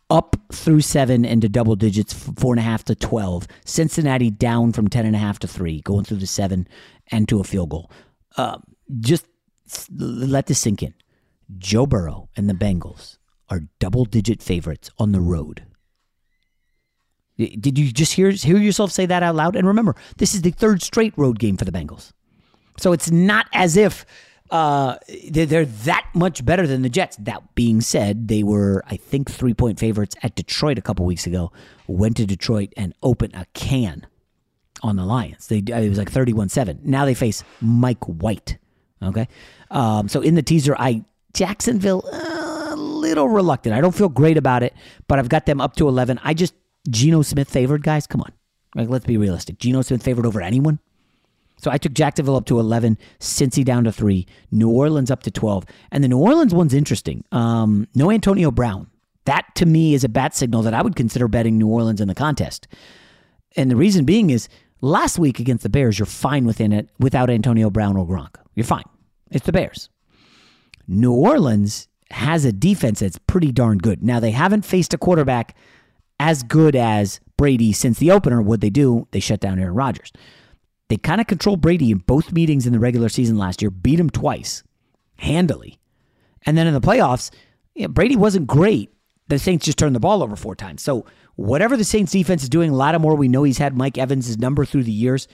up 0.10 0.36
through 0.52 0.82
seven 0.82 1.26
into 1.26 1.50
double 1.50 1.76
digits, 1.76 2.14
four 2.14 2.54
and 2.54 2.60
a 2.60 2.64
half 2.64 2.84
to 2.86 2.96
12. 2.96 3.48
Cincinnati 3.66 4.30
down 4.30 4.72
from 4.72 4.88
10 4.88 5.06
and 5.06 5.16
a 5.16 5.20
half 5.20 5.40
to 5.40 5.48
three, 5.48 5.82
going 5.82 6.06
through 6.06 6.18
the 6.18 6.28
seven 6.28 6.68
and 7.12 7.28
to 7.30 7.40
a 7.40 7.44
field 7.44 7.70
goal. 7.70 7.92
Uh, 8.38 8.58
just 9.00 9.26
let 9.98 10.46
this 10.46 10.60
sink 10.60 10.84
in. 10.84 10.94
Joe 11.58 11.86
Burrow 11.86 12.30
and 12.36 12.50
the 12.50 12.54
Bengals 12.54 13.18
are 13.50 13.62
double 13.80 14.06
digit 14.06 14.42
favorites 14.42 14.90
on 14.98 15.12
the 15.12 15.22
road. 15.22 15.64
Did 17.38 17.78
you 17.78 17.92
just 17.92 18.14
hear 18.14 18.32
hear 18.32 18.58
yourself 18.58 18.92
say 18.92 19.06
that 19.06 19.22
out 19.22 19.36
loud? 19.36 19.56
And 19.56 19.68
remember, 19.68 19.96
this 20.18 20.34
is 20.34 20.42
the 20.42 20.52
third 20.52 20.82
straight 20.82 21.14
road 21.18 21.38
game 21.38 21.58
for 21.58 21.66
the 21.66 21.72
Bengals. 21.72 22.14
So 22.78 22.94
it's 22.94 23.12
not 23.12 23.48
as 23.54 23.76
if 23.76 24.06
uh, 24.52 24.98
they're, 25.30 25.46
they're 25.46 25.66
that 25.66 26.08
much 26.14 26.46
better 26.46 26.68
than 26.68 26.82
the 26.82 26.90
Jets. 26.90 27.18
That 27.18 27.56
being 27.56 27.82
said, 27.82 28.28
they 28.28 28.44
were, 28.44 28.84
I 28.88 28.98
think, 28.98 29.30
three 29.30 29.54
point 29.54 29.80
favorites 29.80 30.16
at 30.22 30.36
Detroit 30.36 30.78
a 30.78 30.82
couple 30.82 31.06
weeks 31.06 31.26
ago. 31.26 31.52
Went 31.88 32.18
to 32.18 32.26
Detroit 32.26 32.74
and 32.78 32.94
opened 33.02 33.36
a 33.36 33.46
can 33.54 34.08
on 34.84 34.96
the 34.98 35.06
Lions. 35.06 35.48
They 35.48 35.60
it 35.60 35.90
was 35.90 35.98
like 35.98 36.12
thirty 36.12 36.34
one 36.34 36.50
seven. 36.50 36.80
Now 36.84 37.06
they 37.06 37.14
face 37.14 37.44
Mike 37.62 38.04
White. 38.06 38.58
Okay, 39.02 39.28
um, 39.72 40.08
so 40.08 40.22
in 40.22 40.36
the 40.36 40.44
teaser, 40.44 40.76
I 40.78 41.04
Jacksonville 41.34 42.04
uh, 42.12 42.70
a 42.72 42.76
little 42.76 43.30
reluctant. 43.30 43.76
I 43.76 43.82
don't 43.82 43.96
feel 43.96 44.10
great 44.10 44.38
about 44.38 44.64
it, 44.64 44.74
but 45.08 45.20
I've 45.20 45.30
got 45.30 45.46
them 45.46 45.62
up 45.62 45.76
to 45.78 45.88
eleven. 45.88 46.20
I 46.24 46.34
just 46.34 46.54
Geno 46.90 47.22
Smith 47.22 47.50
favored 47.50 47.84
guys. 47.84 48.08
Come 48.08 48.22
on, 48.22 48.32
like 48.76 48.90
let's 48.90 49.06
be 49.06 49.18
realistic. 49.18 49.58
Geno 49.58 49.82
Smith 49.82 50.04
favored 50.04 50.26
over 50.26 50.42
anyone. 50.42 50.80
So 51.58 51.72
I 51.72 51.78
took 51.78 51.94
Jacksonville 51.94 52.36
up 52.36 52.46
to 52.46 52.60
11, 52.60 52.98
Cincy 53.20 53.64
down 53.64 53.86
to 53.86 53.92
3, 53.92 54.26
New 54.52 54.70
Orleans 54.70 55.10
up 55.10 55.24
to 55.24 55.32
12. 55.32 55.66
And 55.92 56.04
the 56.04 56.08
New 56.08 56.20
Orleans 56.20 56.54
one's 56.54 56.74
interesting. 56.74 57.24
Um, 57.32 57.88
no 57.96 58.12
Antonio 58.12 58.52
Brown. 58.52 58.88
That 59.26 59.46
to 59.56 59.66
me 59.66 59.94
is 59.94 60.04
a 60.04 60.10
bat 60.10 60.36
signal 60.36 60.62
that 60.64 60.74
I 60.74 60.82
would 60.82 60.96
consider 60.96 61.28
betting 61.28 61.58
New 61.58 61.68
Orleans 61.68 62.02
in 62.02 62.08
the 62.08 62.16
contest. 62.16 62.68
And 63.56 63.72
the 63.72 63.76
reason 63.76 64.06
being 64.06 64.30
is 64.30 64.48
last 64.82 65.18
week 65.18 65.40
against 65.40 65.64
the 65.64 65.70
Bears, 65.70 65.98
you're 65.98 66.06
fine 66.06 66.46
within 66.46 66.72
it 66.72 66.90
without 67.00 67.30
Antonio 67.30 67.70
Brown 67.70 67.98
or 67.98 68.06
Gronk. 68.06 68.36
You're 68.54 68.66
fine. 68.66 68.84
It's 69.32 69.46
the 69.46 69.52
Bears. 69.52 69.90
New 70.88 71.14
Orleans 71.14 71.88
has 72.12 72.46
a 72.46 72.52
defense 72.52 73.00
that's 73.00 73.18
pretty 73.26 73.52
darn 73.52 73.80
good. 73.80 74.04
Now 74.04 74.20
they 74.20 74.32
haven't 74.32 74.66
faced 74.66 74.94
a 74.94 74.98
quarterback 74.98 75.56
as 76.20 76.44
good 76.44 76.76
as 76.76 77.20
Brady 77.38 77.74
since 77.74 77.98
the 78.00 78.12
opener. 78.12 78.42
What 78.42 78.62
they 78.62 78.70
do, 78.70 79.08
they 79.12 79.20
shut 79.20 79.40
down 79.40 79.60
Aaron 79.60 79.74
Rodgers. 79.74 80.12
They 80.90 80.98
kind 80.98 81.20
of 81.20 81.28
controlled 81.28 81.62
Brady 81.62 81.92
in 81.92 82.00
both 82.00 82.32
meetings 82.32 82.68
in 82.68 82.74
the 82.74 82.80
regular 82.80 83.10
season 83.10 83.38
last 83.38 83.62
year, 83.62 83.72
beat 83.72 84.00
him 84.00 84.10
twice, 84.10 84.64
handily. 85.18 85.80
And 86.46 86.58
then 86.58 86.68
in 86.68 86.74
the 86.74 86.82
playoffs, 86.82 87.32
yeah, 87.74 87.88
Brady 87.88 88.16
wasn't 88.16 88.48
great. 88.48 88.92
The 89.28 89.40
Saints 89.40 89.66
just 89.66 89.80
turned 89.80 89.96
the 89.96 90.00
ball 90.00 90.22
over 90.22 90.36
four 90.36 90.56
times. 90.56 90.84
So 90.84 91.06
whatever 91.36 91.76
the 91.76 91.84
Saints 91.84 92.12
defense 92.12 92.44
is 92.44 92.50
doing, 92.50 92.72
Lattimore, 92.72 93.16
we 93.16 93.28
know 93.28 93.44
he's 93.44 93.58
had 93.58 93.76
Mike 93.76 93.98
Evans' 93.98 94.38
number 94.38 94.66
through 94.66 94.84
the 94.84 94.92
years. 94.92 95.28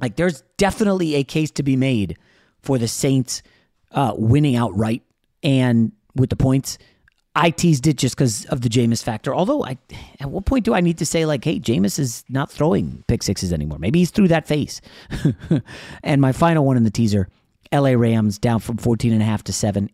Like 0.00 0.16
there's 0.16 0.42
definitely 0.56 1.16
a 1.16 1.24
case 1.24 1.50
to 1.52 1.62
be 1.62 1.76
made 1.76 2.16
for 2.60 2.78
the 2.78 2.88
Saints 2.88 3.42
uh, 3.90 4.14
winning 4.16 4.54
outright 4.54 5.02
and 5.42 5.92
with 6.14 6.30
the 6.30 6.36
points. 6.36 6.78
I 7.34 7.50
teased 7.50 7.86
it 7.86 7.96
just 7.96 8.14
because 8.14 8.44
of 8.46 8.60
the 8.60 8.68
Jameis 8.68 9.02
factor. 9.02 9.34
Although, 9.34 9.64
I, 9.64 9.78
at 10.20 10.30
what 10.30 10.44
point 10.44 10.64
do 10.66 10.74
I 10.74 10.80
need 10.80 10.98
to 10.98 11.06
say 11.06 11.24
like, 11.24 11.44
"Hey, 11.44 11.58
Jameis 11.58 11.98
is 11.98 12.24
not 12.28 12.50
throwing 12.50 13.04
pick 13.08 13.22
sixes 13.22 13.52
anymore"? 13.52 13.78
Maybe 13.78 14.00
he's 14.00 14.10
through 14.10 14.28
that 14.28 14.46
phase. 14.46 14.82
and 16.02 16.20
my 16.20 16.32
final 16.32 16.66
one 16.66 16.76
in 16.76 16.84
the 16.84 16.90
teaser: 16.90 17.28
L.A. 17.70 17.96
Rams 17.96 18.38
down 18.38 18.60
from 18.60 18.76
14 18.76 19.12
and 19.12 19.22
a 19.22 19.24
half 19.24 19.42
to 19.44 19.52
seven. 19.52 19.90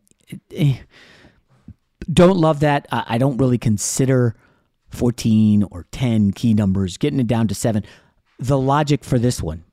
Eh, 0.53 0.79
don't 2.13 2.39
love 2.39 2.61
that. 2.61 2.87
I 2.91 3.19
don't 3.19 3.37
really 3.37 3.59
consider 3.59 4.35
14 4.91 5.65
or 5.71 5.87
10 5.93 6.33
key 6.33 6.55
numbers. 6.55 6.97
Getting 6.97 7.21
it 7.21 7.27
down 7.27 7.49
to 7.49 7.55
seven. 7.55 7.85
The 8.39 8.59
logic 8.59 9.05
for 9.05 9.19
this 9.19 9.43
one. 9.43 9.65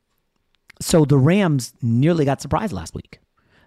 So 0.80 1.04
the 1.04 1.16
Rams 1.16 1.72
nearly 1.80 2.24
got 2.24 2.42
surprised 2.42 2.72
last 2.72 2.94
week. 2.94 3.20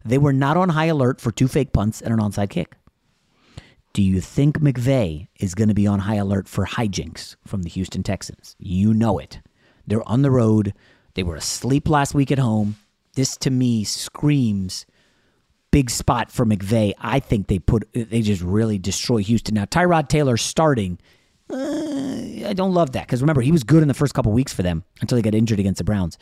They 0.05 0.17
were 0.17 0.33
not 0.33 0.57
on 0.57 0.69
high 0.69 0.85
alert 0.85 1.19
for 1.19 1.31
two 1.31 1.47
fake 1.47 1.73
punts 1.73 2.01
and 2.01 2.13
an 2.13 2.19
onside 2.19 2.49
kick. 2.49 2.75
Do 3.93 4.03
you 4.03 4.21
think 4.21 4.59
McVay 4.59 5.27
is 5.39 5.55
going 5.55 5.69
to 5.69 5.73
be 5.73 5.87
on 5.87 5.99
high 5.99 6.15
alert 6.15 6.47
for 6.47 6.65
hijinks 6.65 7.35
from 7.45 7.63
the 7.63 7.69
Houston 7.69 8.03
Texans? 8.03 8.55
You 8.59 8.93
know 8.93 9.17
it. 9.17 9.39
They're 9.87 10.07
on 10.07 10.21
the 10.21 10.31
road. 10.31 10.73
They 11.15 11.23
were 11.23 11.35
asleep 11.35 11.89
last 11.89 12.13
week 12.13 12.31
at 12.31 12.39
home. 12.39 12.75
This 13.15 13.35
to 13.37 13.49
me 13.49 13.83
screams 13.83 14.85
big 15.71 15.89
spot 15.89 16.31
for 16.31 16.45
McVay. 16.45 16.93
I 16.99 17.19
think 17.19 17.47
they 17.47 17.59
put 17.59 17.87
they 17.93 18.21
just 18.21 18.41
really 18.41 18.77
destroy 18.77 19.17
Houston. 19.17 19.55
Now 19.55 19.65
Tyrod 19.65 20.07
Taylor 20.07 20.37
starting. 20.37 20.99
Uh, 21.49 22.47
I 22.47 22.53
don't 22.55 22.73
love 22.73 22.91
that 22.91 23.07
because 23.07 23.21
remember 23.21 23.41
he 23.41 23.51
was 23.51 23.63
good 23.63 23.81
in 23.81 23.87
the 23.87 23.93
first 23.93 24.13
couple 24.13 24.31
weeks 24.31 24.53
for 24.53 24.61
them 24.61 24.83
until 25.01 25.15
he 25.15 25.21
got 25.21 25.33
injured 25.33 25.59
against 25.59 25.79
the 25.79 25.83
Browns. 25.83 26.17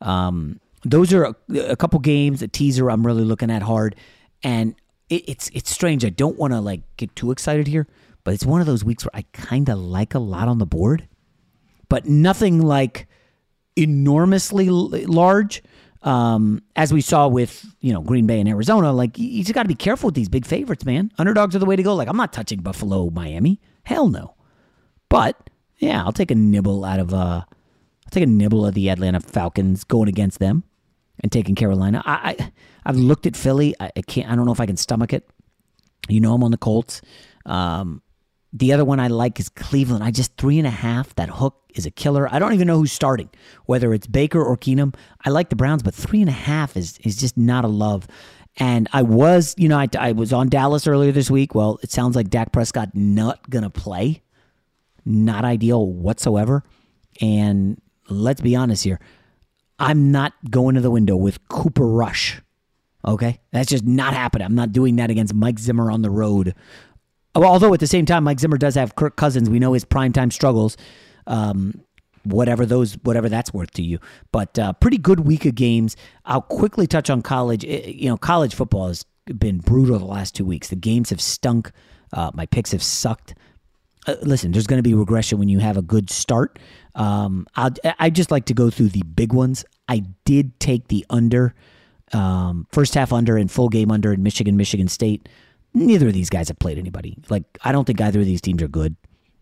Um, 0.00 0.58
those 0.84 1.12
are 1.12 1.24
a, 1.24 1.34
a, 1.58 1.76
couple 1.76 1.98
games, 1.98 2.40
a 2.40 2.48
teaser 2.48 2.90
I'm 2.90 3.06
really 3.06 3.24
looking 3.24 3.50
at 3.50 3.60
hard, 3.60 3.96
and 4.42 4.74
it, 5.10 5.28
it's 5.28 5.50
it's 5.52 5.70
strange. 5.70 6.04
I 6.04 6.08
don't 6.08 6.38
want 6.38 6.54
to 6.54 6.60
like 6.60 6.80
get 6.96 7.14
too 7.14 7.30
excited 7.32 7.66
here, 7.66 7.86
but 8.24 8.32
it's 8.32 8.46
one 8.46 8.60
of 8.60 8.66
those 8.66 8.84
weeks 8.84 9.04
where 9.04 9.10
I 9.12 9.24
kind 9.32 9.68
of 9.68 9.78
like 9.78 10.14
a 10.14 10.18
lot 10.18 10.48
on 10.48 10.58
the 10.58 10.66
board, 10.66 11.06
but 11.88 12.06
nothing 12.06 12.62
like 12.62 13.06
enormously 13.76 14.70
large. 14.70 15.62
Um, 16.02 16.62
as 16.76 16.94
we 16.94 17.02
saw 17.02 17.28
with 17.28 17.66
you 17.80 17.92
know 17.92 18.00
Green 18.00 18.26
Bay 18.26 18.40
and 18.40 18.48
Arizona, 18.48 18.92
like 18.92 19.18
you 19.18 19.42
just 19.42 19.52
got 19.52 19.64
to 19.64 19.68
be 19.68 19.74
careful 19.74 20.08
with 20.08 20.14
these 20.14 20.30
big 20.30 20.46
favorites, 20.46 20.86
man. 20.86 21.12
Underdogs 21.18 21.54
are 21.54 21.58
the 21.58 21.66
way 21.66 21.76
to 21.76 21.82
go. 21.82 21.94
Like 21.94 22.08
I'm 22.08 22.16
not 22.16 22.32
touching 22.32 22.60
Buffalo, 22.60 23.10
Miami, 23.10 23.60
hell 23.82 24.08
no. 24.08 24.34
But 25.10 25.50
yeah, 25.78 26.02
I'll 26.02 26.12
take 26.12 26.30
a 26.30 26.34
nibble 26.34 26.84
out 26.84 27.00
of 27.00 27.12
uh, 27.12 27.42
I'll 27.44 28.10
take 28.10 28.22
a 28.22 28.26
nibble 28.26 28.64
of 28.64 28.74
the 28.74 28.88
Atlanta 28.88 29.20
Falcons 29.20 29.84
going 29.84 30.08
against 30.08 30.38
them 30.38 30.64
and 31.20 31.30
taking 31.30 31.54
Carolina. 31.54 32.02
I, 32.06 32.36
I 32.38 32.52
I've 32.90 32.96
looked 32.96 33.24
at 33.24 33.36
Philly. 33.36 33.72
I, 33.78 33.92
I, 33.96 34.02
can't. 34.02 34.28
I 34.28 34.34
don't 34.34 34.46
know 34.46 34.52
if 34.52 34.58
I 34.58 34.66
can 34.66 34.76
stomach 34.76 35.12
it. 35.12 35.30
You 36.08 36.20
know 36.20 36.34
I'm 36.34 36.42
on 36.42 36.50
the 36.50 36.56
Colts. 36.56 37.00
Um, 37.46 38.02
the 38.52 38.72
other 38.72 38.84
one 38.84 38.98
I 38.98 39.06
like 39.06 39.38
is 39.38 39.48
Cleveland. 39.48 40.02
I 40.02 40.10
just 40.10 40.36
three 40.36 40.58
and 40.58 40.66
a 40.66 40.72
half. 40.72 41.14
That 41.14 41.28
hook 41.28 41.54
is 41.76 41.86
a 41.86 41.90
killer. 41.92 42.26
I 42.28 42.40
don't 42.40 42.52
even 42.52 42.66
know 42.66 42.78
who's 42.78 42.90
starting, 42.90 43.30
whether 43.66 43.94
it's 43.94 44.08
Baker 44.08 44.42
or 44.42 44.56
Keenum. 44.56 44.96
I 45.24 45.30
like 45.30 45.50
the 45.50 45.56
Browns, 45.56 45.84
but 45.84 45.94
three 45.94 46.20
and 46.20 46.28
a 46.28 46.32
half 46.32 46.76
is 46.76 46.98
is 47.04 47.16
just 47.16 47.36
not 47.36 47.64
a 47.64 47.68
love. 47.68 48.08
And 48.56 48.88
I 48.92 49.02
was, 49.02 49.54
you 49.56 49.68
know, 49.68 49.78
I, 49.78 49.86
I 49.96 50.10
was 50.10 50.32
on 50.32 50.48
Dallas 50.48 50.88
earlier 50.88 51.12
this 51.12 51.30
week. 51.30 51.54
Well, 51.54 51.78
it 51.84 51.92
sounds 51.92 52.16
like 52.16 52.28
Dak 52.28 52.50
Prescott 52.50 52.90
not 52.92 53.48
gonna 53.48 53.70
play. 53.70 54.22
Not 55.04 55.44
ideal 55.44 55.86
whatsoever. 55.86 56.64
And 57.20 57.80
let's 58.08 58.40
be 58.40 58.56
honest 58.56 58.82
here. 58.82 58.98
I'm 59.78 60.10
not 60.10 60.32
going 60.50 60.74
to 60.74 60.80
the 60.80 60.90
window 60.90 61.14
with 61.14 61.46
Cooper 61.48 61.86
Rush. 61.86 62.42
Okay? 63.04 63.40
That's 63.52 63.68
just 63.68 63.84
not 63.84 64.14
happening. 64.14 64.46
I'm 64.46 64.54
not 64.54 64.72
doing 64.72 64.96
that 64.96 65.10
against 65.10 65.34
Mike 65.34 65.58
Zimmer 65.58 65.90
on 65.90 66.02
the 66.02 66.10
road. 66.10 66.54
Although 67.34 67.72
at 67.74 67.80
the 67.80 67.86
same 67.86 68.06
time, 68.06 68.24
Mike 68.24 68.40
Zimmer 68.40 68.58
does 68.58 68.74
have 68.74 68.96
Kirk 68.96 69.16
Cousins. 69.16 69.48
We 69.48 69.58
know 69.58 69.72
his 69.72 69.84
primetime 69.84 70.32
struggles. 70.32 70.76
Um, 71.26 71.84
whatever 72.24 72.66
those 72.66 72.94
whatever 73.02 73.30
that's 73.30 73.54
worth 73.54 73.70
to 73.70 73.80
you 73.80 73.98
but 74.30 74.58
uh, 74.58 74.74
pretty 74.74 74.98
good 74.98 75.20
week 75.20 75.46
of 75.46 75.54
games 75.54 75.96
i'll 76.26 76.42
quickly 76.42 76.86
touch 76.86 77.08
on 77.08 77.22
college 77.22 77.64
you 77.64 78.10
know 78.10 78.16
college 78.18 78.54
football 78.54 78.88
has 78.88 79.06
been 79.38 79.56
brutal 79.56 79.98
the 79.98 80.04
last 80.04 80.34
two 80.34 80.44
weeks 80.44 80.68
the 80.68 80.76
games 80.76 81.08
have 81.08 81.18
stunk 81.20 81.72
uh, 82.12 82.30
my 82.34 82.44
picks 82.44 82.72
have 82.72 82.82
sucked 82.82 83.34
uh, 84.06 84.16
listen 84.20 84.52
there's 84.52 84.66
going 84.66 84.76
to 84.76 84.86
be 84.86 84.92
regression 84.92 85.38
when 85.38 85.48
you 85.48 85.60
have 85.60 85.78
a 85.78 85.82
good 85.82 86.10
start 86.10 86.58
um, 86.94 87.46
i 87.56 87.70
I 87.98 88.10
just 88.10 88.30
like 88.30 88.46
to 88.46 88.54
go 88.54 88.70
through 88.70 88.88
the 88.88 89.02
big 89.02 89.32
ones. 89.32 89.64
I 89.88 90.04
did 90.24 90.58
take 90.60 90.88
the 90.88 91.04
under, 91.10 91.54
um, 92.12 92.66
first 92.72 92.94
half 92.94 93.12
under 93.12 93.36
and 93.36 93.50
full 93.50 93.68
game 93.68 93.90
under 93.90 94.12
in 94.12 94.22
Michigan, 94.22 94.56
Michigan 94.56 94.88
State. 94.88 95.28
Neither 95.72 96.08
of 96.08 96.14
these 96.14 96.30
guys 96.30 96.48
have 96.48 96.58
played 96.58 96.78
anybody. 96.78 97.16
Like 97.28 97.44
I 97.62 97.72
don't 97.72 97.84
think 97.84 98.00
either 98.00 98.20
of 98.20 98.26
these 98.26 98.40
teams 98.40 98.62
are 98.62 98.68
good. 98.68 98.96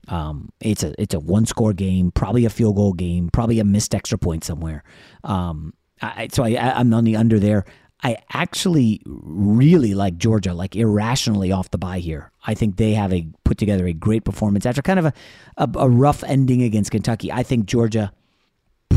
Um, 0.09 0.51
it's 0.61 0.83
a 0.83 0.95
it's 1.01 1.15
a 1.15 1.21
one 1.21 1.47
score 1.47 1.73
game, 1.73 2.11
probably 2.11 2.45
a 2.45 2.51
field 2.51 2.77
goal 2.77 2.93
game, 2.93 3.31
probably 3.33 3.61
a 3.61 3.65
missed 3.65 3.95
extra 3.95 4.19
point 4.19 4.45
somewhere. 4.45 4.83
Um, 5.25 5.75
I, 6.01 6.29
so 6.31 6.45
I, 6.45 6.79
I'm 6.79 6.93
on 6.95 7.05
the 7.05 7.17
under 7.17 7.39
there. 7.39 7.65
I 8.03 8.17
actually 8.33 9.01
really 9.07 9.95
like 9.95 10.19
Georgia, 10.19 10.55
like 10.55 10.77
irrationally 10.77 11.51
off 11.51 11.71
the 11.73 11.79
bye 11.79 11.99
here. 11.99 12.31
I 12.47 12.55
think 12.55 12.77
they 12.77 12.93
have 12.93 13.13
a 13.13 13.27
put 13.45 13.59
together 13.59 13.87
a 13.87 13.93
great 13.93 14.25
performance 14.25 14.67
after 14.67 14.83
kind 14.83 15.01
of 15.01 15.07
a, 15.07 15.13
a, 15.57 15.69
a 15.75 15.89
rough 15.89 16.23
ending 16.23 16.63
against 16.63 16.93
Kentucky. 16.93 17.33
I 17.33 17.43
think 17.43 17.67
Georgia 17.67 18.13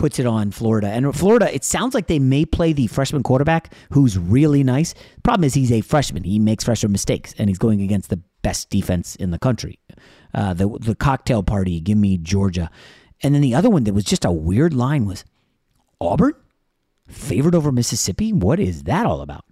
puts 0.01 0.17
it 0.17 0.25
on 0.25 0.49
Florida. 0.49 0.87
And 0.87 1.15
Florida, 1.15 1.53
it 1.53 1.63
sounds 1.63 1.93
like 1.93 2.07
they 2.07 2.17
may 2.17 2.43
play 2.43 2.73
the 2.73 2.87
freshman 2.87 3.21
quarterback 3.21 3.71
who's 3.91 4.17
really 4.17 4.63
nice. 4.63 4.95
Problem 5.21 5.43
is, 5.43 5.53
he's 5.53 5.71
a 5.71 5.81
freshman. 5.81 6.23
He 6.23 6.39
makes 6.39 6.63
freshman 6.63 6.91
mistakes, 6.91 7.35
and 7.37 7.51
he's 7.51 7.59
going 7.59 7.81
against 7.83 8.09
the 8.09 8.19
best 8.41 8.71
defense 8.71 9.15
in 9.15 9.29
the 9.29 9.37
country. 9.37 9.77
Uh, 10.33 10.55
the 10.55 10.67
the 10.79 10.95
cocktail 10.95 11.43
party, 11.43 11.79
give 11.79 11.99
me 11.99 12.17
Georgia. 12.17 12.71
And 13.21 13.35
then 13.35 13.43
the 13.43 13.53
other 13.53 13.69
one 13.69 13.83
that 13.83 13.93
was 13.93 14.03
just 14.03 14.25
a 14.25 14.31
weird 14.31 14.73
line 14.73 15.05
was 15.05 15.23
Auburn 15.99 16.33
favored 17.07 17.53
over 17.53 17.71
Mississippi. 17.71 18.33
What 18.33 18.59
is 18.59 18.85
that 18.85 19.05
all 19.05 19.21
about? 19.21 19.45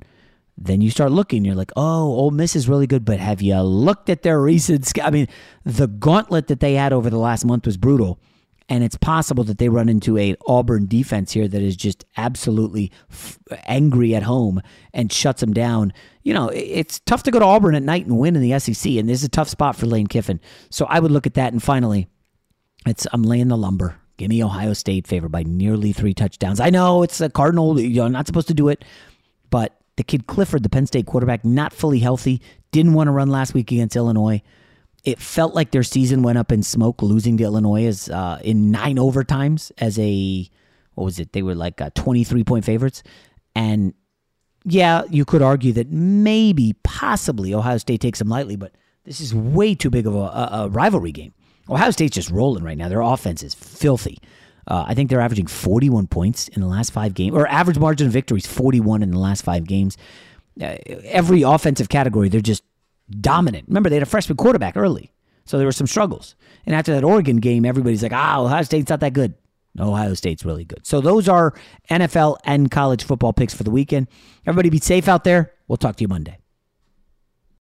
Then 0.58 0.82
you 0.82 0.89
start 0.89 1.12
looking, 1.12 1.45
you're 1.45 1.54
like, 1.54 1.72
oh, 1.76 2.06
Ole 2.06 2.32
Miss 2.32 2.56
is 2.56 2.68
really 2.68 2.88
good, 2.88 3.06
but 3.06 3.20
have 3.20 3.39
you 3.39 3.62
looked 3.62 4.10
at 4.10 4.24
their 4.24 4.41
recent? 4.41 4.91
I 5.00 5.12
mean, 5.12 5.28
the 5.64 5.88
gauntlet 5.88 6.47
that 6.47 6.60
they 6.60 6.74
had 6.74 6.91
over 6.91 7.12
the 7.12 7.20
last 7.20 7.45
month 7.45 7.68
was 7.68 7.78
brutal, 7.78 8.20
and 8.70 8.84
it's 8.84 8.98
possible 8.98 9.44
that 9.46 9.58
they 9.58 9.68
run 9.68 9.90
into 9.90 10.18
a 10.18 10.36
Auburn 10.48 10.86
defense 10.86 11.32
here 11.32 11.48
that 11.48 11.62
is 11.62 11.76
just 11.76 12.06
absolutely 12.16 12.92
f- 13.10 13.40
angry 13.66 14.14
at 14.14 14.24
home 14.24 14.62
and 14.94 15.12
shuts 15.12 15.42
them 15.42 15.54
down. 15.54 15.92
You 16.22 16.36
know, 16.36 16.50
it's 16.50 17.00
tough 17.00 17.24
to 17.24 17.32
go 17.32 17.40
to 17.40 17.46
Auburn 17.46 17.74
at 17.74 17.82
night 17.82 18.06
and 18.06 18.20
win 18.20 18.36
in 18.36 18.42
the 18.42 18.58
SEC, 18.60 18.92
and 18.94 19.10
this 19.10 19.20
is 19.20 19.24
a 19.24 19.30
tough 19.30 19.50
spot 19.50 19.76
for 19.76 19.88
Lane 19.88 20.08
Kiffin. 20.08 20.40
So 20.70 20.86
I 20.86 21.00
would 21.00 21.12
look 21.12 21.26
at 21.26 21.34
that, 21.34 21.52
and 21.52 21.62
finally, 21.62 22.08
it's 22.86 23.08
I'm 23.12 23.24
laying 23.24 23.48
the 23.48 23.58
lumber. 23.58 23.96
Give 24.18 24.30
me 24.30 24.44
Ohio 24.44 24.74
State 24.74 25.08
favored 25.08 25.32
by 25.32 25.44
nearly 25.44 25.92
three 25.92 26.14
touchdowns. 26.14 26.60
I 26.60 26.70
know 26.70 27.04
it's 27.04 27.22
a 27.22 27.30
Cardinal, 27.30 27.80
you're 27.80 28.10
not 28.10 28.28
supposed 28.28 28.50
to 28.50 28.54
do 28.54 28.68
it, 28.68 28.86
but 29.50 29.80
the 29.96 30.04
kid 30.04 30.28
Clifford, 30.28 30.64
the 30.64 30.70
Penn 30.70 30.86
State 30.86 31.08
quarterback, 31.08 31.44
not 31.44 31.74
fully 31.74 32.00
healthy, 32.00 32.42
didn't 32.72 32.94
want 32.94 33.08
to 33.08 33.12
run 33.12 33.30
last 33.30 33.54
week 33.54 33.72
against 33.72 33.96
Illinois. 33.96 34.42
It 35.04 35.20
felt 35.20 35.56
like 35.56 35.72
their 35.72 35.84
season 35.84 36.24
went 36.24 36.38
up 36.38 36.52
in 36.52 36.64
smoke, 36.64 37.02
losing 37.02 37.38
to 37.38 37.43
Illinois 37.43 37.86
as 37.86 38.10
uh, 38.10 38.39
in 38.43 38.72
nine 38.72 38.97
overtimes 38.97 39.72
as 39.78 39.97
a 40.00 40.50
what 40.95 41.06
was 41.06 41.20
it? 41.20 41.32
They 41.32 41.41
were 41.41 41.56
like 41.56 41.80
uh, 41.80 41.91
23 41.95 42.43
point 42.43 42.66
favorites, 42.66 43.04
and 43.56 43.93
yeah, 44.66 45.04
you 45.10 45.26
could 45.26 45.41
argue 45.41 45.72
that 45.74 45.89
maybe, 45.89 46.76
possibly, 46.84 47.54
Ohio 47.54 47.78
State 47.78 48.02
takes 48.02 48.20
them 48.20 48.28
lightly, 48.28 48.58
but 48.58 48.74
this 49.06 49.22
is 49.22 49.34
way 49.34 49.74
too 49.76 49.89
big 49.89 50.06
of 50.06 50.16
a, 50.16 50.20
a, 50.20 50.50
a 50.52 50.70
rivalry 50.70 51.12
game. 51.12 51.34
Ohio 51.70 51.91
State's 51.91 52.16
just 52.16 52.30
rolling 52.30 52.64
right 52.64 52.78
now. 52.78 52.89
Their 52.89 53.02
offense 53.02 53.43
is 53.43 53.54
filthy. 53.54 54.18
Uh, 54.68 54.86
I 54.88 54.93
think 54.93 55.10
they're 55.10 55.22
averaging 55.22 55.47
41 55.47 56.08
points 56.08 56.47
in 56.50 56.62
the 56.62 56.68
last 56.68 56.91
five 56.91 57.14
games, 57.14 57.36
or 57.36 57.47
average 57.47 57.80
margin 57.80 58.08
of 58.08 58.14
victory 58.14 58.39
is 58.39 58.45
41 58.45 59.02
in 59.02 59.12
the 59.12 59.20
last 59.20 59.43
five 59.43 59.66
games. 59.66 59.97
Uh, 60.62 60.76
every 61.06 61.41
offensive 61.43 61.89
category, 61.89 62.30
they're 62.30 62.41
just 62.41 62.64
dominant. 63.10 63.68
Remember, 63.68 63.89
they 63.89 63.95
had 63.95 64.03
a 64.03 64.07
freshman 64.07 64.38
quarterback 64.38 64.78
early, 64.78 65.12
so 65.45 65.57
there 65.57 65.68
were 65.68 65.72
some 65.72 65.88
struggles. 65.88 66.36
And 66.66 66.76
after 66.76 66.93
that 66.93 67.03
Oregon 67.03 67.38
game, 67.38 67.66
everybody's 67.66 68.03
like, 68.03 68.14
ah, 68.14 68.41
Ohio 68.41 68.64
State's 68.64 68.89
not 68.89 68.99
that 68.99 69.14
good. 69.14 69.34
Ohio 69.80 70.14
State's 70.14 70.43
really 70.45 70.66
good. 70.66 70.86
So 70.86 70.99
those 71.01 71.30
are 71.30 71.53
NFL 71.89 72.38
and 72.43 72.70
college 72.70 73.03
football 73.03 73.34
picks 73.34 73.53
for 73.53 73.64
the 73.64 73.72
weekend. 73.72 74.07
Everybody 74.45 74.70
be 74.70 74.80
safe 74.80 75.07
out 75.07 75.24
there. 75.24 75.53
We'll 75.68 75.78
talk 75.78 75.95
to 75.97 76.03
you 76.03 76.07
Monday. 76.07 76.38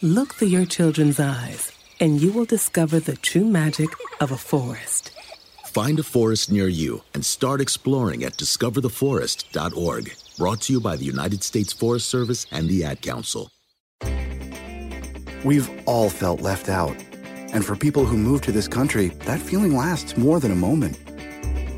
Look 0.00 0.34
through 0.34 0.46
your 0.48 0.64
children's 0.64 1.18
eyes, 1.18 1.72
and 1.98 2.20
you 2.20 2.30
will 2.30 2.44
discover 2.44 3.00
the 3.00 3.16
true 3.16 3.44
magic 3.44 3.88
of 4.20 4.30
a 4.30 4.36
forest. 4.36 5.10
Find 5.66 5.98
a 5.98 6.04
forest 6.04 6.52
near 6.52 6.68
you 6.68 7.02
and 7.14 7.26
start 7.26 7.60
exploring 7.60 8.22
at 8.22 8.36
discovertheforest.org. 8.36 10.14
Brought 10.36 10.60
to 10.60 10.72
you 10.72 10.80
by 10.80 10.94
the 10.94 11.04
United 11.04 11.42
States 11.42 11.72
Forest 11.72 12.08
Service 12.08 12.46
and 12.52 12.68
the 12.68 12.84
Ad 12.84 13.02
Council. 13.02 13.50
We've 15.44 15.68
all 15.84 16.10
felt 16.10 16.42
left 16.42 16.68
out. 16.68 16.96
And 17.52 17.64
for 17.64 17.74
people 17.74 18.04
who 18.04 18.16
move 18.16 18.42
to 18.42 18.52
this 18.52 18.68
country, 18.68 19.08
that 19.26 19.40
feeling 19.40 19.76
lasts 19.76 20.16
more 20.16 20.38
than 20.38 20.52
a 20.52 20.54
moment. 20.54 20.96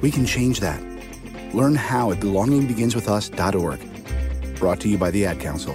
We 0.03 0.11
can 0.11 0.27
change 0.27 0.61
that. 0.61 0.83
Learn 1.55 1.75
how 1.75 2.11
at 2.11 2.21
belongingbeginswithus.org. 2.21 4.57
Brought 4.57 4.81
to 4.81 4.91
you 4.91 4.99
by 4.99 5.11
the 5.11 5.25
Ad 5.25 5.41
Council. 5.41 5.75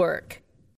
Network. 0.00 0.40